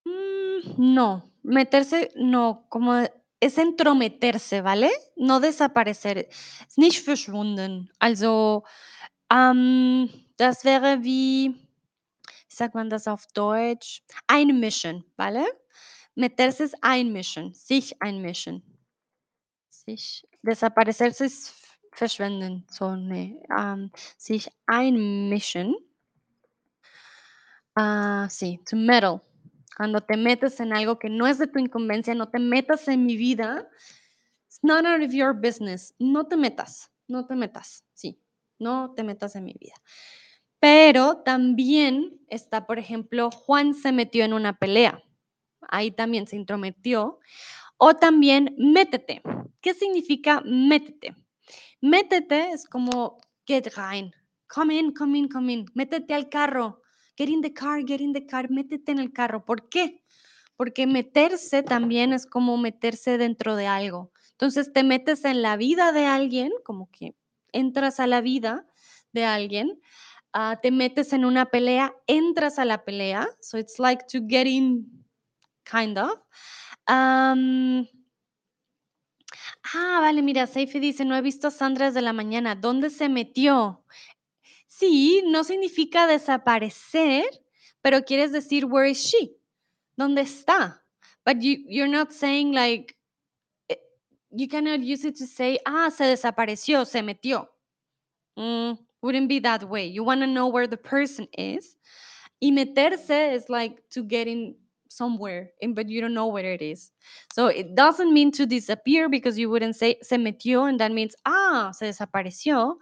Mm, 0.06 0.94
no, 0.94 1.22
meterse, 1.42 2.10
no, 2.16 2.66
como 2.68 2.94
es 3.40 3.58
entrometerse, 3.58 4.62
¿vale? 4.62 4.90
No 5.16 5.40
desaparecer. 5.40 6.26
Ist 6.68 6.78
nicht 6.78 7.02
verschwunden. 7.02 7.90
Also, 7.98 8.64
ähm, 9.30 10.10
das 10.36 10.64
wäre 10.64 11.02
wie, 11.04 11.50
wie 11.54 12.54
sagt 12.56 12.74
man 12.74 12.90
das 12.90 13.08
auf 13.08 13.26
Deutsch? 13.34 14.02
Einmischen, 14.28 15.04
¿vale? 15.16 15.44
Meterse 16.16 16.64
es 16.64 16.74
einmischen, 16.82 17.54
sich 17.54 18.00
einmischen. 18.02 18.62
Sich, 19.86 20.26
desaparecerse 20.42 21.24
es 21.26 21.52
verschwinden, 21.92 22.64
so, 22.70 22.96
ne, 22.96 23.36
ähm, 23.56 23.90
sich 24.16 24.48
einmischen. 24.66 25.74
Ah, 27.76 28.28
sí, 28.30 28.60
to 28.64 28.76
meddle. 28.76 29.20
Cuando 29.76 30.00
te 30.00 30.16
metes 30.16 30.60
en 30.60 30.72
algo 30.72 30.98
que 30.98 31.08
no 31.08 31.26
es 31.26 31.38
de 31.38 31.46
tu 31.46 31.58
incumbencia, 31.58 32.14
no 32.14 32.28
te 32.28 32.38
metas 32.38 32.86
en 32.88 33.06
mi 33.06 33.16
vida. 33.16 33.68
It's 34.46 34.60
none 34.62 34.86
of 34.86 35.12
your 35.12 35.34
business. 35.34 35.94
No 35.98 36.26
te 36.26 36.36
metas, 36.36 36.90
no 37.08 37.26
te 37.26 37.34
metas, 37.34 37.84
sí, 37.94 38.20
no 38.58 38.94
te 38.94 39.02
metas 39.02 39.34
en 39.36 39.44
mi 39.44 39.54
vida. 39.58 39.74
Pero 40.60 41.18
también 41.18 42.20
está, 42.28 42.66
por 42.66 42.78
ejemplo, 42.78 43.30
Juan 43.30 43.74
se 43.74 43.92
metió 43.92 44.24
en 44.24 44.32
una 44.32 44.56
pelea. 44.56 45.02
Ahí 45.68 45.90
también 45.90 46.26
se 46.26 46.36
intrometió. 46.36 47.18
O 47.76 47.94
también 47.94 48.54
métete. 48.56 49.22
¿Qué 49.60 49.74
significa 49.74 50.40
métete? 50.44 51.14
Métete 51.80 52.52
es 52.52 52.66
como 52.66 53.18
get 53.46 53.66
rein. 53.76 54.14
Come 54.46 54.74
in, 54.78 54.94
come 54.94 55.18
in, 55.18 55.28
come 55.28 55.52
in. 55.52 55.66
Métete 55.74 56.14
al 56.14 56.28
carro. 56.28 56.80
Get 57.16 57.28
in 57.28 57.42
the 57.42 57.52
car, 57.52 57.80
get 57.86 58.00
in 58.00 58.12
the 58.12 58.26
car. 58.26 58.50
Métete 58.50 58.92
en 58.92 58.98
el 58.98 59.12
carro. 59.12 59.44
¿Por 59.44 59.68
qué? 59.68 60.02
Porque 60.56 60.86
meterse 60.86 61.62
también 61.62 62.12
es 62.12 62.26
como 62.26 62.56
meterse 62.56 63.18
dentro 63.18 63.56
de 63.56 63.66
algo. 63.66 64.12
Entonces 64.32 64.72
te 64.72 64.82
metes 64.82 65.24
en 65.24 65.42
la 65.42 65.56
vida 65.56 65.92
de 65.92 66.06
alguien, 66.06 66.52
como 66.64 66.90
que 66.90 67.14
entras 67.52 68.00
a 68.00 68.06
la 68.06 68.20
vida 68.20 68.66
de 69.12 69.24
alguien, 69.24 69.80
ah, 70.32 70.58
te 70.60 70.70
metes 70.70 71.12
en 71.12 71.24
una 71.24 71.46
pelea, 71.46 71.94
entras 72.06 72.58
a 72.58 72.64
la 72.64 72.84
pelea. 72.84 73.28
So 73.40 73.58
it's 73.58 73.78
like 73.78 74.04
to 74.12 74.18
get 74.28 74.46
in, 74.46 75.04
kind 75.64 75.96
of. 75.98 76.18
Am, 76.86 77.86
ah, 79.72 79.98
vale, 80.00 80.20
mira, 80.22 80.46
Seifi 80.46 80.80
dice, 80.80 81.04
no 81.04 81.16
he 81.16 81.22
visto 81.22 81.48
a 81.48 81.50
Sandra 81.52 81.86
desde 81.86 82.02
la 82.02 82.12
mañana. 82.12 82.56
¿Dónde 82.56 82.90
se 82.90 83.08
metió? 83.08 83.84
Sí, 84.76 85.22
no 85.26 85.44
significa 85.44 86.08
desaparecer, 86.08 87.24
pero 87.80 88.02
quieres 88.04 88.32
decir, 88.32 88.64
where 88.64 88.90
is 88.90 88.98
she? 88.98 89.36
¿Dónde 89.96 90.22
está? 90.22 90.82
But 91.24 91.42
you, 91.42 91.64
you're 91.68 91.86
not 91.86 92.12
saying 92.12 92.52
like, 92.52 92.96
eh, 93.70 93.76
you 94.32 94.48
cannot 94.48 94.80
use 94.80 95.04
it 95.04 95.16
to 95.18 95.26
say, 95.28 95.60
ah, 95.64 95.90
se 95.90 96.06
desapareció, 96.06 96.84
se 96.86 97.02
metió. 97.02 97.46
Mm, 98.36 98.76
wouldn't 99.00 99.28
be 99.28 99.38
that 99.40 99.62
way. 99.68 99.86
You 99.86 100.02
want 100.02 100.22
to 100.22 100.26
know 100.26 100.48
where 100.48 100.66
the 100.66 100.76
person 100.76 101.28
is. 101.38 101.76
Y 102.42 102.50
meterse 102.50 103.32
is 103.32 103.48
like 103.48 103.80
to 103.90 104.02
get 104.02 104.26
in 104.26 104.56
somewhere, 104.88 105.50
but 105.68 105.88
you 105.88 106.00
don't 106.00 106.14
know 106.14 106.26
where 106.26 106.52
it 106.52 106.62
is. 106.62 106.90
So 107.32 107.46
it 107.46 107.76
doesn't 107.76 108.12
mean 108.12 108.32
to 108.32 108.44
disappear 108.44 109.08
because 109.08 109.38
you 109.38 109.50
wouldn't 109.50 109.76
say 109.76 109.98
se 110.02 110.16
metió, 110.16 110.68
and 110.68 110.80
that 110.80 110.90
means, 110.90 111.14
ah, 111.26 111.70
se 111.70 111.90
desapareció. 111.90 112.74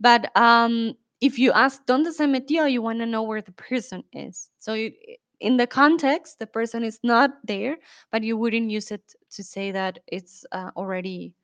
But 0.00 0.36
um, 0.36 0.94
if 1.20 1.38
you 1.38 1.52
ask 1.52 1.84
dónde 1.86 2.12
se 2.12 2.26
metió, 2.26 2.70
you 2.70 2.82
want 2.82 3.00
to 3.00 3.06
know 3.06 3.22
where 3.22 3.42
the 3.42 3.52
person 3.52 4.04
is. 4.12 4.50
So 4.58 4.74
you, 4.74 4.92
in 5.40 5.56
the 5.56 5.66
context, 5.66 6.38
the 6.38 6.46
person 6.46 6.84
is 6.84 6.98
not 7.02 7.30
there, 7.44 7.78
but 8.10 8.22
you 8.22 8.36
wouldn't 8.36 8.70
use 8.70 8.90
it 8.90 9.02
to 9.36 9.42
say 9.42 9.70
that 9.72 9.98
it's 10.06 10.44
uh, 10.52 10.70
already 10.76 11.34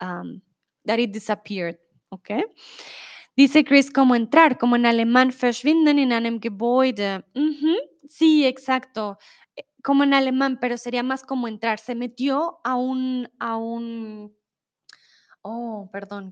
um, 0.00 0.42
that 0.84 0.98
it 0.98 1.12
disappeared. 1.12 1.76
Okay. 2.12 2.44
Dice 3.36 3.64
Chris, 3.64 3.90
como 3.90 4.14
entrar, 4.14 4.58
como 4.58 4.76
en 4.76 4.84
alemán, 4.84 5.32
verschwinden 5.32 5.98
in 5.98 6.12
einem 6.12 6.38
Gebäude. 6.40 7.24
Ujú, 7.34 7.76
Sí, 8.08 8.44
exacto. 8.44 9.16
Eh, 9.56 9.64
Como 9.82 10.02
en 10.04 10.12
alemán, 10.12 10.58
pero 10.60 10.76
sería 10.76 11.02
más 11.02 11.22
como 11.22 11.48
entrar. 11.48 11.78
Se 11.78 11.94
metió 11.94 12.60
a 12.62 12.76
un, 12.76 13.28
a 13.38 13.56
un, 13.56 14.36
oh, 15.42 15.88
perdón, 15.92 16.30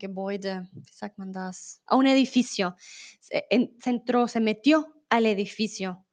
sagt 0.90 1.18
man 1.18 1.32
das? 1.32 1.82
A 1.86 1.96
un 1.96 2.06
edificio. 2.06 2.76
Se, 3.20 3.44
en- 3.50 3.76
entró, 3.84 4.28
se 4.28 4.40
metió 4.40 4.86
al 5.08 5.26
edificio. 5.26 6.06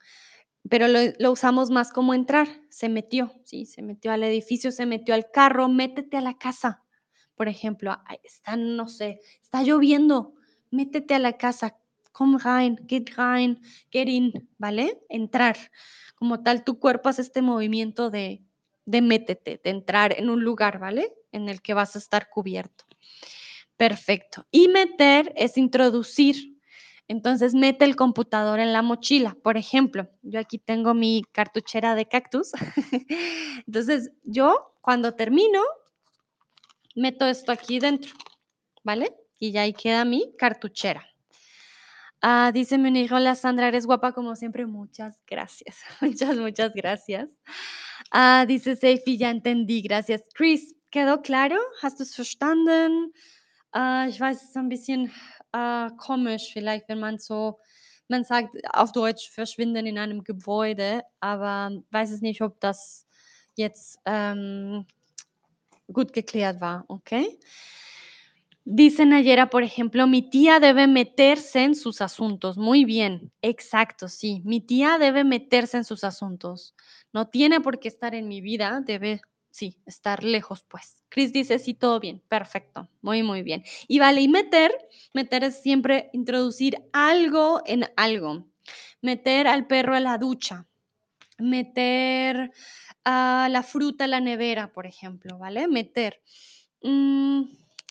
Pero 0.70 0.88
lo, 0.88 1.32
usamos 1.32 1.70
más 1.70 1.92
como 1.92 2.14
entrar. 2.14 2.48
Se 2.70 2.90
metió, 2.90 3.34
sí, 3.46 3.66
se 3.66 3.82
metió 3.82 4.12
al 4.12 4.24
edificio, 4.24 4.72
se 4.72 4.86
metió 4.86 5.16
al 5.16 5.32
carro, 5.32 5.70
métete 5.70 6.18
a 6.18 6.22
la 6.22 6.38
casa. 6.38 6.84
Por 7.36 7.48
ejemplo, 7.48 7.96
está, 8.24 8.56
no 8.56 8.88
sé, 8.88 9.22
está 9.42 9.62
lloviendo, 9.64 10.34
métete 10.72 11.14
a 11.14 11.20
la 11.20 11.38
casa, 11.38 11.78
come 12.12 12.40
rein, 12.40 12.78
get 12.88 13.10
rein, 13.16 13.62
get 13.92 14.08
in, 14.08 14.50
¿vale? 14.58 15.00
Entrar. 15.08 15.56
Como 16.16 16.42
tal, 16.42 16.64
tu 16.64 16.80
cuerpo 16.80 17.10
hace 17.10 17.22
este 17.22 17.44
movimiento 17.44 18.10
de, 18.10 18.44
de 18.88 19.02
métete, 19.02 19.60
de 19.62 19.70
entrar 19.70 20.18
en 20.18 20.30
un 20.30 20.44
lugar, 20.44 20.80
¿vale? 20.80 21.14
En 21.34 21.50
el 21.50 21.62
que 21.62 21.74
vas 21.74 21.96
a 21.96 22.00
estar 22.00 22.30
cubierto. 22.30 22.86
Perfecto. 23.76 24.48
Y 24.50 24.70
meter 24.70 25.34
es 25.36 25.58
introducir. 25.58 26.58
Entonces, 27.10 27.54
mete 27.54 27.84
el 27.84 27.98
computador 27.98 28.60
en 28.60 28.72
la 28.72 28.82
mochila. 28.82 29.36
Por 29.44 29.58
ejemplo, 29.58 30.10
yo 30.22 30.40
aquí 30.40 30.58
tengo 30.58 30.94
mi 30.94 31.24
cartuchera 31.34 31.96
de 31.96 32.08
cactus. 32.08 32.52
Entonces, 33.68 34.12
yo 34.24 34.74
cuando 34.82 35.14
termino, 35.16 35.62
meto 36.96 37.28
esto 37.28 37.52
aquí 37.52 37.80
dentro, 37.80 38.14
¿vale? 38.84 39.14
Y 39.38 39.52
ya 39.52 39.64
ahí 39.64 39.74
queda 39.74 40.06
mi 40.06 40.34
cartuchera. 40.38 41.06
Ah, 42.22 42.52
dice 42.54 42.78
mi 42.78 43.00
hijo, 43.00 43.16
hola 43.16 43.36
Sandra, 43.36 43.68
eres 43.68 43.86
guapa 43.86 44.14
como 44.14 44.36
siempre. 44.36 44.66
Muchas 44.66 45.20
gracias. 45.28 45.78
Muchas, 46.02 46.38
muchas 46.38 46.74
gracias. 46.74 47.30
Ah, 48.12 48.46
dice 48.46 48.76
Seifi, 48.76 49.18
ya 49.18 49.30
entendí. 49.30 49.82
Gracias. 49.82 50.24
Chris, 50.34 50.76
¿quedó 50.92 51.22
claro? 51.22 51.58
¿Hast 51.82 52.00
du 52.00 52.04
es 52.04 52.16
verstanden? 52.16 53.12
Ah, 53.72 54.08
ich 54.08 54.20
weiß, 54.20 54.38
es 54.38 54.50
ist 54.50 54.58
ein 54.58 54.70
bisschen 54.70 55.12
ah, 55.52 55.90
komisch, 55.98 56.52
vielleicht, 56.54 56.88
wenn 56.88 57.00
man 57.00 57.20
so, 57.20 57.60
man 58.08 58.24
sagt 58.24 58.56
auf 58.74 58.92
Deutsch 58.94 59.30
verschwinden 59.30 59.86
in 59.86 59.98
einem 59.98 60.24
Gebäude, 60.24 61.04
aber 61.20 61.72
weiß 61.92 62.12
es 62.12 62.22
nicht, 62.22 62.42
ob 62.42 62.60
das 62.62 63.06
jetzt 63.56 64.00
ähm, 64.06 64.86
gut 65.92 66.14
geklärt 66.14 66.62
war, 66.62 66.86
okay? 66.88 67.38
Dice 68.70 69.06
Nayera, 69.06 69.50
por 69.50 69.64
ejemplo, 69.64 70.08
mi 70.08 70.30
tía 70.30 70.60
debe 70.60 70.88
meterse 70.88 71.64
en 71.64 71.74
sus 71.74 72.02
asuntos. 72.02 72.58
Muy 72.58 72.84
bien, 72.84 73.32
exacto, 73.42 74.10
sí. 74.10 74.42
Mi 74.44 74.60
tía 74.60 74.98
debe 74.98 75.24
meterse 75.24 75.78
en 75.78 75.86
sus 75.86 76.04
asuntos. 76.04 76.76
No 77.14 77.30
tiene 77.30 77.62
por 77.62 77.80
qué 77.80 77.88
estar 77.88 78.14
en 78.14 78.28
mi 78.28 78.42
vida, 78.42 78.82
debe, 78.86 79.22
sí, 79.52 79.78
estar 79.86 80.22
lejos, 80.22 80.66
pues. 80.68 81.02
Chris 81.08 81.32
dice, 81.32 81.60
sí, 81.60 81.76
todo 81.76 82.02
bien, 82.02 82.22
perfecto, 82.28 82.90
muy, 83.02 83.24
muy 83.24 83.42
bien. 83.42 83.64
Y 83.88 84.00
vale, 84.00 84.20
y 84.20 84.28
meter, 84.28 84.74
meter 85.14 85.46
es 85.46 85.62
siempre 85.62 86.10
introducir 86.12 86.78
algo 86.92 87.62
en 87.66 87.86
algo. 87.96 88.50
Meter 89.02 89.48
al 89.48 89.66
perro 89.68 89.96
a 89.96 90.02
la 90.02 90.18
ducha, 90.18 90.68
meter 91.38 92.52
a 93.06 93.48
la 93.50 93.64
fruta 93.64 94.04
a 94.04 94.08
la 94.08 94.20
nevera, 94.20 94.74
por 94.74 94.88
ejemplo, 94.88 95.38
¿vale? 95.38 95.70
Meter. 95.70 96.22
Mm, 96.84 97.44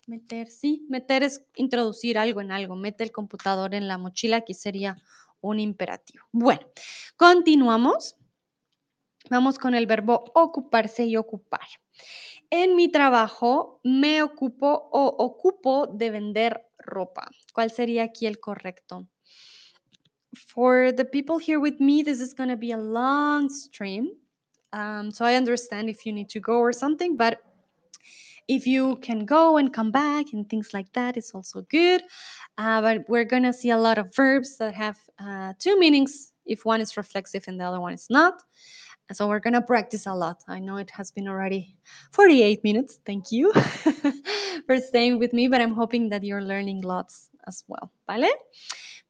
Meter, 0.07 0.49
sí, 0.49 0.87
meter 0.89 1.25
es 1.25 1.45
introducir 1.57 2.17
algo 2.17 2.41
en 2.41 2.53
algo. 2.53 2.77
Mete 2.77 3.03
el 3.03 3.11
computador 3.11 3.75
en 3.75 3.89
la 3.89 3.99
mochila, 3.99 4.39
aquí 4.39 4.55
sería 4.55 4.97
un 5.41 5.59
imperativo. 5.59 6.25
Bueno, 6.33 6.67
continuamos. 7.17 8.17
Vamos 9.29 9.59
con 9.59 9.75
el 9.75 9.87
verbo 9.87 10.25
ocuparse 10.35 11.05
y 11.05 11.17
ocupar. 11.17 11.67
En 12.51 12.77
mi 12.77 12.89
trabajo 12.89 13.81
me 13.83 14.23
ocupo 14.23 14.89
o 14.93 15.07
ocupo 15.19 15.89
de 15.89 16.11
vender 16.11 16.65
ropa. 16.79 17.29
¿Cuál 17.53 17.73
sería 17.73 18.05
aquí 18.05 18.27
el 18.27 18.39
correcto? 18.39 19.09
For 20.49 20.93
the 20.95 21.05
people 21.05 21.39
here 21.39 21.59
with 21.59 21.81
me, 21.81 22.05
this 22.05 22.21
is 22.21 22.35
going 22.35 22.51
to 22.51 22.57
be 22.57 22.73
a 22.73 22.79
long 22.79 23.51
stream. 23.51 24.11
Um, 24.73 25.11
so 25.11 25.25
I 25.25 25.35
understand 25.37 25.89
if 25.89 26.07
you 26.07 26.13
need 26.13 26.29
to 26.31 26.41
go 26.41 26.61
or 26.61 26.73
something, 26.73 27.17
but 27.17 27.41
if 28.49 28.67
you 28.67 28.97
can 28.97 29.25
go 29.25 29.57
and 29.57 29.73
come 29.73 29.91
back 29.91 30.27
and 30.33 30.49
things 30.49 30.73
like 30.73 30.93
that, 30.93 31.17
it's 31.17 31.33
also 31.35 31.63
good. 31.63 32.03
Uh, 32.59 32.81
but 32.81 33.09
we're 33.09 33.25
going 33.25 33.43
to 33.43 33.53
see 33.53 33.71
a 33.71 33.79
lot 33.79 33.99
of 33.99 34.15
verbs 34.15 34.57
that 34.59 34.75
have 34.75 34.97
uh, 35.19 35.53
two 35.59 35.79
meanings 35.79 36.33
if 36.47 36.65
one 36.65 36.81
is 36.81 36.97
reflexive 36.97 37.45
and 37.49 37.61
the 37.61 37.65
other 37.65 37.81
one 37.81 37.93
is 37.93 38.07
not. 38.09 38.43
So 39.13 39.29
we're 39.29 39.41
going 39.41 39.55
to 39.55 39.63
practice 39.63 40.07
a 40.07 40.15
lot. 40.15 40.43
I 40.49 40.59
know 40.59 40.79
it 40.79 40.91
has 40.91 41.13
been 41.13 41.29
already 41.29 41.77
48 42.13 42.65
minutes. 42.65 42.99
Thank 43.07 43.31
you 43.31 43.53
for 44.67 44.79
staying 44.81 45.19
with 45.19 45.33
me, 45.33 45.47
but 45.47 45.61
I'm 45.61 45.75
hoping 45.75 46.09
that 46.11 46.25
you're 46.25 46.43
learning 46.43 46.81
lots 46.83 47.29
as 47.47 47.63
well. 47.69 47.93
¿Vale? 48.09 48.29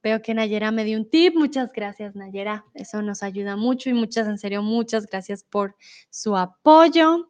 Veo 0.03 0.20
que 0.20 0.34
Nayera 0.34 0.70
me 0.70 0.84
dio 0.84 0.99
un 0.99 1.09
tip. 1.09 1.34
Muchas 1.34 1.70
gracias, 1.74 2.14
Nayera. 2.14 2.64
Eso 2.74 3.01
nos 3.01 3.22
ayuda 3.22 3.57
mucho 3.57 3.89
y 3.89 3.95
muchas, 3.95 4.28
en 4.28 4.39
serio, 4.39 4.62
muchas 4.62 5.07
gracias 5.07 5.45
por 5.45 5.76
su 6.11 6.37
apoyo. 6.37 7.28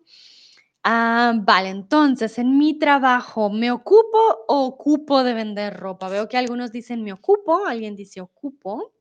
Ah, 0.88 1.32
vale, 1.44 1.68
entonces 1.70 2.38
en 2.38 2.56
mi 2.58 2.78
trabajo, 2.78 3.50
¿me 3.50 3.70
ocupo 3.72 4.18
o 4.48 4.64
ocupo 4.66 5.22
de 5.24 5.34
vender 5.34 5.74
ropa? 5.76 6.08
Veo 6.08 6.28
que 6.28 6.36
algunos 6.38 6.70
dicen 6.72 7.02
me 7.02 7.12
ocupo, 7.12 7.66
alguien 7.66 7.96
dice 7.96 8.20
ocupo. 8.20 8.92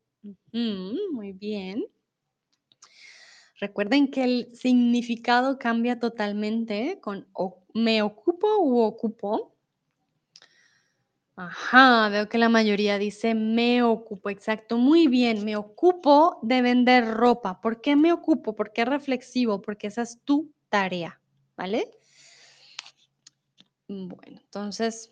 Muy 1.11 1.33
bien. 1.33 1.85
Recuerden 3.59 4.09
que 4.11 4.23
el 4.23 4.55
significado 4.55 5.59
cambia 5.59 5.99
totalmente 5.99 6.99
con 7.01 7.27
o- 7.33 7.63
me 7.73 8.01
ocupo 8.01 8.47
u 8.59 8.79
ocupo. 8.79 9.55
Ajá, 11.37 12.09
veo 12.09 12.27
que 12.29 12.37
la 12.37 12.49
mayoría 12.49 12.97
dice 12.97 13.35
me 13.35 13.83
ocupo, 13.83 14.29
exacto, 14.29 14.77
muy 14.77 15.07
bien, 15.07 15.43
me 15.45 15.55
ocupo 15.55 16.39
de 16.41 16.61
vender 16.61 17.05
ropa. 17.05 17.61
¿Por 17.61 17.79
qué 17.81 17.95
me 17.95 18.11
ocupo? 18.13 18.55
¿Por 18.55 18.71
qué 18.73 18.83
reflexivo? 18.85 19.61
Porque 19.61 19.87
esa 19.87 20.01
es 20.03 20.19
tu 20.25 20.51
tarea, 20.69 21.21
¿vale? 21.57 21.91
Bueno, 23.87 24.39
entonces, 24.41 25.09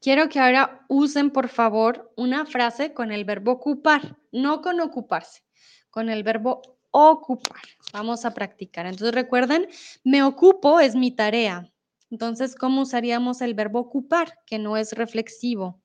quiero 0.00 0.28
que 0.28 0.40
ahora 0.40 0.84
usen, 0.88 1.30
por 1.30 1.48
favor, 1.48 2.12
una 2.16 2.46
frase 2.46 2.94
con 2.94 3.12
el 3.12 3.24
verbo 3.24 3.52
ocupar, 3.52 4.16
no 4.32 4.62
con 4.62 4.80
ocuparse, 4.80 5.42
con 5.90 6.08
el 6.08 6.22
verbo 6.22 6.62
ocupar. 6.90 7.62
Vamos 7.92 8.24
a 8.24 8.32
practicar. 8.32 8.86
Entonces, 8.86 9.14
recuerden, 9.14 9.68
me 10.04 10.22
ocupo 10.22 10.80
es 10.80 10.94
mi 10.94 11.10
tarea. 11.10 11.70
Entonces, 12.10 12.54
¿cómo 12.54 12.82
usaríamos 12.82 13.40
el 13.40 13.54
verbo 13.54 13.80
ocupar, 13.80 14.38
que 14.46 14.58
no 14.58 14.76
es 14.76 14.92
reflexivo? 14.92 15.82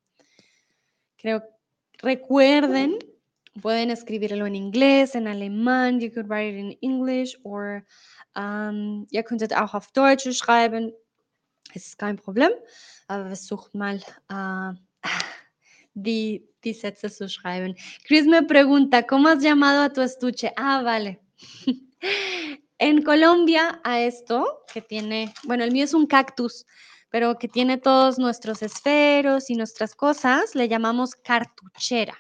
Creo, 1.18 1.44
recuerden 1.98 2.98
Pueden 3.62 3.90
escribirlo 3.90 4.46
en 4.46 4.56
inglés, 4.56 5.16
en 5.16 5.28
alemán. 5.28 6.00
You 6.00 6.12
could 6.12 6.30
write 6.30 6.50
it 6.50 6.60
in 6.60 6.78
English 6.82 7.36
or 7.44 7.86
ähm, 8.36 9.08
ihr 9.12 9.24
könntet 9.24 9.56
auch 9.56 9.74
auf 9.74 9.92
Deutsch 9.92 10.32
schreiben. 10.38 10.94
Ist 11.74 11.98
kein 11.98 12.18
Problem. 12.18 12.52
Aber 13.08 13.28
versucht 13.28 13.74
mal 13.76 14.02
äh, 14.30 14.74
die, 15.94 16.48
die 16.64 16.74
Sätze 16.74 17.10
zu 17.10 17.30
schreiben. 17.30 17.76
Chris 18.06 18.26
me 18.26 18.44
pregunta, 18.44 19.04
¿cómo 19.04 19.30
has 19.30 19.44
llamado 19.44 19.82
a 19.82 19.90
tu 19.90 20.02
estuche? 20.02 20.52
Ah, 20.56 20.82
vale. 20.84 21.20
en 22.80 23.04
Colombia 23.04 23.80
a 23.84 24.02
esto 24.02 24.64
que 24.72 24.82
tiene, 24.82 25.34
bueno, 25.44 25.64
el 25.64 25.72
mío 25.72 25.84
es 25.84 25.94
un 25.94 26.08
cactus, 26.08 26.66
pero 27.10 27.38
que 27.38 27.48
tiene 27.48 27.78
todos 27.78 28.18
nuestros 28.18 28.62
esferos 28.62 29.50
y 29.50 29.56
nuestras 29.56 29.96
cosas, 29.96 30.56
le 30.56 30.68
llamamos 30.68 31.16
cartuchera. 31.16 32.18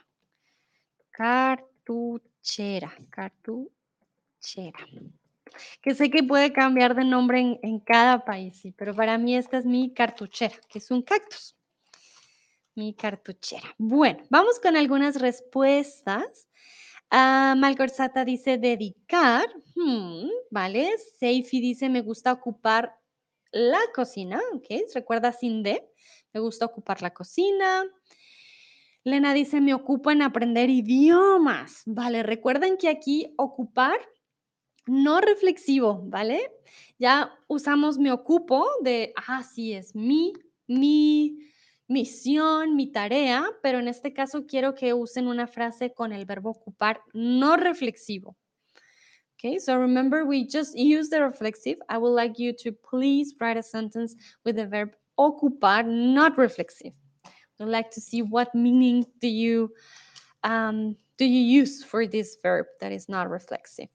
Cartuchera, 1.12 2.94
cartuchera. 3.10 3.70
Que 5.82 5.96
sé 5.96 6.10
que 6.10 6.24
puede 6.24 6.54
cambiar 6.54 6.96
de 6.96 7.06
nombre 7.06 7.40
en, 7.40 7.60
en 7.64 7.80
cada 7.80 8.26
país, 8.26 8.60
sí, 8.62 8.72
pero 8.72 8.96
para 8.96 9.18
mí 9.18 9.36
esta 9.36 9.58
es 9.58 9.66
mi 9.66 9.94
cartuchera, 9.94 10.56
que 10.70 10.80
es 10.80 10.92
un 10.92 11.02
cactus. 11.02 11.56
Mi 12.76 12.94
cartuchera. 12.94 13.76
Bueno, 13.78 14.24
vamos 14.30 14.60
con 14.60 14.78
algunas 14.78 15.20
respuestas. 15.20 16.48
Malgorzata 17.12 18.24
dice 18.24 18.58
dedicar. 18.58 19.48
hmm, 19.76 20.30
vale. 20.52 20.92
Seifi 21.20 21.60
dice 21.60 21.90
me 21.90 22.02
gusta 22.02 22.32
ocupar 22.32 22.96
la 23.52 23.80
cocina. 23.94 24.40
Ok, 24.54 24.68
recuerda 24.94 25.32
sin 25.32 25.64
de. 25.64 25.90
Me 26.34 26.40
gusta 26.40 26.66
ocupar 26.66 27.02
la 27.02 27.12
cocina. 27.12 27.84
Lena 29.04 29.34
dice 29.34 29.62
me 29.62 29.74
ocupo 29.74 30.12
en 30.12 30.22
aprender 30.22 30.70
idiomas. 30.70 31.82
Vale, 31.86 32.22
recuerden 32.24 32.78
que 32.78 32.90
aquí 32.90 33.34
ocupar 33.38 34.00
no 34.90 35.22
reflexivo, 35.22 36.02
¿vale? 36.06 36.52
Ya 36.98 37.34
usamos 37.48 37.98
me 37.98 38.12
ocupo 38.12 38.68
de, 38.82 39.14
ah, 39.28 39.44
sí, 39.44 39.74
es 39.74 39.96
mi, 39.96 40.34
mi 40.68 41.50
misión, 41.88 42.76
mi 42.76 42.92
tarea, 42.92 43.46
pero 43.64 43.80
en 43.80 43.88
este 43.88 44.14
caso 44.14 44.46
quiero 44.46 44.76
que 44.76 44.94
usen 44.94 45.28
una 45.28 45.48
frase 45.48 45.94
con 45.94 46.14
el 46.14 46.26
verbo 46.26 46.52
ocupar 46.52 47.02
no 47.14 47.58
reflexivo. 47.58 48.36
Okay, 49.36 49.58
so 49.58 49.78
remember 49.78 50.26
we 50.26 50.46
just 50.46 50.76
used 50.76 51.12
the 51.12 51.22
reflexive. 51.22 51.78
I 51.88 51.98
would 51.98 52.14
like 52.14 52.38
you 52.38 52.52
to 52.62 52.74
please 52.74 53.34
write 53.40 53.58
a 53.58 53.64
sentence 53.64 54.14
with 54.44 54.58
the 54.58 54.68
verb 54.68 54.92
ocupar, 55.18 55.86
not 55.86 56.38
reflexive. 56.38 56.94
I'd 57.60 57.68
like 57.68 57.90
to 57.92 58.02
see 58.02 58.22
what 58.22 58.54
meaning 58.54 59.06
do 59.22 59.28
you 59.28 59.72
um, 60.44 60.96
do 61.18 61.26
you 61.26 61.42
use 61.42 61.84
for 61.84 62.08
this 62.08 62.38
verb 62.42 62.66
that 62.80 62.92
is 62.92 63.10
not 63.10 63.30
reflexive. 63.30 63.90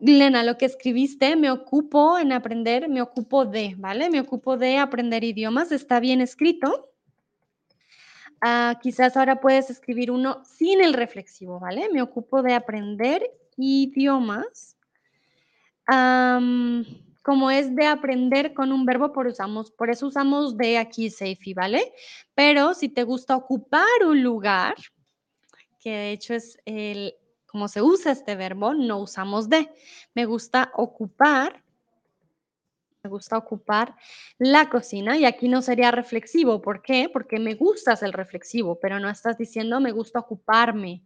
Lena, 0.00 0.42
lo 0.42 0.56
que 0.56 0.64
escribiste, 0.64 1.36
me 1.36 1.50
ocupo 1.50 2.18
en 2.18 2.32
aprender, 2.32 2.88
me 2.88 3.02
ocupo 3.02 3.44
de, 3.44 3.74
¿vale? 3.76 4.08
Me 4.08 4.20
ocupo 4.20 4.56
de 4.56 4.78
aprender 4.78 5.24
idiomas, 5.24 5.72
está 5.72 6.00
bien 6.00 6.22
escrito. 6.22 6.90
Ah, 8.40 8.78
quizás 8.82 9.18
ahora 9.18 9.40
puedes 9.40 9.68
escribir 9.68 10.10
uno 10.10 10.42
sin 10.44 10.80
el 10.80 10.94
reflexivo, 10.94 11.60
¿vale? 11.60 11.90
Me 11.92 12.00
ocupo 12.00 12.42
de 12.42 12.54
aprender 12.54 13.30
idiomas. 13.58 14.76
Como 17.22 17.50
es 17.50 17.76
de 17.76 17.86
aprender 17.86 18.54
con 18.54 18.72
un 18.72 18.86
verbo, 18.86 19.12
por, 19.12 19.26
usamos, 19.26 19.70
por 19.70 19.90
eso 19.90 20.06
usamos 20.06 20.56
de 20.56 20.78
aquí, 20.78 21.10
Seifi, 21.10 21.52
¿vale? 21.52 21.92
Pero 22.34 22.72
si 22.72 22.88
te 22.88 23.02
gusta 23.02 23.36
ocupar 23.36 23.84
un 24.06 24.22
lugar, 24.22 24.76
que 25.78 25.90
de 25.90 26.12
hecho 26.12 26.32
es 26.32 26.58
el, 26.64 27.14
como 27.50 27.66
se 27.66 27.82
usa 27.82 28.12
este 28.12 28.36
verbo, 28.36 28.74
no 28.74 28.98
usamos 28.98 29.48
de. 29.48 29.68
Me 30.14 30.24
gusta 30.24 30.70
ocupar, 30.74 31.64
me 33.02 33.10
gusta 33.10 33.36
ocupar 33.36 33.96
la 34.38 34.68
cocina 34.68 35.16
y 35.16 35.24
aquí 35.24 35.48
no 35.48 35.60
sería 35.60 35.90
reflexivo. 35.90 36.62
¿Por 36.62 36.80
qué? 36.80 37.10
Porque 37.12 37.40
me 37.40 37.54
gustas 37.54 38.04
el 38.04 38.12
reflexivo, 38.12 38.78
pero 38.78 39.00
no 39.00 39.10
estás 39.10 39.36
diciendo 39.36 39.80
me 39.80 39.90
gusta 39.90 40.20
ocuparme 40.20 41.02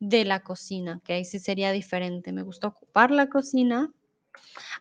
de 0.00 0.24
la 0.26 0.40
cocina, 0.40 1.00
que 1.02 1.14
ahí 1.14 1.24
sí 1.24 1.38
sería 1.38 1.72
diferente. 1.72 2.32
Me 2.32 2.42
gusta 2.42 2.68
ocupar 2.68 3.10
la 3.10 3.30
cocina. 3.30 3.90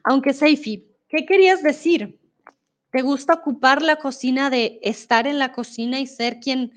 Aunque 0.03 0.33
Seifi, 0.33 0.85
¿qué 1.07 1.25
querías 1.25 1.63
decir? 1.63 2.19
¿Te 2.91 3.03
gusta 3.03 3.35
ocupar 3.35 3.81
la 3.81 3.97
cocina 3.97 4.49
de 4.49 4.79
estar 4.81 5.27
en 5.27 5.39
la 5.39 5.53
cocina 5.53 5.99
y 5.99 6.07
ser 6.07 6.39
quien 6.39 6.73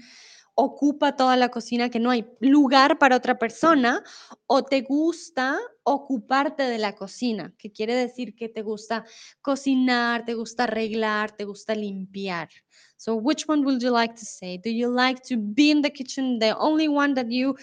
ocupa 0.64 1.16
toda 1.16 1.36
la 1.36 1.48
cocina, 1.48 1.90
que 1.90 1.98
no 1.98 2.10
hay 2.10 2.24
lugar 2.40 2.98
para 2.98 3.16
otra 3.16 3.36
persona, 3.36 4.02
o 4.46 4.62
te 4.62 4.82
gusta 4.82 5.58
ocuparte 5.82 6.62
de 6.62 6.78
la 6.78 6.94
cocina, 6.94 7.52
que 7.58 7.72
quiere 7.72 7.96
decir 7.96 8.36
que 8.36 8.48
te 8.48 8.62
gusta 8.62 9.04
cocinar, 9.40 10.24
te 10.24 10.34
gusta 10.34 10.64
arreglar, 10.64 11.32
te 11.32 11.44
gusta 11.44 11.74
limpiar. 11.74 12.48
So 12.96 13.16
which 13.16 13.48
one 13.48 13.64
would 13.64 13.82
you 13.82 13.90
like 13.90 14.14
to 14.14 14.24
say? 14.24 14.58
Do 14.58 14.70
you 14.70 14.88
like 14.88 15.22
to 15.28 15.36
be 15.36 15.72
in 15.72 15.82
the 15.82 15.90
kitchen, 15.90 16.38
the 16.38 16.56
only 16.56 16.86
one 16.86 17.14
that 17.14 17.28
you 17.28 17.56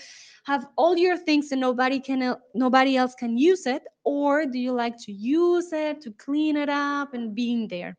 have 0.43 0.68
all 0.76 0.97
your 0.97 1.18
things 1.18 1.54
and 1.54 1.62
nobody 1.62 2.02
can 2.02 2.36
nobody 2.54 2.97
else 2.97 3.16
can 3.16 3.38
use 3.38 3.66
it, 3.66 3.84
or 4.04 4.45
do 4.45 4.60
you 4.60 4.74
like 4.74 4.97
to 5.06 5.14
use 5.14 5.72
it 5.72 6.02
to 6.02 6.12
clean 6.12 6.58
it 6.58 6.70
up 6.70 7.14
and 7.14 7.34
being 7.34 7.70
there? 7.70 7.95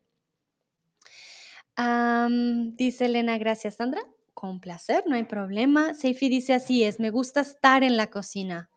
Um, 1.75 2.75
dice 2.75 3.01
Elena, 3.01 3.39
gracias 3.39 3.77
Sandra. 3.77 4.01
Con 4.41 4.59
placer, 4.59 5.03
no 5.05 5.15
hay 5.15 5.25
problema. 5.25 5.93
Seifi 5.93 6.27
dice 6.27 6.55
así 6.55 6.83
es, 6.83 6.99
me 6.99 7.11
gusta 7.11 7.41
estar 7.41 7.83
en 7.83 7.95
la 7.95 8.09
cocina. 8.09 8.71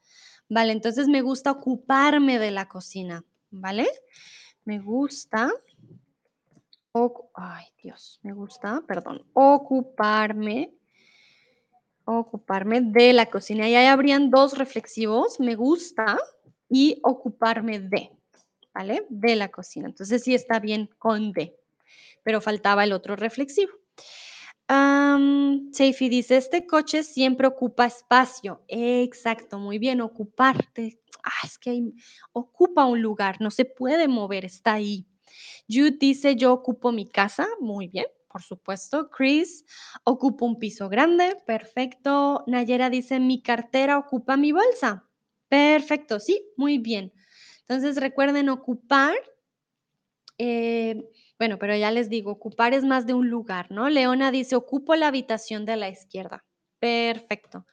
Vale, 0.46 0.72
entonces 0.72 1.08
me 1.08 1.22
gusta 1.22 1.52
ocuparme 1.52 2.38
de 2.38 2.50
la 2.50 2.68
cocina, 2.68 3.24
¿vale? 3.50 3.88
Me 4.66 4.78
gusta, 4.78 5.50
ay 7.32 7.64
Dios, 7.82 8.20
me 8.22 8.34
gusta, 8.34 8.82
perdón, 8.86 9.24
ocuparme, 9.32 10.74
ocuparme 12.04 12.82
de 12.82 13.14
la 13.14 13.30
cocina. 13.30 13.66
Y 13.66 13.74
ahí 13.74 13.86
habrían 13.86 14.28
dos 14.28 14.58
reflexivos, 14.58 15.40
me 15.40 15.54
gusta 15.54 16.18
y 16.68 17.00
ocuparme 17.02 17.80
de, 17.80 18.10
¿vale? 18.74 19.06
De 19.08 19.34
la 19.34 19.48
cocina. 19.48 19.88
Entonces 19.88 20.24
sí 20.24 20.34
está 20.34 20.58
bien 20.58 20.90
con 20.98 21.32
de, 21.32 21.56
pero 22.22 22.42
faltaba 22.42 22.84
el 22.84 22.92
otro 22.92 23.16
reflexivo. 23.16 23.72
Um, 24.70 25.70
dice, 25.72 26.36
este 26.38 26.66
coche 26.66 27.02
siempre 27.02 27.46
ocupa 27.46 27.86
espacio. 27.86 28.62
Exacto, 28.68 29.58
muy 29.58 29.78
bien, 29.78 30.00
ocuparte. 30.00 31.00
Ah, 31.22 31.30
es 31.46 31.58
que 31.58 31.82
ocupa 32.32 32.86
un 32.86 33.02
lugar, 33.02 33.40
no 33.40 33.50
se 33.50 33.64
puede 33.66 34.08
mover, 34.08 34.44
está 34.46 34.74
ahí. 34.74 35.06
Jude 35.68 35.96
dice, 36.00 36.36
yo 36.36 36.52
ocupo 36.52 36.92
mi 36.92 37.06
casa. 37.10 37.46
Muy 37.60 37.88
bien, 37.88 38.06
por 38.30 38.42
supuesto. 38.42 39.10
Chris, 39.10 39.64
ocupa 40.04 40.46
un 40.46 40.58
piso 40.58 40.88
grande. 40.88 41.36
Perfecto. 41.46 42.44
Nayera 42.46 42.90
dice, 42.90 43.20
mi 43.20 43.42
cartera 43.42 43.98
ocupa 43.98 44.36
mi 44.36 44.52
bolsa. 44.52 45.06
Perfecto, 45.48 46.20
sí, 46.20 46.42
muy 46.56 46.78
bien. 46.78 47.12
Entonces 47.62 47.96
recuerden 47.96 48.48
ocupar. 48.48 49.14
Eh, 50.38 51.04
bueno, 51.38 51.58
pero 51.58 51.76
ya 51.76 51.90
les 51.90 52.08
digo, 52.08 52.30
ocupar 52.32 52.74
es 52.74 52.84
más 52.84 53.06
de 53.06 53.14
un 53.14 53.28
lugar, 53.28 53.70
¿no? 53.70 53.88
Leona 53.88 54.30
dice, 54.30 54.56
ocupo 54.56 54.94
la 54.94 55.08
habitación 55.08 55.64
de 55.64 55.76
la 55.76 55.88
izquierda. 55.88 56.44
Perfecto. 56.78 57.66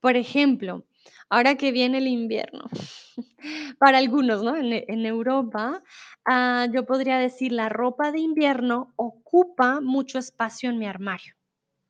Por 0.00 0.16
ejemplo, 0.16 0.84
ahora 1.28 1.56
que 1.56 1.72
viene 1.72 1.98
el 1.98 2.06
invierno, 2.06 2.64
para 3.78 3.98
algunos, 3.98 4.42
¿no? 4.42 4.56
En, 4.56 5.06
Europa, 5.06 5.82
ah, 6.24 6.66
yo 6.72 6.84
podría 6.84 7.18
decir, 7.18 7.52
la 7.52 7.68
ropa 7.68 8.12
de 8.12 8.20
invierno 8.20 8.92
ocupa 8.96 9.80
mucho 9.80 10.18
espacio 10.18 10.70
en 10.70 10.78
mi 10.78 10.86
armario. 10.86 11.34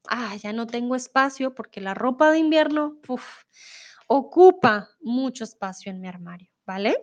Ah, 0.08 0.36
ya 0.36 0.52
no 0.52 0.66
tengo 0.66 0.96
espacio 0.96 1.54
porque 1.54 1.80
la 1.80 1.94
ropa 1.94 2.30
de 2.30 2.38
invierno 2.38 2.98
ocupa 4.06 4.88
mucho 5.00 5.44
espacio 5.44 5.90
en 5.92 6.00
mi 6.00 6.08
armario, 6.08 6.50
¿vale? 6.66 6.96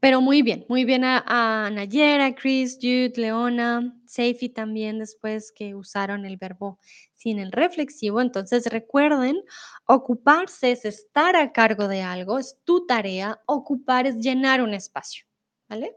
Pero 0.00 0.22
muy 0.22 0.40
bien, 0.40 0.64
muy 0.68 0.86
bien 0.86 1.04
a, 1.04 1.68
Nayera, 1.70 2.34
Chris, 2.34 2.78
Jude, 2.80 3.12
Leona, 3.16 3.94
Seifi 4.06 4.48
también 4.48 4.98
después 4.98 5.52
que 5.52 5.74
usaron 5.74 6.24
el 6.24 6.38
verbo 6.38 6.78
sin 7.16 7.38
el 7.38 7.52
reflexivo. 7.52 8.22
Entonces 8.22 8.64
recuerden, 8.66 9.42
ocuparse 9.86 10.72
es 10.72 10.86
estar 10.86 11.36
a 11.36 11.52
cargo 11.52 11.86
de 11.86 12.00
algo, 12.00 12.38
es 12.38 12.56
tu 12.64 12.86
tarea, 12.86 13.42
ocupar 13.46 14.06
es 14.06 14.16
llenar 14.16 14.62
un 14.62 14.72
espacio, 14.72 15.26
¿vale? 15.68 15.94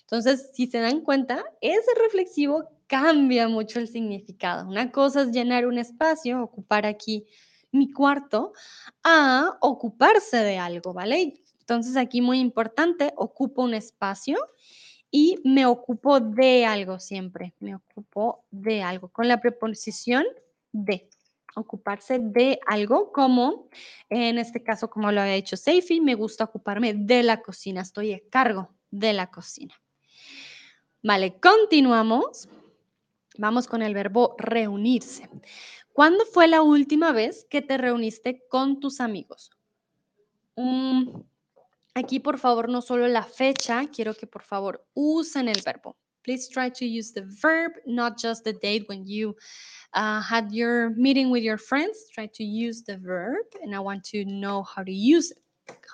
Entonces, 0.00 0.50
si 0.54 0.66
se 0.66 0.80
dan 0.80 1.02
cuenta, 1.02 1.44
ese 1.60 1.90
reflexivo 2.02 2.64
cambia 2.88 3.46
mucho 3.48 3.78
el 3.78 3.88
significado. 3.88 4.68
Una 4.68 4.90
cosa 4.90 5.22
es 5.22 5.28
llenar 5.28 5.66
un 5.66 5.78
espacio, 5.78 6.42
ocupar 6.42 6.86
aquí 6.86 7.26
mi 7.70 7.92
cuarto, 7.92 8.52
a 9.04 9.58
ocuparse 9.60 10.38
de 10.38 10.58
algo, 10.58 10.92
¿vale? 10.94 11.34
Entonces 11.68 11.98
aquí 11.98 12.22
muy 12.22 12.40
importante, 12.40 13.12
ocupo 13.14 13.62
un 13.62 13.74
espacio 13.74 14.38
y 15.10 15.38
me 15.44 15.66
ocupo 15.66 16.18
de 16.18 16.64
algo 16.64 16.98
siempre, 16.98 17.52
me 17.60 17.74
ocupo 17.74 18.46
de 18.50 18.82
algo 18.82 19.10
con 19.10 19.28
la 19.28 19.38
preposición 19.38 20.24
de, 20.72 21.10
ocuparse 21.54 22.20
de 22.20 22.58
algo 22.66 23.12
como, 23.12 23.68
en 24.08 24.38
este 24.38 24.62
caso, 24.62 24.88
como 24.88 25.12
lo 25.12 25.20
había 25.20 25.34
dicho 25.34 25.58
Seifi, 25.58 26.00
me 26.00 26.14
gusta 26.14 26.44
ocuparme 26.44 26.94
de 26.94 27.22
la 27.22 27.42
cocina, 27.42 27.82
estoy 27.82 28.14
a 28.14 28.20
cargo 28.30 28.70
de 28.90 29.12
la 29.12 29.30
cocina. 29.30 29.74
Vale, 31.02 31.38
continuamos. 31.38 32.48
Vamos 33.36 33.66
con 33.66 33.82
el 33.82 33.92
verbo 33.92 34.36
reunirse. 34.38 35.28
¿Cuándo 35.92 36.24
fue 36.24 36.48
la 36.48 36.62
última 36.62 37.12
vez 37.12 37.46
que 37.50 37.60
te 37.60 37.76
reuniste 37.76 38.46
con 38.48 38.80
tus 38.80 39.00
amigos? 39.00 39.50
Mm, 40.56 41.20
aquí, 41.98 42.20
por 42.20 42.38
favor, 42.38 42.68
no 42.68 42.80
solo 42.80 43.08
la 43.08 43.22
fecha, 43.22 43.86
quiero 43.92 44.14
que 44.14 44.26
por 44.26 44.42
favor 44.42 44.84
usen 44.94 45.48
el 45.48 45.60
verbo. 45.62 45.96
Please 46.22 46.48
try 46.48 46.70
to 46.70 46.84
use 46.84 47.12
the 47.12 47.22
verb, 47.40 47.72
not 47.86 48.18
just 48.18 48.44
the 48.44 48.52
date 48.52 48.86
when 48.88 49.06
you 49.06 49.34
uh, 49.94 50.20
had 50.20 50.52
your 50.52 50.90
meeting 50.90 51.30
with 51.30 51.42
your 51.42 51.58
friends. 51.58 52.10
Try 52.12 52.26
to 52.34 52.44
use 52.44 52.82
the 52.82 52.98
verb, 52.98 53.46
and 53.62 53.74
I 53.74 53.80
want 53.80 54.04
to 54.10 54.24
know 54.24 54.62
how 54.62 54.82
to 54.82 54.92
use 54.92 55.30
it. 55.30 55.38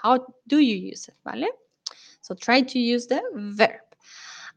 How 0.02 0.26
do 0.48 0.58
you 0.58 0.76
use 0.76 1.08
it, 1.08 1.14
¿vale? 1.24 1.48
So 2.20 2.34
try 2.34 2.62
to 2.62 2.78
use 2.78 3.06
the 3.06 3.22
verb. 3.34 3.80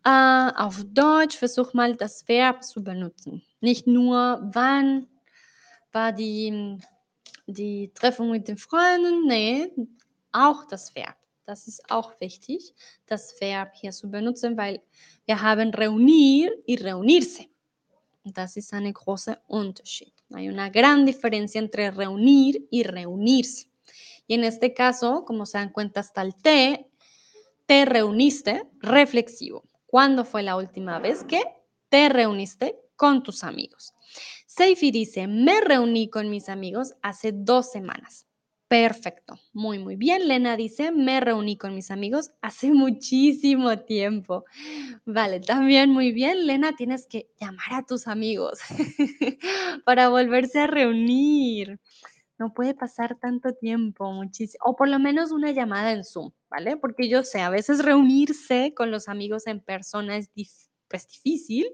Uh, 0.06 0.52
auf 0.56 0.84
Deutsch 0.94 1.38
versuch 1.38 1.74
mal 1.74 1.96
das 1.96 2.28
Verb 2.28 2.64
zu 2.64 2.84
benutzen. 2.84 3.44
Nicht 3.62 3.88
nur, 3.88 4.40
wann 4.54 5.08
war 5.92 6.12
die, 6.12 6.78
die 7.48 7.92
Treffung 7.94 8.32
mit 8.32 8.48
den 8.48 8.58
Freunden, 8.58 9.28
nee, 9.28 9.70
auch 10.32 10.66
das 10.68 10.96
Verb. 10.96 11.18
Das 11.48 11.66
ist 11.66 11.90
auch 11.90 12.20
wichtig, 12.20 12.74
das 13.06 13.34
Verb 13.40 13.74
hier 13.74 13.92
zu 13.92 14.12
benutzen, 14.12 14.58
weil 14.58 14.82
wir 15.26 15.42
haben 15.42 15.74
reunir 15.74 16.52
y 16.66 16.76
reunirse. 16.76 17.46
Das 18.26 18.58
ist 18.58 18.74
ein 18.74 18.92
großer 18.92 19.42
Unterschied. 19.48 20.14
Hay 20.34 20.50
una 20.50 20.68
gran 20.68 21.06
diferencia 21.06 21.62
entre 21.62 21.90
reunir 21.92 22.68
y 22.70 22.84
reunirse. 22.84 23.68
Y 24.28 24.34
en 24.34 24.44
este 24.44 24.74
caso, 24.74 25.24
como 25.24 25.46
se 25.46 25.58
dan 25.58 25.72
cuenta 25.72 26.02
hasta 26.02 26.22
el 26.22 26.36
te, 26.36 26.86
te 27.66 27.86
reuniste, 27.86 28.68
reflexivo. 28.82 29.64
¿Cuándo 29.86 30.26
fue 30.26 30.44
la 30.44 30.58
última 30.58 31.00
vez 31.00 31.24
que 31.24 31.42
te 31.88 32.10
reuniste 32.10 32.78
con 32.98 33.24
tus 33.24 33.46
amigos? 33.46 33.94
Seifi 34.48 34.92
dice, 34.92 35.28
me 35.28 35.62
reuní 35.62 36.10
con 36.10 36.30
mis 36.30 36.50
amigos 36.50 36.94
hace 37.02 37.32
dos 37.32 37.72
semanas. 37.72 38.27
Perfecto, 38.68 39.40
muy, 39.54 39.80
muy 39.80 39.96
bien. 39.96 40.28
Lena 40.28 40.58
dice, 40.58 40.92
me 40.92 41.22
reuní 41.22 41.58
con 41.58 41.74
mis 41.74 41.90
amigos 41.90 42.32
hace 42.42 42.72
muchísimo 42.74 43.80
tiempo. 43.80 44.44
Vale, 45.06 45.40
también 45.40 45.90
muy 45.90 46.12
bien. 46.12 46.46
Lena, 46.46 46.76
tienes 46.76 47.08
que 47.08 47.30
llamar 47.40 47.74
a 47.74 47.86
tus 47.86 48.08
amigos 48.08 48.60
para 49.86 50.10
volverse 50.10 50.60
a 50.60 50.68
reunir. 50.68 51.80
No 52.40 52.54
puede 52.54 52.76
pasar 52.76 53.18
tanto 53.20 53.54
tiempo, 53.54 54.12
muchísimo, 54.12 54.64
o 54.66 54.76
por 54.76 54.90
lo 54.90 55.00
menos 55.00 55.32
una 55.32 55.52
llamada 55.52 55.92
en 55.92 56.04
Zoom, 56.04 56.32
¿vale? 56.50 56.78
Porque 56.78 57.10
yo 57.10 57.24
sé, 57.24 57.42
a 57.42 57.50
veces 57.50 57.84
reunirse 57.84 58.74
con 58.76 58.92
los 58.92 59.08
amigos 59.08 59.48
en 59.48 59.60
persona 59.60 60.18
es 60.18 60.30
pues, 60.88 61.08
difícil. 61.10 61.68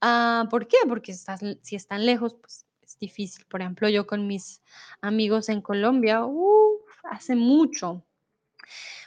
Ah, 0.00 0.46
¿Por 0.50 0.68
qué? 0.68 0.76
Porque 0.86 1.14
si 1.62 1.76
están 1.76 2.04
lejos, 2.04 2.34
pues 2.34 2.54
es 2.58 2.67
difícil. 2.98 3.44
Por 3.46 3.60
ejemplo, 3.60 3.88
yo 3.88 4.06
con 4.06 4.26
mis 4.26 4.62
amigos 5.00 5.48
en 5.48 5.60
Colombia, 5.60 6.22
hace 7.04 7.36
mucho, 7.36 8.04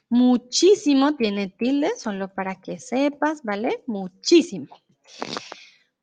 muchísimo 0.09 1.15
tiene 1.15 1.47
tilde, 1.47 1.91
solo 1.97 2.33
para 2.33 2.55
que 2.55 2.79
sepas, 2.79 3.43
¿vale? 3.43 3.83
Muchísimo. 3.87 4.81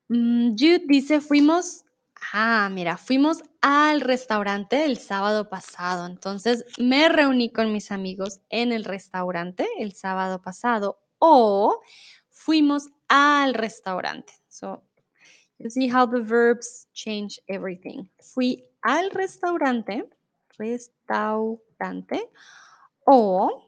Mm, 0.08 0.52
Jude 0.52 0.84
dice, 0.86 1.20
fuimos, 1.20 1.84
ah, 2.32 2.68
mira, 2.72 2.96
fuimos 2.96 3.42
al 3.60 4.00
restaurante 4.00 4.84
el 4.84 4.96
sábado 4.96 5.48
pasado. 5.48 6.06
Entonces, 6.06 6.64
me 6.78 7.08
reuní 7.08 7.52
con 7.52 7.72
mis 7.72 7.90
amigos 7.92 8.40
en 8.48 8.72
el 8.72 8.84
restaurante 8.84 9.66
el 9.78 9.92
sábado 9.92 10.40
pasado 10.40 10.98
o 11.18 11.80
fuimos 12.30 12.88
al 13.08 13.54
restaurante. 13.54 14.32
You 15.58 15.70
see 15.70 15.88
how 15.88 16.06
the 16.06 16.22
verbs 16.22 16.86
change 16.94 17.40
everything. 17.48 18.08
Fui 18.22 18.62
al 18.84 19.10
restaurante, 19.10 20.04
restaurante, 20.56 22.30
o 23.04 23.64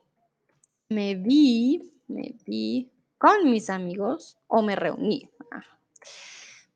me 0.89 1.17
vi, 1.17 1.83
me 2.09 2.35
vi 2.47 2.89
con 3.19 3.51
mis 3.51 3.69
amigos 3.71 4.37
o 4.47 4.63
me 4.63 4.77
reuní. 4.77 5.29
Ah. 5.53 5.65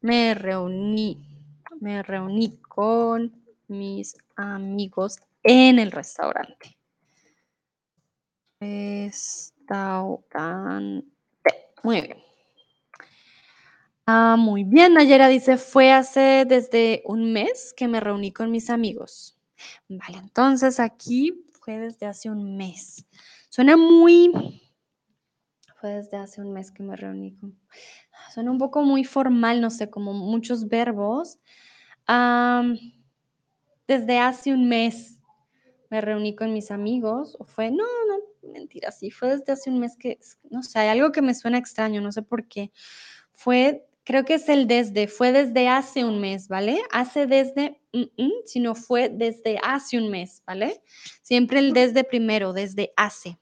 Me 0.00 0.34
reuní, 0.34 1.24
me 1.80 2.02
reuní 2.02 2.58
con 2.60 3.32
mis 3.68 4.16
amigos 4.36 5.20
en 5.44 5.78
el 5.78 5.92
restaurante. 5.92 6.76
Restaurante. 8.60 11.06
Muy 11.82 12.00
bien. 12.00 12.23
Ah, 14.06 14.36
muy 14.38 14.64
bien, 14.64 14.92
Nayera 14.92 15.28
dice, 15.28 15.56
fue 15.56 15.90
hace 15.90 16.44
desde 16.46 17.02
un 17.06 17.32
mes 17.32 17.72
que 17.74 17.88
me 17.88 18.00
reuní 18.00 18.32
con 18.32 18.50
mis 18.50 18.68
amigos. 18.68 19.38
Vale, 19.88 20.18
entonces 20.18 20.78
aquí 20.78 21.46
fue 21.52 21.78
desde 21.78 22.04
hace 22.04 22.28
un 22.28 22.56
mes. 22.58 23.06
Suena 23.48 23.78
muy... 23.78 24.60
Fue 25.80 25.94
desde 25.94 26.18
hace 26.18 26.42
un 26.42 26.52
mes 26.52 26.70
que 26.70 26.82
me 26.82 26.96
reuní 26.96 27.34
con... 27.36 27.58
Suena 28.34 28.50
un 28.50 28.58
poco 28.58 28.82
muy 28.82 29.04
formal, 29.04 29.62
no 29.62 29.70
sé, 29.70 29.88
como 29.88 30.12
muchos 30.12 30.68
verbos. 30.68 31.38
desde 33.86 34.18
hace 34.18 34.52
un 34.52 34.68
mes 34.68 35.18
me 35.88 36.02
reuní 36.02 36.34
con 36.34 36.52
mis 36.52 36.70
amigos. 36.70 37.36
O 37.38 37.44
fue, 37.44 37.70
no, 37.70 37.84
no, 37.84 38.50
mentira, 38.52 38.90
sí, 38.90 39.10
fue 39.10 39.38
desde 39.38 39.52
hace 39.52 39.70
un 39.70 39.78
mes 39.78 39.96
que, 39.96 40.18
no 40.50 40.62
sé, 40.62 40.78
hay 40.78 40.88
algo 40.88 41.10
que 41.10 41.22
me 41.22 41.34
suena 41.34 41.56
extraño, 41.56 42.02
no 42.02 42.12
sé 42.12 42.20
por 42.20 42.46
qué. 42.48 42.70
Fue 43.32 43.86
creo 44.04 44.24
que 44.24 44.34
es 44.34 44.48
el 44.48 44.66
desde, 44.66 45.08
fue 45.08 45.32
desde 45.32 45.68
hace 45.68 46.04
un 46.04 46.20
mes, 46.20 46.48
¿vale? 46.48 46.80
Hace 46.92 47.26
desde, 47.26 47.80
sino 48.44 48.74
fue 48.74 49.08
desde 49.08 49.58
hace 49.62 49.98
un 49.98 50.10
mes, 50.10 50.42
¿vale? 50.46 50.82
Siempre 51.22 51.58
el 51.58 51.72
desde 51.72 52.04
primero, 52.04 52.52
desde 52.52 52.92
hace. 52.96 53.38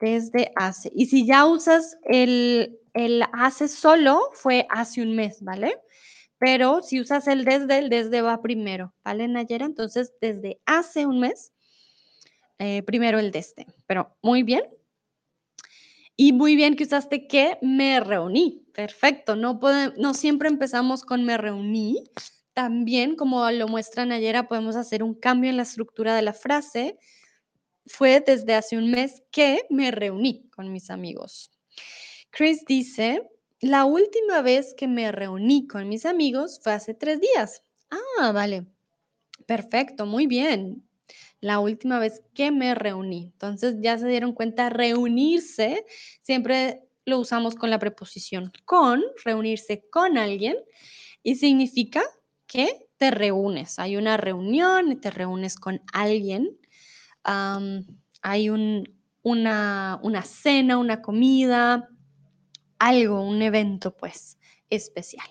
Desde 0.00 0.52
hace. 0.56 0.90
Y 0.94 1.06
si 1.06 1.26
ya 1.26 1.44
usas 1.44 1.96
el, 2.04 2.78
el 2.94 3.24
hace 3.32 3.68
solo, 3.68 4.30
fue 4.32 4.66
hace 4.70 5.02
un 5.02 5.14
mes, 5.14 5.42
¿vale? 5.42 5.76
Pero 6.38 6.82
si 6.82 7.00
usas 7.00 7.26
el 7.26 7.44
desde, 7.44 7.78
el 7.78 7.88
desde 7.88 8.22
va 8.22 8.40
primero, 8.40 8.94
¿vale, 9.04 9.26
Nayera? 9.28 9.66
Entonces, 9.66 10.12
desde 10.20 10.60
hace 10.66 11.04
un 11.04 11.20
mes, 11.20 11.52
eh, 12.58 12.82
primero 12.84 13.18
el 13.18 13.32
desde. 13.32 13.66
Pero 13.86 14.16
muy 14.22 14.44
bien, 14.44 14.62
y 16.20 16.32
muy 16.32 16.56
bien 16.56 16.74
que 16.74 16.82
usaste 16.82 17.28
que 17.28 17.58
me 17.62 18.00
reuní. 18.00 18.66
Perfecto. 18.74 19.36
No, 19.36 19.60
no 19.96 20.14
siempre 20.14 20.48
empezamos 20.48 21.04
con 21.04 21.24
me 21.24 21.38
reuní. 21.38 22.10
También, 22.54 23.14
como 23.14 23.48
lo 23.52 23.68
muestran 23.68 24.10
ayer, 24.10 24.48
podemos 24.48 24.74
hacer 24.74 25.04
un 25.04 25.14
cambio 25.14 25.48
en 25.48 25.56
la 25.56 25.62
estructura 25.62 26.16
de 26.16 26.22
la 26.22 26.32
frase. 26.34 26.98
Fue 27.86 28.20
desde 28.20 28.56
hace 28.56 28.76
un 28.76 28.90
mes 28.90 29.22
que 29.30 29.62
me 29.70 29.92
reuní 29.92 30.50
con 30.50 30.72
mis 30.72 30.90
amigos. 30.90 31.52
Chris 32.30 32.64
dice, 32.66 33.22
la 33.60 33.84
última 33.84 34.42
vez 34.42 34.74
que 34.76 34.88
me 34.88 35.12
reuní 35.12 35.68
con 35.68 35.88
mis 35.88 36.04
amigos 36.04 36.58
fue 36.64 36.72
hace 36.72 36.94
tres 36.94 37.20
días. 37.20 37.62
Ah, 37.90 38.32
vale. 38.32 38.66
Perfecto, 39.46 40.04
muy 40.04 40.26
bien 40.26 40.87
la 41.40 41.60
última 41.60 41.98
vez 41.98 42.22
que 42.34 42.50
me 42.50 42.74
reuní. 42.74 43.30
Entonces 43.32 43.76
ya 43.80 43.98
se 43.98 44.08
dieron 44.08 44.32
cuenta, 44.32 44.70
reunirse 44.70 45.84
siempre 46.22 46.82
lo 47.04 47.18
usamos 47.18 47.54
con 47.54 47.70
la 47.70 47.78
preposición 47.78 48.52
con, 48.64 49.02
reunirse 49.24 49.84
con 49.90 50.18
alguien 50.18 50.56
y 51.22 51.36
significa 51.36 52.02
que 52.46 52.88
te 52.96 53.10
reúnes. 53.10 53.78
Hay 53.78 53.96
una 53.96 54.16
reunión 54.16 54.92
y 54.92 54.96
te 54.96 55.10
reúnes 55.10 55.56
con 55.56 55.80
alguien. 55.92 56.58
hay 58.22 58.50
una, 58.50 60.00
una 60.02 60.22
cena, 60.22 60.78
una 60.78 61.02
comida, 61.02 61.88
algo, 62.78 63.22
un 63.22 63.42
evento 63.42 63.96
pues 63.96 64.38
especial. 64.70 65.28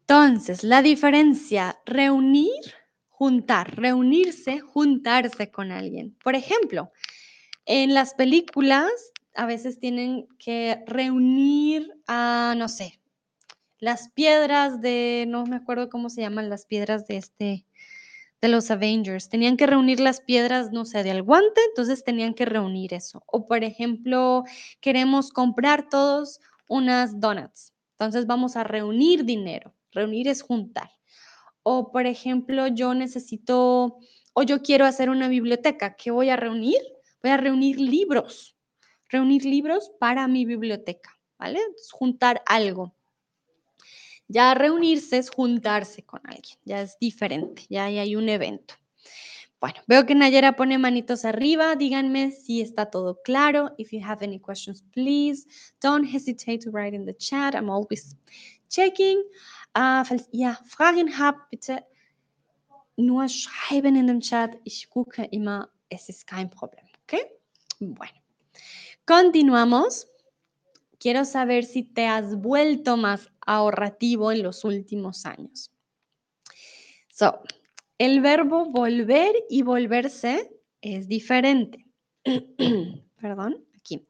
Entonces, 0.00 0.62
la 0.62 0.82
diferencia, 0.82 1.78
reunir 1.86 2.81
juntar, 3.22 3.76
reunirse, 3.76 4.58
juntarse 4.58 5.52
con 5.52 5.70
alguien. 5.70 6.12
Por 6.24 6.34
ejemplo, 6.34 6.90
en 7.66 7.94
las 7.94 8.14
películas 8.14 8.90
a 9.36 9.46
veces 9.46 9.78
tienen 9.78 10.26
que 10.40 10.82
reunir 10.88 11.88
a, 12.08 12.56
no 12.58 12.68
sé, 12.68 13.00
las 13.78 14.08
piedras 14.08 14.80
de, 14.80 15.26
no 15.28 15.46
me 15.46 15.54
acuerdo 15.54 15.88
cómo 15.88 16.10
se 16.10 16.20
llaman 16.20 16.50
las 16.50 16.66
piedras 16.66 17.06
de 17.06 17.18
este, 17.18 17.64
de 18.40 18.48
los 18.48 18.72
Avengers. 18.72 19.28
Tenían 19.28 19.56
que 19.56 19.68
reunir 19.68 20.00
las 20.00 20.20
piedras, 20.20 20.72
no 20.72 20.84
sé, 20.84 21.04
del 21.04 21.22
guante, 21.22 21.60
entonces 21.68 22.02
tenían 22.02 22.34
que 22.34 22.44
reunir 22.44 22.92
eso. 22.92 23.22
O 23.26 23.46
por 23.46 23.62
ejemplo, 23.62 24.42
queremos 24.80 25.30
comprar 25.30 25.88
todos 25.88 26.40
unas 26.66 27.20
donuts. 27.20 27.72
Entonces 27.92 28.26
vamos 28.26 28.56
a 28.56 28.64
reunir 28.64 29.24
dinero. 29.24 29.72
Reunir 29.92 30.26
es 30.26 30.42
juntar 30.42 30.90
O, 31.62 31.92
por 31.92 32.06
ejemplo, 32.06 32.66
yo 32.66 32.94
necesito 32.94 33.98
o 34.34 34.42
yo 34.42 34.62
quiero 34.62 34.86
hacer 34.86 35.10
una 35.10 35.28
biblioteca. 35.28 35.94
¿Qué 35.96 36.10
voy 36.10 36.30
a 36.30 36.36
reunir? 36.36 36.80
Voy 37.22 37.30
a 37.30 37.36
reunir 37.36 37.78
libros. 37.78 38.56
Reunir 39.08 39.44
libros 39.44 39.90
para 40.00 40.26
mi 40.26 40.44
biblioteca, 40.44 41.18
¿vale? 41.38 41.60
juntar 41.90 42.42
algo. 42.46 42.94
Ya 44.26 44.54
reunirse 44.54 45.18
es 45.18 45.28
juntarse 45.28 46.02
con 46.04 46.20
alguien, 46.24 46.56
ya 46.64 46.80
es 46.80 46.96
diferente, 46.98 47.66
ya 47.68 47.84
hay 47.84 48.16
un 48.16 48.30
evento. 48.30 48.74
Bueno, 49.62 49.76
veo 49.86 50.06
que 50.06 50.16
Nayera 50.16 50.56
pone 50.56 50.76
manitos 50.76 51.24
arriba. 51.24 51.76
Díganme 51.76 52.32
si 52.32 52.60
está 52.60 52.86
todo 52.86 53.22
claro. 53.22 53.72
If 53.78 53.92
you 53.92 54.00
have 54.02 54.24
any 54.24 54.40
questions, 54.40 54.82
please 54.92 55.46
don't 55.80 56.04
hesitate 56.04 56.58
to 56.64 56.72
write 56.72 56.96
in 56.96 57.04
the 57.04 57.14
chat. 57.14 57.54
I'm 57.54 57.70
always 57.70 58.16
checking. 58.68 59.22
Uh, 59.74 60.04
falls 60.04 60.28
ihr 60.32 60.58
Fragen 60.66 61.18
habt, 61.18 61.50
bitte 61.50 61.84
nur 62.96 63.28
schreiben 63.28 63.96
in 63.96 64.06
dem 64.06 64.20
Chat. 64.20 64.58
Ich 64.64 64.90
gucke 64.90 65.24
immer, 65.24 65.70
es 65.88 66.08
ist 66.08 66.26
kein 66.26 66.50
Problem. 66.50 66.86
Bueno, 67.80 68.14
continuamos. 69.04 70.06
Quiero 71.00 71.24
saber 71.24 71.64
si 71.64 71.82
te 71.82 72.06
has 72.06 72.36
vuelto 72.36 72.96
más 72.96 73.28
ahorrativo 73.40 74.30
en 74.30 74.44
los 74.44 74.64
últimos 74.64 75.26
años. 75.26 75.72
So, 77.08 77.42
el 77.98 78.20
verbo 78.20 78.66
volver 78.66 79.34
y 79.50 79.62
volverse 79.62 80.48
es 80.80 81.08
diferente. 81.08 81.84
Perdón, 83.20 83.64
aquí. 83.76 84.06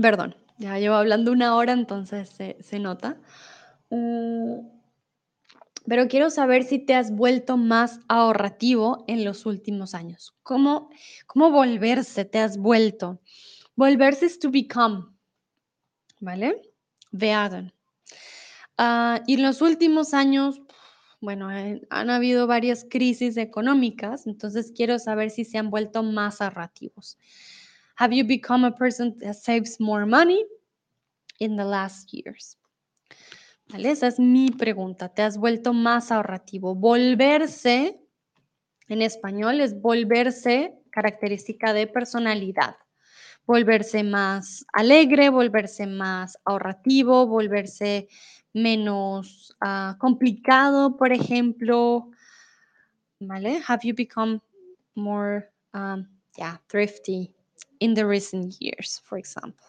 Perdón, 0.00 0.36
ya 0.58 0.78
llevo 0.78 0.96
hablando 0.96 1.32
una 1.32 1.54
hora, 1.56 1.72
entonces 1.72 2.30
se, 2.30 2.78
nota. 2.78 3.16
Mm, 3.90 4.66
pero 5.86 6.08
quiero 6.08 6.30
saber 6.30 6.64
si 6.64 6.78
te 6.78 6.94
has 6.94 7.10
vuelto 7.10 7.56
más 7.56 8.00
ahorrativo 8.08 9.04
en 9.06 9.24
los 9.24 9.46
últimos 9.46 9.94
años. 9.94 10.34
¿Cómo, 10.42 10.90
cómo 11.26 11.50
volverse 11.50 12.24
te 12.24 12.40
has 12.40 12.58
vuelto? 12.58 13.20
Volverse 13.74 14.26
es 14.26 14.38
to 14.38 14.50
become, 14.50 15.06
¿vale? 16.20 16.60
Werden. 17.12 17.72
Ah, 18.76 19.22
y 19.26 19.34
en 19.34 19.42
los 19.42 19.62
últimos 19.62 20.12
años, 20.12 20.60
bueno, 21.20 21.50
eh, 21.50 21.80
han 21.90 22.10
habido 22.10 22.46
varias 22.46 22.84
crisis 22.88 23.36
económicas, 23.36 24.26
entonces 24.26 24.72
quiero 24.74 24.98
saber 24.98 25.30
si 25.30 25.44
se 25.44 25.58
han 25.58 25.70
vuelto 25.70 26.02
más 26.02 26.40
ahorrativos. 26.40 27.18
Have 27.98 28.12
you 28.12 28.22
become 28.22 28.62
a 28.64 28.70
person 28.70 29.18
that 29.18 29.34
saves 29.34 29.80
more 29.80 30.06
money 30.06 30.44
in 31.40 31.56
the 31.56 31.64
last 31.64 32.12
years? 32.12 32.56
¿Vale? 33.72 33.90
Esa 33.90 34.06
es 34.06 34.20
mi 34.20 34.50
pregunta. 34.50 35.08
¿Te 35.08 35.22
has 35.22 35.36
vuelto 35.36 35.72
más 35.72 36.12
ahorrativo? 36.12 36.76
Volverse, 36.76 37.98
en 38.86 39.02
español, 39.02 39.60
es 39.60 39.74
volverse 39.82 40.78
característica 40.92 41.72
de 41.72 41.88
personalidad. 41.88 42.76
Volverse 43.46 44.04
más 44.04 44.64
alegre, 44.72 45.28
volverse 45.28 45.88
más 45.88 46.38
ahorrativo, 46.44 47.26
volverse 47.26 48.06
menos 48.52 49.56
uh, 49.60 49.98
complicado, 49.98 50.96
por 50.96 51.12
ejemplo, 51.12 52.12
¿vale? 53.18 53.60
Have 53.66 53.80
you 53.82 53.92
become 53.92 54.40
more, 54.94 55.50
yeah, 56.36 56.60
thrifty 56.68 57.34
in 57.80 57.94
the 57.94 58.04
recent 58.04 58.56
years, 58.60 59.00
for 59.04 59.18
example? 59.18 59.66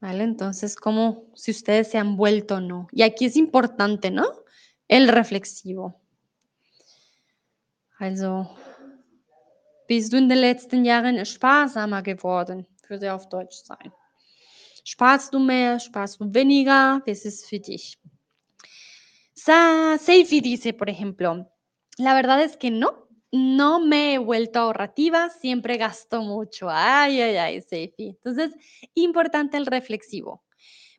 ¿Vale? 0.00 0.24
Entonces, 0.24 0.76
como 0.76 1.24
si 1.34 1.50
ustedes 1.50 1.90
se 1.90 1.98
han 1.98 2.16
vuelto 2.16 2.56
o 2.56 2.60
no. 2.60 2.88
Y 2.92 3.02
aquí 3.02 3.26
es 3.26 3.36
importante, 3.36 4.10
¿no? 4.10 4.26
El 4.88 5.08
reflexivo. 5.08 6.00
Also, 7.98 8.48
bist 9.88 10.12
du 10.12 10.18
in 10.18 10.28
den 10.28 10.40
letzten 10.42 10.84
Jahren 10.84 11.24
sparsamer 11.24 12.02
geworden? 12.02 12.66
Würde 12.88 13.12
auf 13.12 13.28
Deutsch 13.28 13.64
sein. 13.64 13.92
Sparst 14.84 15.32
du 15.32 15.40
mehr, 15.40 15.80
sparst 15.80 16.20
du 16.20 16.32
weniger? 16.32 17.02
¿Qué 17.04 17.12
es 17.12 17.46
für 17.46 17.58
dich? 17.58 17.98
Sa 19.34 19.98
dice, 19.98 20.72
por 20.72 20.88
ejemplo, 20.88 21.50
la 21.98 22.14
verdad 22.14 22.42
es 22.42 22.56
que 22.56 22.70
no, 22.70 23.05
no 23.32 23.80
me 23.80 24.14
he 24.14 24.18
vuelto 24.18 24.58
ahorrativa, 24.60 25.30
siempre 25.30 25.76
gasto 25.76 26.22
mucho. 26.22 26.68
Ay, 26.70 27.20
ay, 27.20 27.36
ay, 27.36 27.60
Seifi. 27.60 28.08
Entonces, 28.08 28.54
importante 28.94 29.56
el 29.56 29.66
reflexivo. 29.66 30.42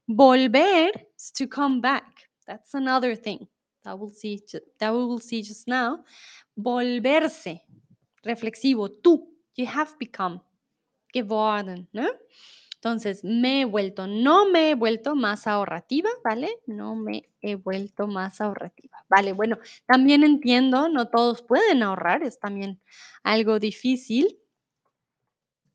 Volver 0.08 1.08
to 1.38 1.48
come 1.48 1.82
back. 1.82 2.30
That's 2.46 2.74
another 2.74 3.16
thing 3.16 3.48
that 3.84 3.98
we'll 3.98 4.12
see, 4.12 4.42
that 4.80 4.94
we 4.94 5.06
will 5.06 5.20
see 5.20 5.42
just 5.42 5.68
now. 5.68 6.04
Volverse. 6.56 7.62
Reflexivo. 8.24 8.90
Tú. 8.90 9.28
You 9.56 9.68
have 9.68 9.92
become. 10.00 10.42
Geworden. 11.14 11.88
¿no? 11.94 12.10
Entonces, 12.78 13.24
me 13.24 13.62
he 13.62 13.66
vuelto, 13.66 14.06
no 14.06 14.50
me 14.50 14.70
he 14.70 14.76
vuelto 14.76 15.16
más 15.16 15.48
ahorrativa, 15.48 16.10
¿vale? 16.24 16.60
No 16.68 16.96
me 16.96 17.28
he 17.42 17.56
vuelto 17.56 18.08
más 18.08 18.40
ahorrativa. 18.40 19.04
Vale, 19.10 19.34
bueno, 19.34 19.58
también 19.88 20.24
entiendo, 20.24 20.88
no 20.88 21.08
todos 21.10 21.42
pueden 21.42 21.82
ahorrar, 21.82 22.22
es 22.22 22.40
también 22.40 22.80
algo 23.24 23.60
difícil. 23.60 24.38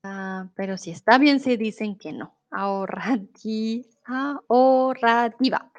Ah, 0.04 0.48
pero 0.54 0.76
si 0.76 0.90
está 0.92 1.18
bien, 1.18 1.40
se 1.40 1.56
dicen 1.56 1.96
que 1.98 2.12
no. 2.12 2.38
Ahorrativa, 2.50 4.40
ahorrativa. 4.48 5.72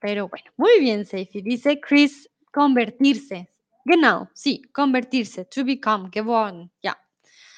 Pero 0.00 0.28
bueno, 0.28 0.50
muy 0.56 0.80
bien, 0.80 1.06
Seifi. 1.06 1.42
Dice 1.42 1.80
Chris, 1.80 2.28
convertirse. 2.52 3.50
Genau, 3.84 4.28
sí, 4.34 4.62
convertirse, 4.72 5.44
to 5.44 5.64
become, 5.64 6.10
geworden, 6.10 6.70
ja. 6.82 6.98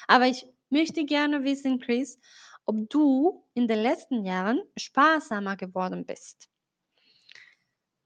Aber 0.07 0.27
ich 0.27 0.45
möchte 0.69 1.05
gerne 1.05 1.43
wissen, 1.43 1.79
Chris, 1.79 2.19
ob 2.65 2.89
du 2.89 3.45
in 3.53 3.67
den 3.67 3.79
letzten 3.79 4.25
Jahren 4.25 4.61
sparsamer 4.77 5.55
geworden 5.55 6.05
bist. 6.05 6.49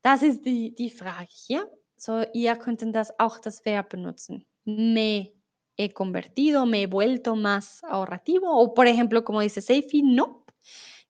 Das 0.01 0.24
ist 0.24 0.45
die, 0.45 0.74
die 0.74 0.89
Frage 0.89 1.28
hier. 1.30 1.70
So, 1.97 2.24
ihr 2.34 2.55
könnten 2.55 2.93
das 2.93 3.12
auch 3.20 3.39
das 3.39 3.66
Verb 3.66 3.89
benutzen. 3.89 4.45
Me 4.66 5.34
he 5.78 5.89
convertido, 5.89 6.66
me 6.66 6.82
he 6.82 6.88
vuelto 6.88 7.36
más 7.36 7.84
ahorrativo. 7.84 8.49
O 8.49 8.74
por 8.74 8.88
ejemplo, 8.88 9.24
como 9.24 9.41
dice 9.41 9.62
Seifi, 9.62 10.03
no, 10.03 10.45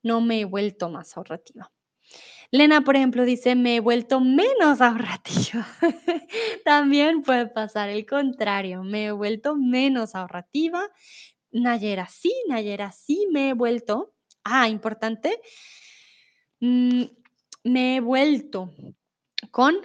no 0.03 0.21
me 0.21 0.41
he 0.41 0.45
vuelto 0.45 0.89
más 0.89 1.15
ahorrativa. 1.15 1.71
Lena, 2.49 2.81
por 2.81 2.95
ejemplo, 2.95 3.25
dice, 3.25 3.55
me 3.55 3.75
he 3.75 3.79
vuelto 3.81 4.21
menos 4.21 4.79
ahorrativa. 4.79 5.67
También 6.65 7.21
puede 7.21 7.47
pasar 7.47 7.89
el 7.89 8.05
contrario, 8.05 8.83
me 8.83 9.07
he 9.07 9.11
vuelto 9.11 9.55
menos 9.57 10.15
ahorrativa, 10.15 10.81
Nayera, 11.51 12.07
sí, 12.07 12.33
Nayera, 12.47 12.91
sí 12.91 13.27
me 13.31 13.49
he 13.49 13.53
vuelto. 13.53 14.13
Ah, 14.43 14.67
importante. 14.69 15.41
Mm, 16.59 17.03
me 17.63 17.95
he 17.95 17.99
vuelto 17.99 18.71
con 19.51 19.75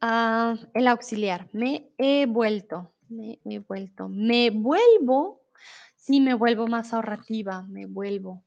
ah, 0.00 0.56
el 0.74 0.88
auxiliar. 0.88 1.48
Me 1.52 1.90
he 1.98 2.26
vuelto. 2.26 2.94
Me 3.08 3.40
he 3.44 3.58
vuelto. 3.58 4.08
Me 4.08 4.50
vuelvo. 4.50 5.42
Sí, 5.96 6.20
me 6.20 6.34
vuelvo 6.34 6.66
más 6.66 6.92
ahorrativa. 6.92 7.62
Me 7.62 7.86
vuelvo. 7.86 8.44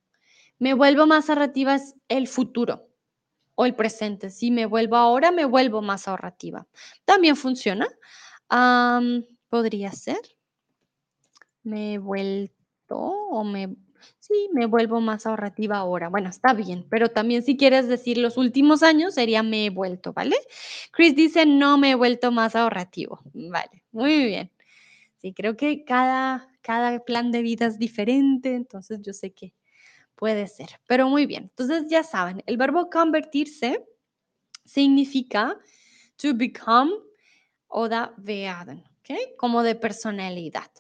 Me 0.60 0.74
vuelvo 0.74 1.06
más 1.06 1.30
ahorrativa 1.30 1.76
es 1.76 1.96
el 2.08 2.28
futuro 2.28 2.90
o 3.56 3.66
el 3.66 3.76
presente. 3.76 4.30
Si 4.30 4.52
me 4.52 4.66
vuelvo 4.66 4.96
ahora, 4.96 5.32
me 5.32 5.46
vuelvo 5.46 5.82
más 5.82 6.08
ahorrativa. 6.08 6.68
También 7.06 7.36
funciona. 7.36 7.88
podría 9.50 9.92
ser. 9.92 10.20
Me 11.64 11.96
he 11.96 11.98
vuelto 11.98 12.57
o 12.96 13.44
me, 13.44 13.76
sí, 14.20 14.50
me 14.54 14.66
vuelvo 14.66 15.02
más 15.02 15.26
ahorrativa 15.26 15.78
ahora. 15.78 16.10
Bueno, 16.10 16.30
está 16.30 16.54
bien, 16.54 16.86
pero 16.90 17.10
también 17.10 17.44
si 17.44 17.58
quieres 17.58 17.88
decir 17.88 18.18
los 18.18 18.38
últimos 18.38 18.84
años 18.84 19.16
sería 19.16 19.44
me 19.44 19.66
he 19.66 19.70
vuelto, 19.70 20.14
¿vale? 20.14 20.36
Chris 20.92 21.16
dice 21.16 21.46
no 21.46 21.78
me 21.78 21.92
he 21.92 21.96
vuelto 21.96 22.32
más 22.32 22.56
ahorrativo. 22.56 23.20
Vale, 23.34 23.84
muy 23.92 24.26
bien. 24.26 24.52
Sí, 25.22 25.34
creo 25.34 25.58
que 25.58 25.84
cada, 25.86 26.50
cada 26.62 27.00
plan 27.04 27.32
de 27.32 27.42
vida 27.42 27.66
es 27.68 27.80
diferente, 27.80 28.56
entonces 28.56 29.02
yo 29.02 29.14
sé 29.14 29.34
que 29.34 29.54
puede 30.16 30.48
ser, 30.48 30.70
pero 30.88 31.10
muy 31.10 31.26
bien. 31.26 31.44
Entonces 31.46 31.86
ya 31.90 32.04
saben, 32.04 32.44
el 32.48 32.58
verbo 32.58 32.90
convertirse 32.90 33.86
significa 34.66 35.58
to 36.18 36.34
become 36.36 36.92
o 37.68 37.90
da 37.90 38.14
werden, 38.18 38.84
¿ok? 39.02 39.38
Como 39.38 39.64
de 39.64 39.76
personalidad. 39.76 40.72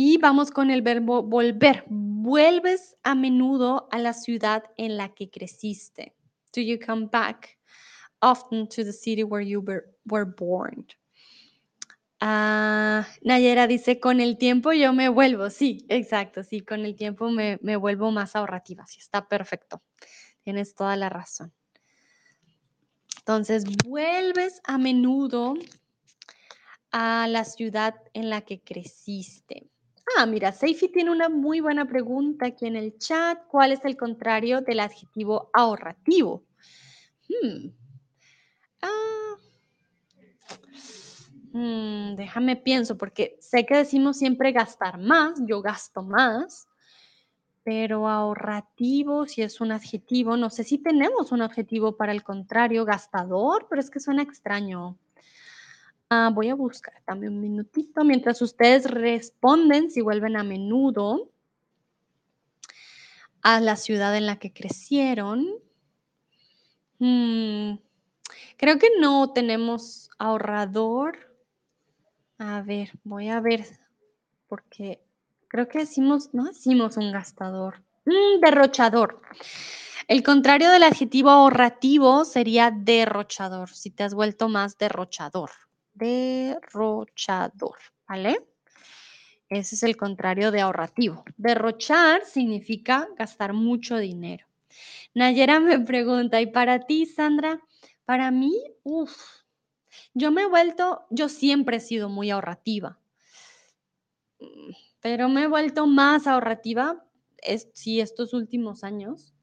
Y 0.00 0.16
vamos 0.18 0.52
con 0.52 0.70
el 0.70 0.80
verbo 0.80 1.24
volver. 1.24 1.82
Vuelves 1.88 2.96
a 3.02 3.16
menudo 3.16 3.88
a 3.90 3.98
la 3.98 4.12
ciudad 4.12 4.62
en 4.76 4.96
la 4.96 5.12
que 5.12 5.28
creciste. 5.28 6.14
Do 6.54 6.60
you 6.60 6.78
come 6.78 7.08
back 7.10 7.58
often 8.20 8.68
to 8.68 8.84
the 8.84 8.92
city 8.92 9.24
where 9.24 9.44
you 9.44 9.60
were, 9.60 10.24
born? 10.24 10.86
Ah, 12.20 13.08
Nayera 13.22 13.66
dice, 13.66 13.98
con 13.98 14.20
el 14.20 14.38
tiempo 14.38 14.72
yo 14.72 14.92
me 14.92 15.08
vuelvo. 15.08 15.50
Sí, 15.50 15.84
exacto, 15.88 16.44
sí, 16.44 16.60
con 16.60 16.84
el 16.84 16.94
tiempo 16.94 17.28
me, 17.30 17.58
me 17.60 17.74
vuelvo 17.74 18.12
más 18.12 18.36
ahorrativa. 18.36 18.86
Sí, 18.86 19.00
está 19.00 19.26
perfecto. 19.26 19.82
tienes 20.44 20.76
toda 20.76 20.94
la 20.94 21.08
razón. 21.08 21.52
Entonces, 23.18 23.64
vuelves 23.84 24.60
a 24.62 24.78
menudo 24.78 25.54
a 26.92 27.26
la 27.26 27.44
ciudad 27.44 27.96
en 28.12 28.30
la 28.30 28.42
que 28.42 28.60
creciste. 28.60 29.68
Ah, 30.16 30.26
mira, 30.26 30.52
Seifi 30.52 30.88
tiene 30.88 31.10
una 31.10 31.28
muy 31.28 31.60
buena 31.60 31.86
pregunta 31.86 32.46
aquí 32.46 32.66
en 32.66 32.76
el 32.76 32.96
chat. 32.98 33.46
¿Cuál 33.48 33.72
es 33.72 33.84
el 33.84 33.96
contrario 33.96 34.60
del 34.60 34.80
adjetivo 34.80 35.50
ahorrativo? 35.52 36.44
Hmm. 37.28 37.68
Ah. 38.82 39.36
Hmm, 41.52 42.14
déjame 42.16 42.56
pienso, 42.56 42.96
porque 42.96 43.36
sé 43.40 43.66
que 43.66 43.76
decimos 43.76 44.18
siempre 44.18 44.52
gastar 44.52 44.98
más, 44.98 45.40
yo 45.46 45.62
gasto 45.62 46.02
más, 46.02 46.68
pero 47.64 48.08
ahorrativo, 48.08 49.26
si 49.26 49.42
es 49.42 49.60
un 49.60 49.72
adjetivo, 49.72 50.36
no 50.36 50.50
sé 50.50 50.64
si 50.64 50.78
tenemos 50.78 51.32
un 51.32 51.42
adjetivo 51.42 51.96
para 51.96 52.12
el 52.12 52.22
contrario, 52.22 52.84
gastador, 52.84 53.66
pero 53.68 53.80
es 53.80 53.90
que 53.90 54.00
suena 54.00 54.22
extraño. 54.22 54.96
Ah, 56.10 56.30
voy 56.32 56.48
a 56.48 56.54
buscar, 56.54 56.94
dame 57.06 57.28
un 57.28 57.38
minutito, 57.38 58.02
mientras 58.02 58.40
ustedes 58.40 58.90
responden, 58.90 59.90
si 59.90 60.00
vuelven 60.00 60.36
a 60.36 60.42
menudo 60.42 61.30
a 63.42 63.60
la 63.60 63.76
ciudad 63.76 64.16
en 64.16 64.24
la 64.24 64.38
que 64.38 64.54
crecieron. 64.54 65.46
Mm, 66.98 67.74
creo 68.56 68.78
que 68.78 68.88
no 68.98 69.34
tenemos 69.34 70.08
ahorrador. 70.18 71.36
A 72.38 72.62
ver, 72.62 72.92
voy 73.04 73.28
a 73.28 73.40
ver, 73.40 73.66
porque 74.48 75.04
creo 75.48 75.68
que 75.68 75.80
decimos, 75.80 76.30
no 76.32 76.44
decimos 76.44 76.96
un 76.96 77.12
gastador, 77.12 77.82
un 78.06 78.40
derrochador. 78.40 79.20
El 80.06 80.22
contrario 80.22 80.70
del 80.70 80.84
adjetivo 80.84 81.28
ahorrativo 81.28 82.24
sería 82.24 82.70
derrochador, 82.70 83.68
si 83.68 83.90
te 83.90 84.04
has 84.04 84.14
vuelto 84.14 84.48
más 84.48 84.78
derrochador 84.78 85.50
derrochador, 85.98 87.78
¿vale? 88.08 88.46
Ese 89.48 89.74
es 89.74 89.82
el 89.82 89.96
contrario 89.96 90.50
de 90.50 90.60
ahorrativo. 90.60 91.24
Derrochar 91.36 92.24
significa 92.24 93.08
gastar 93.16 93.52
mucho 93.52 93.96
dinero. 93.96 94.46
Nayera 95.14 95.60
me 95.60 95.78
pregunta, 95.80 96.40
¿y 96.40 96.46
para 96.46 96.80
ti, 96.80 97.06
Sandra? 97.06 97.60
Para 98.04 98.30
mí, 98.30 98.52
uff, 98.84 99.16
yo 100.14 100.30
me 100.30 100.42
he 100.42 100.46
vuelto, 100.46 101.06
yo 101.10 101.28
siempre 101.28 101.78
he 101.78 101.80
sido 101.80 102.08
muy 102.08 102.30
ahorrativa, 102.30 102.98
pero 105.00 105.28
me 105.28 105.42
he 105.42 105.46
vuelto 105.46 105.86
más 105.86 106.26
ahorrativa, 106.26 107.04
sí, 107.72 108.00
estos 108.00 108.32
últimos 108.34 108.84
años, 108.84 109.34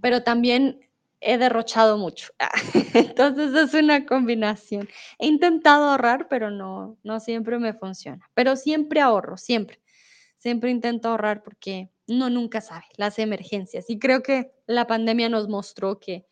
pero 0.00 0.22
también 0.22 0.87
he 1.20 1.38
derrochado 1.38 1.98
mucho. 1.98 2.32
Entonces 2.94 3.54
es 3.54 3.74
una 3.74 4.06
combinación. 4.06 4.88
He 5.18 5.26
intentado 5.26 5.90
ahorrar, 5.90 6.28
pero 6.28 6.50
no, 6.50 6.98
no 7.02 7.20
siempre 7.20 7.58
me 7.58 7.74
funciona. 7.74 8.28
Pero 8.34 8.56
siempre 8.56 9.00
ahorro, 9.00 9.36
siempre. 9.36 9.80
Siempre 10.38 10.70
intento 10.70 11.08
ahorrar 11.08 11.42
porque 11.42 11.90
uno 12.06 12.30
nunca 12.30 12.60
sabe 12.60 12.84
las 12.96 13.18
emergencias. 13.18 13.90
Y 13.90 13.98
creo 13.98 14.22
que 14.22 14.52
la 14.66 14.86
pandemia 14.86 15.28
nos 15.28 15.48
mostró 15.48 15.98
que 15.98 16.26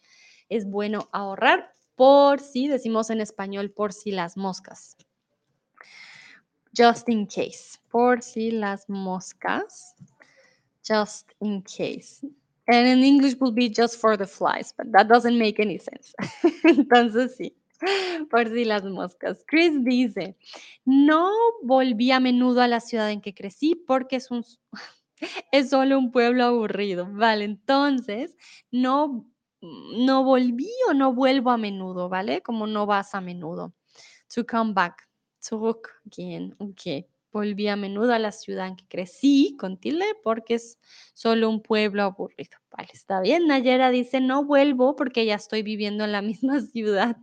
es 0.49 0.64
bueno 0.64 1.09
ahorrar 1.12 1.74
por 1.97 2.41
si, 2.41 2.68
decimos 2.68 3.11
en 3.11 3.20
español, 3.20 3.70
por 3.70 3.93
si 3.93 4.12
las 4.12 4.37
moscas. 4.37 4.97
Just 6.76 7.09
in 7.09 7.26
case. 7.26 7.78
Por 7.91 8.22
si 8.22 8.51
las 8.51 8.89
moscas. 8.89 9.95
Just 10.87 11.32
in 11.41 11.62
case. 11.62 12.20
And 12.68 12.88
in 12.88 13.04
English 13.04 13.36
will 13.40 13.52
be 13.52 13.68
just 13.68 14.00
for 14.00 14.16
the 14.16 14.26
flies, 14.26 14.72
but 14.76 14.90
that 14.92 15.08
doesn't 15.08 15.38
make 15.38 15.60
any 15.60 15.78
sense. 15.78 16.14
Entonces 16.64 17.36
sí, 17.36 17.54
por 18.30 18.48
si 18.48 18.64
las 18.64 18.82
moscas. 18.84 19.44
Chris 19.46 19.72
dice, 19.84 20.36
no 20.84 21.30
volví 21.62 22.10
a 22.10 22.20
menudo 22.20 22.60
a 22.62 22.68
la 22.68 22.80
ciudad 22.80 23.10
en 23.10 23.20
que 23.20 23.34
crecí 23.34 23.74
porque 23.74 24.16
es 24.16 24.30
un... 24.30 24.44
Es 25.50 25.70
solo 25.70 25.98
un 25.98 26.12
pueblo 26.12 26.44
aburrido. 26.44 27.08
Vale, 27.10 27.44
entonces 27.44 28.34
no, 28.70 29.26
no 29.62 30.24
volví 30.24 30.68
o 30.90 30.92
no 30.92 31.14
vuelvo 31.14 31.50
a 31.50 31.56
menudo, 31.56 32.10
¿vale? 32.10 32.42
Como 32.42 32.66
no 32.66 32.84
vas 32.84 33.14
a 33.14 33.22
menudo. 33.22 33.72
To 34.34 34.44
come 34.44 34.74
back. 34.74 35.08
Zurück 35.40 35.88
again. 36.04 36.54
Ok. 36.58 37.06
Volví 37.32 37.68
a 37.68 37.76
menudo 37.76 38.12
a 38.12 38.18
la 38.18 38.32
ciudad 38.32 38.68
en 38.68 38.76
que 38.76 38.86
crecí 38.86 39.56
con 39.58 39.78
tilde 39.78 40.06
porque 40.22 40.54
es 40.54 40.78
solo 41.14 41.50
un 41.50 41.62
pueblo 41.62 42.02
aburrido. 42.02 42.58
Vale, 42.70 42.88
está 42.92 43.20
bien. 43.20 43.46
Nayera 43.46 43.90
dice, 43.90 44.20
no 44.20 44.44
vuelvo 44.44 44.96
porque 44.96 45.26
ya 45.26 45.34
estoy 45.34 45.62
viviendo 45.62 46.04
en 46.04 46.12
la 46.12 46.22
misma 46.22 46.60
ciudad. 46.60 47.16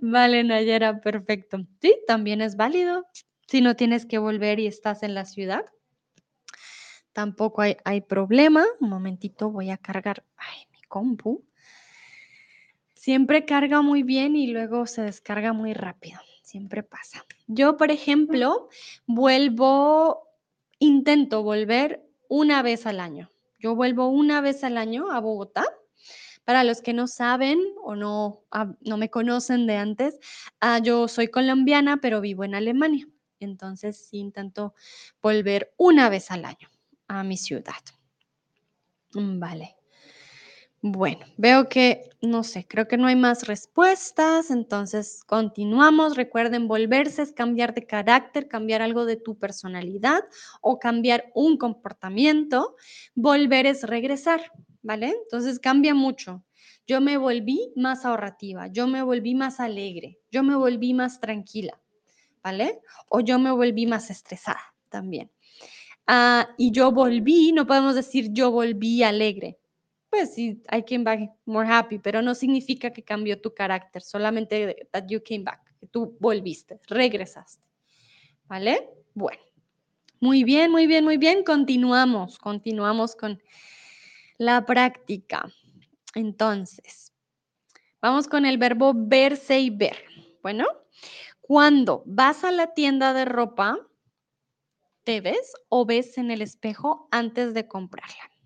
Vale, 0.00 0.44
Nayera, 0.44 1.00
perfecto. 1.00 1.58
Sí, 1.80 1.94
también 2.06 2.40
es 2.40 2.56
válido. 2.56 3.06
Si 3.46 3.60
no 3.60 3.76
tienes 3.76 4.04
que 4.04 4.18
volver 4.18 4.60
y 4.60 4.66
estás 4.66 5.02
en 5.02 5.14
la 5.14 5.24
ciudad, 5.24 5.64
tampoco 7.12 7.62
hay, 7.62 7.76
hay 7.84 8.00
problema. 8.02 8.64
Un 8.80 8.90
momentito, 8.90 9.50
voy 9.50 9.70
a 9.70 9.78
cargar 9.78 10.24
ay, 10.36 10.66
mi 10.72 10.82
compu. 10.82 11.44
Siempre 12.94 13.46
carga 13.46 13.80
muy 13.80 14.02
bien 14.02 14.36
y 14.36 14.48
luego 14.48 14.86
se 14.86 15.02
descarga 15.02 15.52
muy 15.52 15.72
rápido 15.72 16.20
siempre 16.48 16.82
pasa. 16.82 17.26
Yo, 17.46 17.76
por 17.76 17.90
ejemplo, 17.90 18.68
vuelvo, 19.06 20.26
intento 20.78 21.42
volver 21.42 22.08
una 22.28 22.62
vez 22.62 22.86
al 22.86 23.00
año. 23.00 23.30
Yo 23.58 23.74
vuelvo 23.74 24.08
una 24.08 24.40
vez 24.40 24.64
al 24.64 24.78
año 24.78 25.10
a 25.10 25.20
Bogotá. 25.20 25.64
Para 26.44 26.64
los 26.64 26.80
que 26.80 26.94
no 26.94 27.06
saben 27.06 27.60
o 27.82 27.94
no, 27.94 28.42
no 28.80 28.96
me 28.96 29.10
conocen 29.10 29.66
de 29.66 29.76
antes, 29.76 30.18
ah, 30.60 30.78
yo 30.78 31.06
soy 31.06 31.28
colombiana, 31.28 31.98
pero 32.00 32.22
vivo 32.22 32.44
en 32.44 32.54
Alemania. 32.54 33.06
Entonces, 33.38 34.08
sí 34.08 34.16
intento 34.16 34.74
volver 35.20 35.74
una 35.76 36.08
vez 36.08 36.30
al 36.30 36.46
año 36.46 36.70
a 37.06 37.22
mi 37.22 37.36
ciudad. 37.36 37.74
Vale. 39.12 39.77
Bueno, 40.80 41.26
veo 41.36 41.68
que, 41.68 42.08
no 42.22 42.44
sé, 42.44 42.64
creo 42.68 42.86
que 42.86 42.96
no 42.96 43.08
hay 43.08 43.16
más 43.16 43.48
respuestas, 43.48 44.52
entonces 44.52 45.24
continuamos. 45.26 46.16
Recuerden, 46.16 46.68
volverse 46.68 47.22
es 47.22 47.32
cambiar 47.32 47.74
de 47.74 47.84
carácter, 47.84 48.46
cambiar 48.46 48.82
algo 48.82 49.04
de 49.04 49.16
tu 49.16 49.36
personalidad 49.36 50.20
o 50.60 50.78
cambiar 50.78 51.32
un 51.34 51.56
comportamiento. 51.56 52.76
Volver 53.16 53.66
es 53.66 53.82
regresar, 53.82 54.52
¿vale? 54.82 55.16
Entonces 55.24 55.58
cambia 55.58 55.94
mucho. 55.94 56.44
Yo 56.86 57.00
me 57.00 57.16
volví 57.16 57.72
más 57.74 58.04
ahorrativa, 58.04 58.68
yo 58.68 58.86
me 58.86 59.02
volví 59.02 59.34
más 59.34 59.58
alegre, 59.58 60.20
yo 60.30 60.44
me 60.44 60.54
volví 60.54 60.94
más 60.94 61.18
tranquila, 61.20 61.80
¿vale? 62.42 62.80
O 63.08 63.18
yo 63.20 63.40
me 63.40 63.50
volví 63.50 63.86
más 63.86 64.10
estresada 64.10 64.74
también. 64.90 65.30
Ah, 66.06 66.50
y 66.56 66.70
yo 66.70 66.92
volví, 66.92 67.52
no 67.52 67.66
podemos 67.66 67.96
decir 67.96 68.28
yo 68.32 68.52
volví 68.52 69.02
alegre 69.02 69.58
pues 70.10 70.34
sí, 70.34 70.62
I 70.72 70.82
came 70.82 71.04
back 71.04 71.30
more 71.44 71.68
happy, 71.68 71.98
pero 71.98 72.22
no 72.22 72.34
significa 72.34 72.92
que 72.92 73.02
cambió 73.02 73.40
tu 73.40 73.54
carácter, 73.54 74.02
solamente 74.02 74.88
that 74.92 75.06
you 75.08 75.22
came 75.22 75.44
back, 75.44 75.60
que 75.78 75.86
tú 75.86 76.16
volviste, 76.20 76.80
regresaste. 76.86 77.62
¿Vale? 78.46 78.88
Bueno, 79.14 79.42
muy 80.20 80.42
bien, 80.42 80.70
muy 80.70 80.86
bien, 80.86 81.04
muy 81.04 81.18
bien. 81.18 81.44
Continuamos, 81.44 82.38
continuamos 82.38 83.14
con 83.14 83.42
la 84.38 84.64
práctica. 84.64 85.46
Entonces, 86.14 87.12
vamos 88.00 88.26
con 88.26 88.46
el 88.46 88.58
verbo 88.58 88.92
verse 88.96 89.60
y 89.60 89.70
ver. 89.70 89.96
Bueno, 90.42 90.66
cuando 91.40 92.02
vas 92.06 92.42
a 92.44 92.52
la 92.52 92.74
tienda 92.74 93.12
de 93.12 93.26
ropa, 93.26 93.78
¿te 95.04 95.20
ves 95.20 95.52
o 95.68 95.84
ves 95.84 96.18
en 96.18 96.30
el 96.30 96.42
espejo 96.42 97.08
antes 97.10 97.54
de 97.54 97.68
comprarla? 97.68 98.37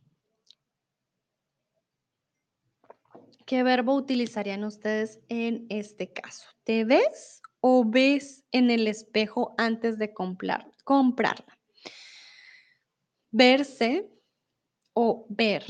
¿Qué 3.53 3.63
verbo 3.63 3.95
utilizarían 3.95 4.65
ustedes 4.65 5.21
en 5.29 5.67
este 5.69 6.11
caso? 6.11 6.49
¿Te 6.65 6.87
ves 6.87 7.43
o 7.61 7.85
ves 7.85 8.47
en 8.51 8.71
el 8.71 8.89
espejo 8.89 9.55
antes 9.59 9.99
de 9.99 10.15
comprar, 10.15 10.73
comprarla? 10.85 11.59
Verse 13.31 14.11
o 14.95 15.27
ver. 15.29 15.67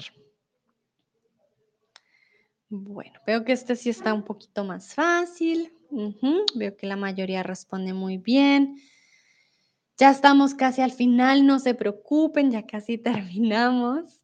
Bueno, 2.68 3.18
veo 3.26 3.44
que 3.44 3.50
este 3.50 3.74
sí 3.74 3.90
está 3.90 4.14
un 4.14 4.22
poquito 4.22 4.62
más 4.62 4.94
fácil. 4.94 5.76
Veo 6.54 6.76
que 6.76 6.86
la 6.86 6.94
mayoría 6.94 7.42
responde 7.42 7.92
muy 7.94 8.16
bien. 8.16 8.76
Ya 9.96 10.12
estamos 10.12 10.54
casi 10.54 10.82
al 10.82 10.92
final, 10.92 11.44
no 11.44 11.58
se 11.58 11.74
preocupen, 11.74 12.52
ya 12.52 12.64
casi 12.64 12.96
terminamos. 12.98 14.21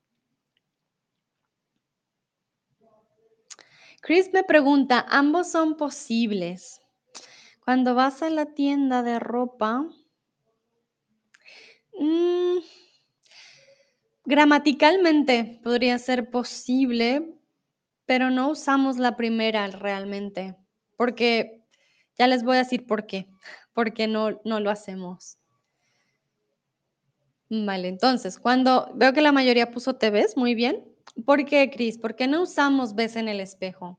Chris 4.09 4.33
me 4.33 4.43
pregunta, 4.43 5.05
ambos 5.07 5.51
son 5.51 5.77
posibles. 5.77 6.81
Cuando 7.63 7.95
vas 7.95 8.23
a 8.23 8.31
la 8.31 8.47
tienda 8.47 9.03
de 9.03 9.19
ropa, 9.19 9.85
mm, 11.93 12.57
Gramaticalmente 14.25 15.61
podría 15.63 15.99
ser 15.99 16.31
posible, 16.31 17.39
pero 18.07 18.31
no 18.31 18.49
usamos 18.49 18.97
la 18.97 19.15
primera 19.15 19.67
realmente, 19.67 20.57
porque 20.97 21.67
ya 22.19 22.29
les 22.29 22.43
voy 22.45 22.57
a 22.57 22.61
decir 22.61 22.87
por 22.87 23.05
qué, 23.05 23.29
porque 23.75 24.07
no, 24.07 24.41
no 24.47 24.59
lo 24.59 24.71
hacemos. 24.71 25.37
Vale, 27.51 27.89
entonces, 27.89 28.39
cuando 28.39 28.91
veo 28.95 29.13
que 29.13 29.21
la 29.21 29.33
mayoría 29.33 29.71
puso 29.71 29.97
te 29.97 30.09
ves, 30.09 30.35
muy 30.35 30.55
bien. 30.55 30.83
¿Por 31.25 31.45
qué, 31.45 31.71
Cris? 31.71 31.99
¿Por 31.99 32.15
qué 32.15 32.27
no 32.27 32.43
usamos 32.43 32.95
ves 32.95 33.17
en 33.17 33.29
el 33.29 33.41
espejo? 33.41 33.99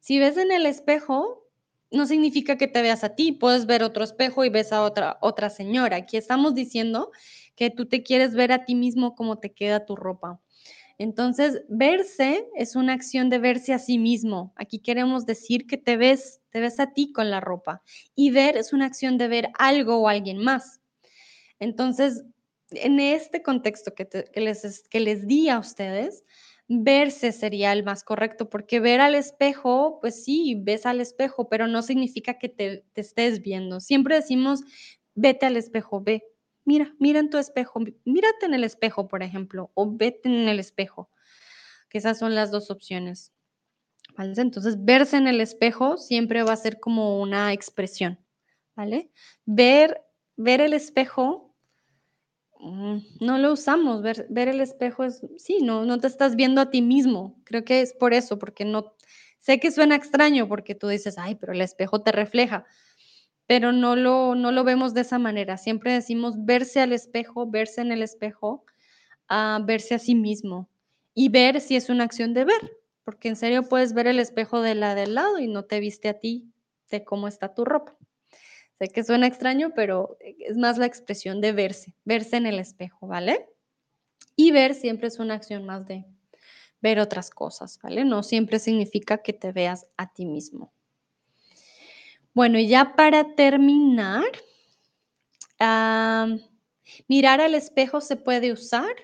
Si 0.00 0.18
ves 0.18 0.36
en 0.36 0.52
el 0.52 0.66
espejo, 0.66 1.48
no 1.90 2.06
significa 2.06 2.56
que 2.56 2.68
te 2.68 2.82
veas 2.82 3.04
a 3.04 3.14
ti, 3.14 3.32
puedes 3.32 3.66
ver 3.66 3.82
otro 3.82 4.04
espejo 4.04 4.44
y 4.44 4.48
ves 4.48 4.72
a 4.72 4.82
otra, 4.82 5.18
otra 5.20 5.50
señora. 5.50 5.96
Aquí 5.96 6.16
estamos 6.16 6.54
diciendo 6.54 7.10
que 7.56 7.70
tú 7.70 7.86
te 7.86 8.02
quieres 8.02 8.34
ver 8.34 8.52
a 8.52 8.64
ti 8.64 8.74
mismo 8.74 9.14
cómo 9.14 9.38
te 9.38 9.52
queda 9.52 9.84
tu 9.86 9.96
ropa. 9.96 10.40
Entonces, 10.98 11.62
verse 11.68 12.46
es 12.54 12.76
una 12.76 12.92
acción 12.92 13.28
de 13.28 13.38
verse 13.38 13.72
a 13.72 13.78
sí 13.78 13.98
mismo. 13.98 14.52
Aquí 14.56 14.78
queremos 14.78 15.26
decir 15.26 15.66
que 15.66 15.78
te 15.78 15.96
ves, 15.96 16.40
te 16.50 16.60
ves 16.60 16.78
a 16.78 16.92
ti 16.92 17.12
con 17.12 17.30
la 17.30 17.40
ropa. 17.40 17.82
Y 18.14 18.30
ver 18.30 18.56
es 18.56 18.72
una 18.72 18.86
acción 18.86 19.18
de 19.18 19.28
ver 19.28 19.48
algo 19.58 19.96
o 19.96 20.08
alguien 20.08 20.38
más. 20.38 20.80
Entonces, 21.58 22.22
en 22.70 23.00
este 23.00 23.42
contexto 23.42 23.94
que, 23.94 24.06
les, 24.36 24.88
que 24.88 25.00
les 25.00 25.26
di 25.26 25.48
a 25.48 25.58
ustedes, 25.58 26.24
verse 26.80 27.32
sería 27.32 27.72
el 27.72 27.84
más 27.84 28.04
correcto, 28.04 28.48
porque 28.48 28.80
ver 28.80 29.00
al 29.00 29.14
espejo, 29.14 29.98
pues 30.00 30.24
sí, 30.24 30.56
ves 30.58 30.86
al 30.86 31.00
espejo, 31.00 31.48
pero 31.48 31.66
no 31.66 31.82
significa 31.82 32.38
que 32.38 32.48
te, 32.48 32.84
te 32.92 33.00
estés 33.00 33.42
viendo. 33.42 33.80
Siempre 33.80 34.16
decimos, 34.16 34.62
vete 35.14 35.46
al 35.46 35.56
espejo, 35.56 36.02
ve, 36.02 36.24
mira, 36.64 36.94
mira 36.98 37.20
en 37.20 37.30
tu 37.30 37.38
espejo, 37.38 37.80
mírate 38.04 38.46
en 38.46 38.54
el 38.54 38.64
espejo, 38.64 39.08
por 39.08 39.22
ejemplo, 39.22 39.70
o 39.74 39.90
vete 39.90 40.28
en 40.28 40.48
el 40.48 40.60
espejo, 40.60 41.10
que 41.88 41.98
esas 41.98 42.18
son 42.18 42.34
las 42.34 42.50
dos 42.50 42.70
opciones. 42.70 43.32
Entonces, 44.18 44.84
verse 44.84 45.16
en 45.16 45.26
el 45.26 45.40
espejo 45.40 45.96
siempre 45.96 46.42
va 46.42 46.52
a 46.52 46.56
ser 46.56 46.80
como 46.80 47.20
una 47.20 47.52
expresión, 47.52 48.18
¿vale? 48.76 49.10
Ver, 49.46 50.02
ver 50.36 50.60
el 50.60 50.74
espejo, 50.74 51.51
no 52.62 53.38
lo 53.38 53.52
usamos, 53.52 54.02
ver, 54.02 54.26
ver 54.30 54.48
el 54.48 54.60
espejo 54.60 55.04
es, 55.04 55.20
sí, 55.36 55.58
no, 55.62 55.84
no 55.84 55.98
te 55.98 56.06
estás 56.06 56.36
viendo 56.36 56.60
a 56.60 56.70
ti 56.70 56.80
mismo, 56.80 57.40
creo 57.44 57.64
que 57.64 57.80
es 57.80 57.92
por 57.92 58.14
eso, 58.14 58.38
porque 58.38 58.64
no, 58.64 58.94
sé 59.42 59.58
que 59.58 59.70
suena 59.70 59.96
extraño 59.96 60.48
porque 60.48 60.74
tú 60.74 60.88
dices, 60.88 61.18
ay, 61.18 61.34
pero 61.34 61.52
el 61.52 61.60
espejo 61.60 62.02
te 62.02 62.12
refleja, 62.12 62.64
pero 63.46 63.72
no 63.72 63.96
lo, 63.96 64.34
no 64.34 64.52
lo 64.52 64.64
vemos 64.64 64.94
de 64.94 65.02
esa 65.02 65.18
manera. 65.18 65.58
Siempre 65.58 65.92
decimos 65.92 66.34
verse 66.44 66.80
al 66.80 66.92
espejo, 66.92 67.50
verse 67.50 67.80
en 67.80 67.92
el 67.92 68.02
espejo, 68.02 68.64
a 69.28 69.60
verse 69.64 69.94
a 69.96 69.98
sí 69.98 70.14
mismo 70.14 70.70
y 71.14 71.28
ver 71.28 71.60
si 71.60 71.76
es 71.76 71.88
una 71.88 72.04
acción 72.04 72.32
de 72.34 72.44
ver, 72.44 72.78
porque 73.04 73.28
en 73.28 73.36
serio 73.36 73.64
puedes 73.64 73.92
ver 73.92 74.06
el 74.06 74.20
espejo 74.20 74.62
de 74.62 74.74
la 74.74 74.94
del 74.94 75.14
lado 75.14 75.38
y 75.38 75.48
no 75.48 75.64
te 75.64 75.80
viste 75.80 76.08
a 76.08 76.20
ti 76.20 76.52
de 76.90 77.04
cómo 77.04 77.28
está 77.28 77.52
tu 77.52 77.64
ropa. 77.64 77.96
Sé 78.82 78.88
que 78.88 79.04
suena 79.04 79.28
extraño, 79.28 79.70
pero 79.76 80.16
es 80.20 80.56
más 80.56 80.76
la 80.76 80.86
expresión 80.86 81.40
de 81.40 81.52
verse, 81.52 81.94
verse 82.04 82.36
en 82.36 82.46
el 82.46 82.58
espejo, 82.58 83.06
¿vale? 83.06 83.48
Y 84.34 84.50
ver 84.50 84.74
siempre 84.74 85.06
es 85.06 85.20
una 85.20 85.34
acción 85.34 85.64
más 85.64 85.86
de 85.86 86.04
ver 86.80 86.98
otras 86.98 87.30
cosas, 87.30 87.78
¿vale? 87.80 88.04
No 88.04 88.24
siempre 88.24 88.58
significa 88.58 89.18
que 89.18 89.34
te 89.34 89.52
veas 89.52 89.86
a 89.96 90.12
ti 90.12 90.26
mismo. 90.26 90.72
Bueno, 92.34 92.58
y 92.58 92.66
ya 92.66 92.96
para 92.96 93.36
terminar, 93.36 94.24
mirar 97.06 97.40
al 97.40 97.54
espejo 97.54 98.00
se 98.00 98.16
puede 98.16 98.50
usar. 98.50 98.96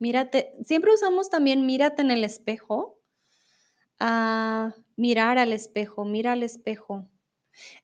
Mírate, 0.00 0.52
siempre 0.66 0.92
usamos 0.92 1.30
también 1.30 1.64
mírate 1.64 2.02
en 2.02 2.10
el 2.10 2.24
espejo. 2.24 2.98
Ah, 4.00 4.74
mirar 4.96 5.38
al 5.38 5.52
espejo, 5.52 6.04
mira 6.04 6.32
al 6.32 6.42
espejo. 6.42 7.08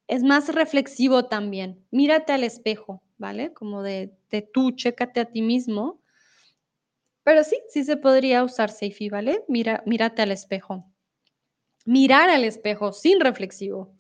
Es 0.07 0.23
más 0.23 0.53
reflexivo 0.55 1.27
también. 1.27 1.85
Mírate 1.90 2.32
al 2.32 2.45
espejo, 2.45 3.03
¿vale? 3.16 3.53
Como 3.53 3.82
de, 3.82 4.16
de 4.31 4.43
tú, 4.43 4.73
chécate 4.73 5.20
a 5.20 5.24
ti 5.27 5.43
mismo. 5.43 6.03
Pero 7.23 7.45
sí, 7.45 7.59
sí 7.69 7.85
se 7.85 7.97
podría 7.97 8.43
usar 8.45 8.70
Seifi, 8.70 9.09
¿vale? 9.11 9.45
Mira, 9.49 9.82
mírate 9.86 10.23
al 10.23 10.32
espejo. 10.32 10.90
Mirar 11.85 12.31
al 12.31 12.45
espejo 12.45 12.93
sin 12.93 13.20
reflexivo. 13.20 13.99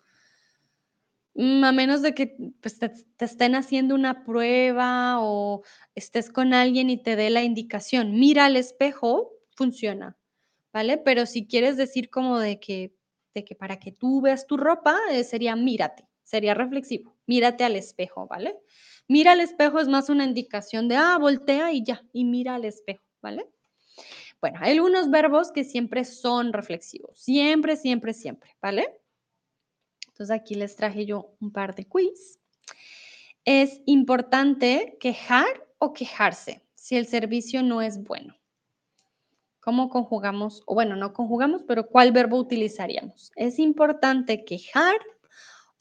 Mm, 1.38 1.62
a 1.62 1.70
menos 1.70 2.02
de 2.02 2.14
que 2.14 2.36
pues, 2.60 2.80
te, 2.80 2.92
estén 3.20 3.54
haciendo 3.54 3.94
una 3.94 4.24
prueba 4.24 5.20
o 5.20 5.62
estés 5.94 6.30
con 6.30 6.52
alguien 6.52 6.90
y 6.90 7.00
te 7.00 7.14
dé 7.14 7.30
la 7.30 7.44
indicación, 7.44 8.18
mira 8.18 8.46
al 8.46 8.56
espejo, 8.56 9.30
funciona, 9.54 10.16
¿vale? 10.72 10.98
Pero 10.98 11.26
si 11.26 11.46
quieres 11.46 11.76
decir 11.76 12.10
como 12.10 12.40
de 12.40 12.58
que, 12.58 12.92
que 13.44 13.54
para 13.54 13.78
que 13.78 13.92
tú 13.92 14.20
veas 14.20 14.46
tu 14.46 14.56
ropa, 14.56 14.96
eh, 15.10 15.24
sería 15.24 15.56
mírate, 15.56 16.06
sería 16.22 16.54
reflexivo, 16.54 17.16
mírate 17.26 17.64
al 17.64 17.76
espejo, 17.76 18.26
¿vale? 18.26 18.56
Mira 19.06 19.32
al 19.32 19.40
espejo 19.40 19.80
es 19.80 19.88
más 19.88 20.10
una 20.10 20.24
indicación 20.24 20.88
de, 20.88 20.96
ah, 20.96 21.16
voltea 21.18 21.72
y 21.72 21.82
ya, 21.82 22.04
y 22.12 22.24
mira 22.24 22.54
al 22.56 22.64
espejo, 22.64 23.02
¿vale? 23.22 23.48
Bueno, 24.40 24.58
hay 24.60 24.72
algunos 24.72 25.10
verbos 25.10 25.50
que 25.50 25.64
siempre 25.64 26.04
son 26.04 26.52
reflexivos, 26.52 27.18
siempre, 27.18 27.76
siempre, 27.76 28.12
siempre, 28.14 28.56
¿vale? 28.62 29.00
Entonces 30.06 30.34
aquí 30.34 30.54
les 30.54 30.76
traje 30.76 31.06
yo 31.06 31.34
un 31.40 31.52
par 31.52 31.74
de 31.74 31.86
quiz. 31.86 32.38
Es 33.44 33.80
importante 33.86 34.96
quejar 35.00 35.46
o 35.78 35.92
quejarse 35.92 36.62
si 36.74 36.96
el 36.96 37.06
servicio 37.06 37.62
no 37.62 37.82
es 37.82 38.02
bueno. 38.02 38.34
¿Cómo 39.68 39.90
conjugamos? 39.90 40.62
O 40.64 40.72
bueno, 40.72 40.96
no 40.96 41.12
conjugamos, 41.12 41.62
pero 41.62 41.86
¿cuál 41.88 42.10
verbo 42.10 42.38
utilizaríamos? 42.38 43.32
Es 43.36 43.58
importante 43.58 44.46
quejar 44.46 44.96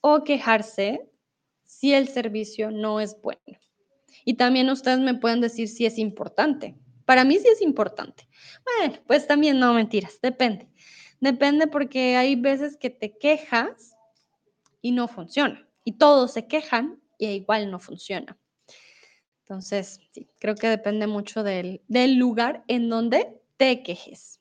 o 0.02 0.26
quejarse 0.26 1.10
si 1.64 1.94
el 1.94 2.10
servicio 2.10 2.70
no 2.70 3.00
es 3.00 3.16
bueno. 3.22 3.40
Y 4.26 4.34
también 4.34 4.70
ustedes 4.70 5.00
me 5.00 5.14
pueden 5.14 5.40
decir 5.40 5.70
si 5.70 5.86
es 5.86 5.98
importante. 6.00 6.76
Para 7.06 7.24
mí 7.24 7.38
sí 7.38 7.48
es 7.48 7.62
importante. 7.62 8.28
Bueno, 8.66 9.00
pues 9.08 9.26
también 9.26 9.58
no 9.58 9.74
mentiras, 9.74 10.20
depende. 10.22 10.68
Depende 11.22 11.68
porque 11.68 12.18
hay 12.18 12.36
veces 12.36 12.76
que 12.76 12.90
te 12.90 13.18
quejas 13.18 13.96
y 14.82 14.92
no 14.92 15.08
funciona. 15.08 15.66
Y 15.86 15.94
todos 15.94 16.34
se 16.34 16.46
quejan 16.46 17.02
y 17.18 17.28
igual 17.28 17.72
no 17.72 17.80
funciona. 17.80 18.38
Entonces, 19.44 20.02
sí, 20.12 20.28
creo 20.40 20.56
que 20.56 20.68
depende 20.68 21.08
mucho 21.08 21.42
del, 21.42 21.82
del 21.88 22.16
lugar 22.16 22.66
en 22.68 22.90
donde 22.90 23.37
te 23.58 23.84
quejes. 23.84 24.40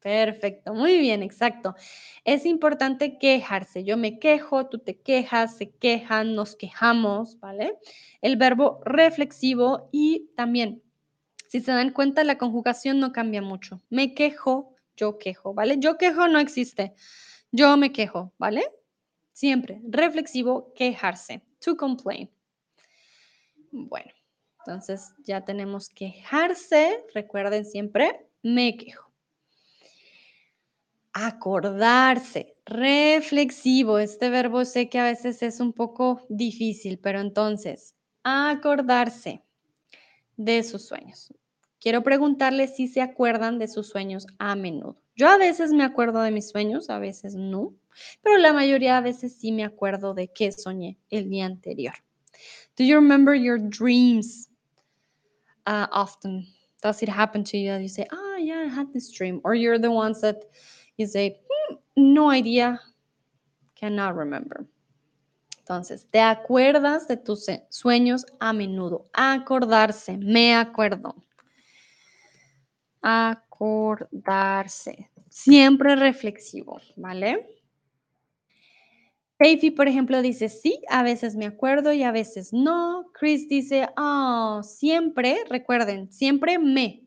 Perfecto, 0.00 0.74
muy 0.74 0.98
bien, 0.98 1.22
exacto. 1.22 1.74
Es 2.24 2.44
importante 2.44 3.18
quejarse. 3.18 3.84
Yo 3.84 3.96
me 3.96 4.18
quejo, 4.18 4.66
tú 4.66 4.78
te 4.78 5.00
quejas, 5.00 5.56
se 5.56 5.70
quejan, 5.70 6.34
nos 6.34 6.56
quejamos, 6.56 7.40
¿vale? 7.40 7.78
El 8.20 8.36
verbo 8.36 8.82
reflexivo 8.84 9.88
y 9.92 10.30
también, 10.36 10.82
si 11.48 11.60
se 11.60 11.72
dan 11.72 11.90
cuenta, 11.90 12.22
la 12.22 12.36
conjugación 12.36 13.00
no 13.00 13.12
cambia 13.12 13.40
mucho. 13.40 13.80
Me 13.88 14.12
quejo, 14.12 14.74
yo 14.94 15.18
quejo, 15.18 15.54
¿vale? 15.54 15.76
Yo 15.78 15.96
quejo 15.96 16.28
no 16.28 16.38
existe. 16.38 16.92
Yo 17.50 17.76
me 17.78 17.90
quejo, 17.90 18.32
¿vale? 18.36 18.62
Siempre 19.32 19.80
reflexivo, 19.88 20.74
quejarse. 20.74 21.42
To 21.60 21.76
complain. 21.78 22.30
Bueno, 23.70 24.12
entonces 24.58 25.14
ya 25.24 25.44
tenemos 25.46 25.88
quejarse. 25.88 27.04
Recuerden 27.14 27.64
siempre, 27.64 28.26
me 28.44 28.76
quejo. 28.76 29.10
Acordarse, 31.12 32.56
reflexivo. 32.66 33.98
Este 33.98 34.30
verbo 34.30 34.64
sé 34.64 34.88
que 34.88 34.98
a 34.98 35.04
veces 35.04 35.42
es 35.42 35.60
un 35.60 35.72
poco 35.72 36.24
difícil, 36.28 36.98
pero 36.98 37.20
entonces, 37.20 37.94
acordarse 38.22 39.42
de 40.36 40.62
sus 40.62 40.86
sueños. 40.86 41.32
Quiero 41.80 42.02
preguntarles 42.02 42.76
si 42.76 42.88
se 42.88 43.00
acuerdan 43.00 43.58
de 43.58 43.68
sus 43.68 43.88
sueños 43.88 44.26
a 44.38 44.54
menudo. 44.56 45.00
Yo 45.16 45.28
a 45.28 45.36
veces 45.36 45.72
me 45.72 45.84
acuerdo 45.84 46.20
de 46.22 46.30
mis 46.30 46.48
sueños, 46.48 46.90
a 46.90 46.98
veces 46.98 47.34
no. 47.34 47.74
Pero 48.22 48.38
la 48.38 48.52
mayoría 48.52 48.96
de 48.96 49.02
veces 49.02 49.36
sí 49.36 49.52
me 49.52 49.64
acuerdo 49.64 50.14
de 50.14 50.28
qué 50.28 50.50
soñé 50.50 50.98
el 51.10 51.30
día 51.30 51.46
anterior. 51.46 51.94
Do 52.76 52.84
you 52.84 52.96
remember 52.96 53.34
your 53.34 53.58
dreams 53.58 54.48
uh, 55.66 55.86
often? 55.92 56.53
Does 56.84 57.02
it 57.02 57.08
happen 57.08 57.42
to 57.44 57.56
you 57.56 57.70
that 57.70 57.80
you 57.80 57.88
say, 57.88 58.06
ah, 58.12 58.36
yeah, 58.36 58.66
I 58.66 58.68
had 58.68 58.92
this 58.92 59.10
dream? 59.10 59.40
Or 59.42 59.54
you're 59.54 59.78
the 59.78 59.90
ones 59.90 60.20
that 60.20 60.44
you 60.98 61.06
say, 61.06 61.40
hmm, 61.48 61.76
no 61.96 62.28
idea, 62.28 62.78
cannot 63.74 64.14
remember. 64.14 64.66
Entonces, 65.60 66.06
¿te 66.10 66.20
acuerdas 66.20 67.08
de 67.08 67.16
tus 67.16 67.46
sueños 67.70 68.26
a 68.38 68.52
menudo? 68.52 69.08
Acordarse, 69.14 70.18
me 70.18 70.54
acuerdo. 70.54 71.14
Acordarse. 73.00 74.28
Siempre 75.30 75.96
reflexivo, 75.96 76.82
¿vale? 76.96 77.63
Seifi, 79.38 79.70
por 79.72 79.88
ejemplo, 79.88 80.22
dice 80.22 80.48
sí, 80.48 80.80
a 80.88 81.02
veces 81.02 81.36
me 81.36 81.46
acuerdo 81.46 81.92
y 81.92 82.02
a 82.04 82.12
veces 82.12 82.52
no. 82.52 83.10
Chris 83.14 83.48
dice, 83.48 83.88
oh, 83.96 84.62
siempre, 84.62 85.44
recuerden, 85.50 86.10
siempre 86.12 86.58
me. 86.58 87.06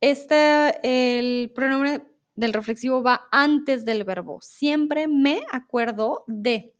este, 0.00 0.80
el 0.82 1.50
pronombre 1.54 2.02
del 2.36 2.52
reflexivo 2.52 3.02
va 3.02 3.28
antes 3.32 3.84
del 3.84 4.04
verbo. 4.04 4.40
Siempre 4.42 5.08
me 5.08 5.42
acuerdo 5.52 6.24
de, 6.26 6.74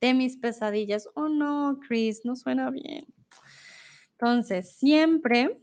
de 0.00 0.14
mis 0.14 0.36
pesadillas. 0.36 1.08
Oh 1.14 1.28
no, 1.28 1.78
Chris, 1.86 2.22
no 2.24 2.36
suena 2.36 2.70
bien. 2.70 3.06
Entonces, 4.12 4.76
siempre 4.76 5.60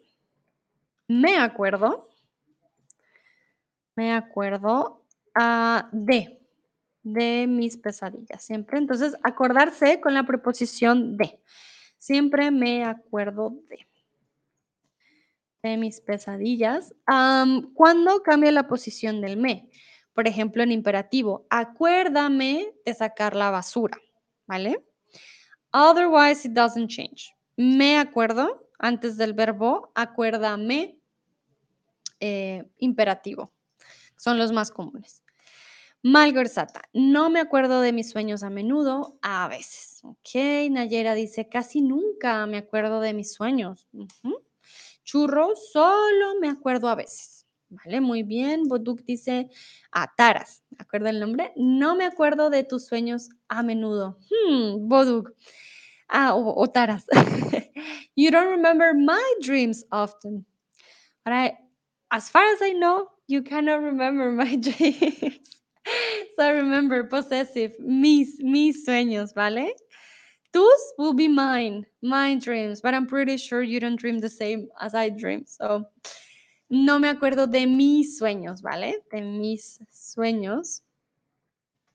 me 1.07 1.37
acuerdo, 1.37 2.09
me 3.95 4.13
acuerdo 4.13 5.03
ah, 5.35 5.89
de, 5.91 6.42
de 7.03 7.45
mis 7.47 7.77
pesadillas. 7.77 8.43
Siempre, 8.43 8.77
entonces, 8.77 9.15
acordarse 9.23 10.01
con 10.01 10.13
la 10.13 10.25
preposición 10.25 11.17
de. 11.17 11.39
Siempre 11.97 12.51
me 12.51 12.83
acuerdo 12.83 13.57
de 13.69 13.85
de 15.63 15.77
mis 15.77 16.01
pesadillas. 16.01 16.93
¿Cuándo 17.73 18.21
cambia 18.21 18.51
la 18.51 18.67
posición 18.67 19.21
del 19.21 19.37
me? 19.37 19.69
Por 20.13 20.27
ejemplo, 20.27 20.61
en 20.61 20.71
imperativo, 20.71 21.47
acuérdame 21.49 22.71
de 22.85 22.93
sacar 22.93 23.35
la 23.35 23.49
basura, 23.49 23.97
¿vale? 24.45 24.85
Otherwise, 25.71 26.47
it 26.47 26.53
doesn't 26.53 26.89
change. 26.89 27.33
Me 27.55 27.97
acuerdo, 27.97 28.69
antes 28.77 29.17
del 29.17 29.33
verbo, 29.33 29.91
acuérdame, 29.95 30.99
eh, 32.19 32.63
imperativo. 32.77 33.51
Son 34.17 34.37
los 34.37 34.51
más 34.51 34.69
comunes. 34.69 35.22
Malgorzata, 36.03 36.81
no 36.91 37.29
me 37.29 37.39
acuerdo 37.39 37.79
de 37.79 37.93
mis 37.93 38.09
sueños 38.09 38.43
a 38.43 38.49
menudo, 38.49 39.17
a 39.21 39.47
veces. 39.47 40.01
Ok, 40.03 40.35
Nayera 40.69 41.15
dice, 41.15 41.47
casi 41.47 41.81
nunca 41.81 42.45
me 42.45 42.57
acuerdo 42.57 42.99
de 42.99 43.13
mis 43.13 43.33
sueños. 43.33 43.87
Churro, 45.05 45.55
solo 45.55 46.39
me 46.41 46.49
acuerdo 46.49 46.89
a 46.89 46.95
veces. 46.95 47.47
Vale, 47.69 48.01
muy 48.01 48.23
bien. 48.23 48.67
Boduk 48.67 49.01
dice, 49.05 49.49
a 49.93 50.13
Taras, 50.13 50.65
¿me 50.71 50.77
acuerdo 50.81 51.07
el 51.07 51.21
nombre? 51.21 51.53
No 51.55 51.95
me 51.95 52.03
acuerdo 52.03 52.49
de 52.49 52.65
tus 52.65 52.85
sueños 52.85 53.29
a 53.47 53.63
menudo. 53.63 54.19
Hmm, 54.29 54.89
Boduk. 54.89 55.31
Ah, 56.09 56.35
o, 56.35 56.67
Taras. 56.67 57.05
you 58.15 58.29
don't 58.29 58.49
remember 58.49 58.93
my 58.93 59.23
dreams 59.41 59.85
often. 59.89 60.45
But 61.23 61.53
as 62.11 62.29
far 62.29 62.43
as 62.53 62.61
I 62.61 62.73
know, 62.73 63.07
you 63.27 63.41
cannot 63.41 63.81
remember 63.81 64.31
my 64.31 64.55
dreams. 64.57 65.39
So 66.37 66.51
remember, 66.51 67.03
possessive, 67.03 67.73
mis, 67.79 68.39
mis 68.39 68.85
sueños, 68.85 69.33
¿vale? 69.33 69.73
Tus 70.51 70.93
will 70.97 71.13
be 71.13 71.27
mine, 71.27 71.85
my 72.01 72.35
dreams, 72.35 72.81
but 72.81 72.93
I'm 72.93 73.07
pretty 73.07 73.37
sure 73.37 73.63
you 73.63 73.79
don't 73.79 73.95
dream 73.95 74.19
the 74.19 74.29
same 74.29 74.67
as 74.79 74.93
I 74.93 75.09
dream. 75.09 75.45
So, 75.47 75.85
no 76.69 76.99
me 76.99 77.09
acuerdo 77.09 77.47
de 77.47 77.65
mis 77.65 78.19
sueños, 78.19 78.61
¿vale? 78.61 79.03
De 79.11 79.21
mis 79.21 79.79
sueños. 79.91 80.81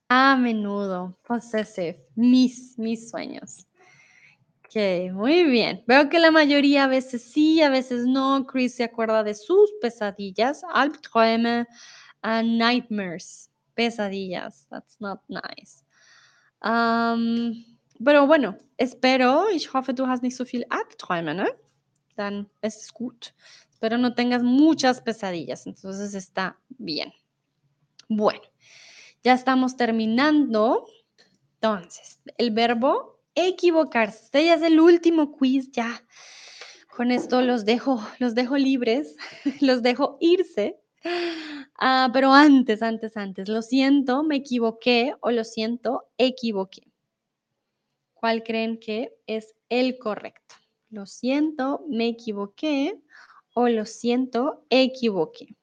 A 0.09 0.35
menudo, 0.35 1.15
possessive, 1.23 1.99
mis, 2.15 2.77
mis 2.77 3.09
sueños. 3.09 3.65
Ok, 4.65 5.11
muy 5.13 5.45
bien. 5.45 5.83
Veo 5.87 6.09
que 6.09 6.19
la 6.19 6.31
mayoría 6.31 6.83
a 6.83 6.87
veces 6.87 7.23
sí, 7.23 7.61
a 7.61 7.69
veces 7.69 8.05
no. 8.05 8.45
Chris 8.45 8.75
se 8.75 8.83
acuerda 8.83 9.23
de 9.23 9.33
sus 9.33 9.71
pesadillas. 9.81 10.63
Albträume 10.73 11.65
and 12.21 12.57
nightmares. 12.57 13.48
Pesadillas. 13.79 14.67
That's 14.69 14.99
not 14.99 15.21
nice. 15.29 15.85
Um, 16.61 17.63
pero 18.03 18.27
bueno, 18.27 18.57
espero, 18.77 19.49
ich 19.49 19.73
hoffe, 19.73 19.93
du 19.93 20.05
hast 20.05 20.21
nicht 20.21 20.35
so 20.35 20.43
viel 20.43 20.65
Albträume, 20.69 21.33
¿no? 21.33 21.45
Dann 22.17 22.49
es 22.61 22.91
gut. 22.93 23.33
Espero 23.71 23.97
no 23.97 24.13
tengas 24.13 24.43
muchas 24.43 24.99
pesadillas, 24.99 25.65
entonces 25.65 26.13
está 26.13 26.59
bien. 26.77 27.13
Bueno, 28.09 28.41
ya 29.23 29.33
estamos 29.33 29.77
terminando. 29.77 30.85
Entonces, 31.61 32.19
el 32.37 32.51
verbo 32.51 33.21
equivocarse. 33.33 34.25
Este 34.25 34.45
ya 34.45 34.55
es 34.55 34.61
el 34.61 34.81
último 34.81 35.31
quiz, 35.31 35.71
ya. 35.71 36.03
Con 36.97 37.11
esto 37.11 37.41
los 37.41 37.63
dejo, 37.63 38.05
los 38.19 38.35
dejo 38.35 38.57
libres, 38.57 39.15
los 39.61 39.81
dejo 39.83 40.17
irse. 40.19 40.81
Ah, 41.81 42.09
pero 42.11 42.33
antes, 42.33 42.81
antes, 42.81 43.15
antes, 43.15 43.47
lo 43.47 43.61
siento, 43.61 44.21
me 44.23 44.35
equivoqué 44.35 45.15
o 45.21 45.31
lo 45.31 45.45
siento, 45.45 46.09
equivoqué. 46.17 46.91
¿Cuál 48.13 48.43
creen 48.43 48.81
que 48.81 49.15
es 49.27 49.55
el 49.69 49.97
correcto? 49.97 50.55
Lo 50.89 51.05
siento, 51.05 51.85
me 51.87 52.09
equivoqué 52.09 52.99
o 53.53 53.69
lo 53.69 53.85
siento, 53.85 54.65
equivoqué. 54.69 55.55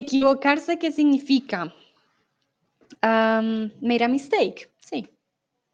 Equivocarse, 0.00 0.76
¿qué 0.76 0.90
significa? 0.90 1.72
Um, 3.00 3.70
made 3.80 4.02
a 4.02 4.08
mistake. 4.08 4.72
Sí. 4.80 5.08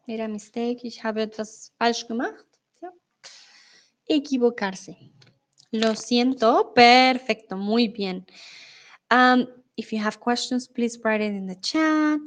Made 0.07 0.21
a 0.21 0.27
mistake. 0.27 0.81
Ich 0.83 1.03
habe 1.03 1.23
etwas 1.23 1.73
falsch. 1.79 2.05
Equivocarse. 4.13 4.97
Lo 5.71 5.95
siento. 5.95 6.73
Perfecto. 6.73 7.55
Muy 7.55 7.87
bien. 7.87 8.25
If 9.77 9.93
you 9.93 9.99
have 9.99 10.19
questions, 10.19 10.67
please 10.67 10.99
write 11.01 11.21
it 11.21 11.33
in 11.33 11.47
the 11.47 11.55
chat. 11.61 12.19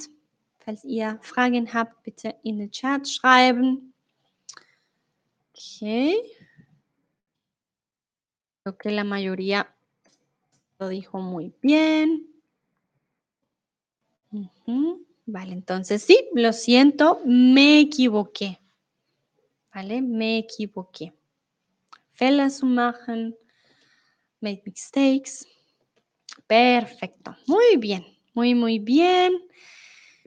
Falls 0.65 0.83
ihr 0.83 1.19
Fragen 1.21 1.67
habt, 1.67 2.03
bitte 2.03 2.37
in 2.43 2.57
den 2.57 2.71
Chat 2.71 3.07
schreiben. 3.07 3.93
Okay. 5.51 6.17
Creo 8.63 8.79
que 8.79 8.91
la 8.91 9.05
mayoría 9.05 9.69
lo 10.79 10.89
dijo 10.89 11.19
muy 11.19 11.53
bien. 11.61 12.27
Vale, 15.27 15.53
entonces 15.53 16.03
sí, 16.03 16.31
lo 16.33 16.53
siento, 16.55 17.21
me 17.27 17.81
equivoqué. 17.81 18.59
Vale, 19.75 20.01
me 20.01 20.39
equivoqué. 20.39 21.13
Fehler 22.15 22.51
zu 22.51 22.67
machen, 22.67 23.37
make 24.41 24.63
mistakes. 24.65 25.47
Perfecto. 26.47 27.37
Muy 27.47 27.77
bien. 27.77 28.05
Muy, 28.35 28.55
muy 28.55 28.79
bien. 28.79 29.33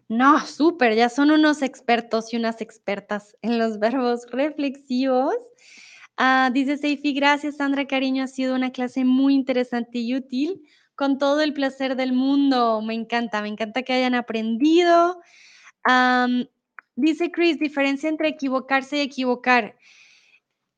No, 0.09 0.39
súper. 0.45 0.95
Ya 0.95 1.09
son 1.09 1.31
unos 1.31 1.61
expertos 1.61 2.33
y 2.33 2.37
unas 2.37 2.61
expertas 2.61 3.35
en 3.41 3.59
los 3.59 3.79
verbos 3.79 4.25
reflexivos. 4.31 5.35
Ah, 6.17 6.49
dice 6.53 6.77
Seifi, 6.77 7.13
gracias 7.13 7.57
Sandra 7.57 7.85
Cariño, 7.85 8.23
ha 8.23 8.27
sido 8.27 8.55
una 8.55 8.71
clase 8.71 9.05
muy 9.05 9.35
interesante 9.35 9.99
y 9.99 10.15
útil, 10.15 10.63
con 10.95 11.19
todo 11.19 11.41
el 11.41 11.53
placer 11.53 11.95
del 11.95 12.11
mundo. 12.13 12.81
Me 12.81 12.95
encanta, 12.95 13.41
me 13.41 13.49
encanta 13.49 13.83
que 13.83 13.93
hayan 13.93 14.15
aprendido. 14.15 15.21
dice 16.95 17.31
Chris, 17.31 17.59
diferencia 17.59 18.09
entre 18.09 18.29
equivocarse 18.29 18.97
y 18.97 19.01
equivocar. 19.01 19.77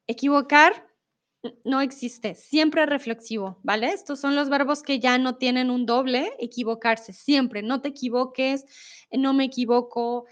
Equivocar 0.07 0.88
no 1.63 1.81
existe, 1.81 2.35
siempre 2.35 2.85
reflexivo, 2.85 3.59
¿vale? 3.63 3.87
Estos 3.87 4.19
son 4.19 4.35
los 4.35 4.49
verbos 4.49 4.83
que 4.83 4.99
ya 4.99 5.17
no 5.17 5.35
tienen 5.35 5.69
un 5.69 5.85
doble, 5.85 6.33
equivocarse, 6.39 7.13
siempre, 7.13 7.61
no 7.61 7.81
te 7.81 7.89
equivoques, 7.89 8.65
no 9.11 9.33
me 9.33 9.45
equivoco, 9.45 10.25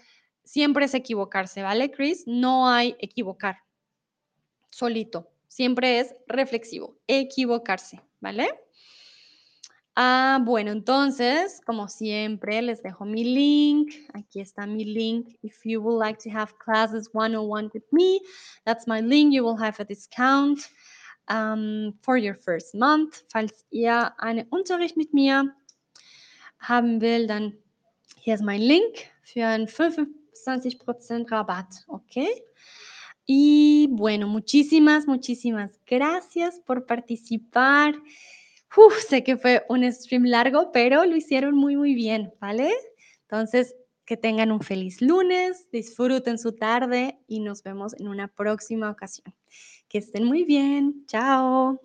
siempre 0.44 0.84
es 0.84 0.94
equivocarse, 0.94 1.62
¿vale, 1.62 1.90
Chris? 1.90 2.24
No 2.26 2.68
hay 2.68 2.94
equivocar, 2.98 3.58
solito, 4.70 5.30
siempre 5.48 6.00
es 6.00 6.14
reflexivo, 6.26 6.98
equivocarse, 7.06 8.00
¿vale? 8.20 8.50
Ah, 10.00 10.38
bueno, 10.40 10.70
entonces, 10.70 11.60
como 11.66 11.88
siempre, 11.88 12.62
les 12.62 12.80
dejo 12.84 13.04
mi 13.04 13.24
link. 13.24 13.92
Aquí 14.14 14.38
está 14.38 14.64
mi 14.64 14.84
link. 14.84 15.30
If 15.42 15.64
you 15.64 15.82
would 15.82 15.98
like 15.98 16.22
to 16.22 16.30
have 16.30 16.56
classes 16.64 17.10
one-on-one 17.12 17.68
with 17.74 17.82
me, 17.90 18.20
that's 18.64 18.86
my 18.86 19.00
link. 19.00 19.34
You 19.34 19.42
will 19.42 19.60
have 19.60 19.74
a 19.80 19.84
discount. 19.84 20.60
Um, 21.30 21.94
for 22.02 22.16
your 22.16 22.34
first 22.34 22.74
month. 22.74 23.24
Falls 23.28 23.64
ihr 23.70 24.12
einen 24.18 24.46
Unterricht 24.48 24.96
mit 24.96 25.12
mir 25.14 25.54
haben 26.58 27.00
will, 27.00 27.26
dann 27.26 27.54
hier 28.16 28.34
ist 28.34 28.42
mein 28.42 28.60
Link 28.60 29.06
für 29.22 29.46
einen 29.46 29.68
25% 29.68 31.30
Rabatt, 31.30 31.84
¿ok? 31.86 32.26
Y 33.26 33.88
bueno, 33.90 34.26
muchísimas, 34.26 35.06
muchísimas 35.06 35.78
gracias 35.86 36.60
por 36.60 36.86
participar. 36.86 37.94
Uf, 38.76 39.02
sé 39.02 39.22
que 39.22 39.36
fue 39.36 39.64
un 39.68 39.90
stream 39.92 40.24
largo, 40.24 40.72
pero 40.72 41.04
lo 41.04 41.16
hicieron 41.16 41.54
muy, 41.54 41.76
muy 41.76 41.94
bien, 41.94 42.32
¿vale? 42.40 42.72
Entonces, 43.22 43.74
que 44.04 44.16
tengan 44.16 44.50
un 44.50 44.62
feliz 44.62 45.02
lunes, 45.02 45.70
disfruten 45.70 46.38
su 46.38 46.52
tarde 46.52 47.18
y 47.26 47.40
nos 47.40 47.62
vemos 47.62 47.92
en 48.00 48.08
una 48.08 48.28
próxima 48.28 48.90
ocasión. 48.90 49.37
Que 49.90 49.98
estén 49.98 50.24
muy 50.24 50.44
bien. 50.44 51.04
Chao. 51.06 51.80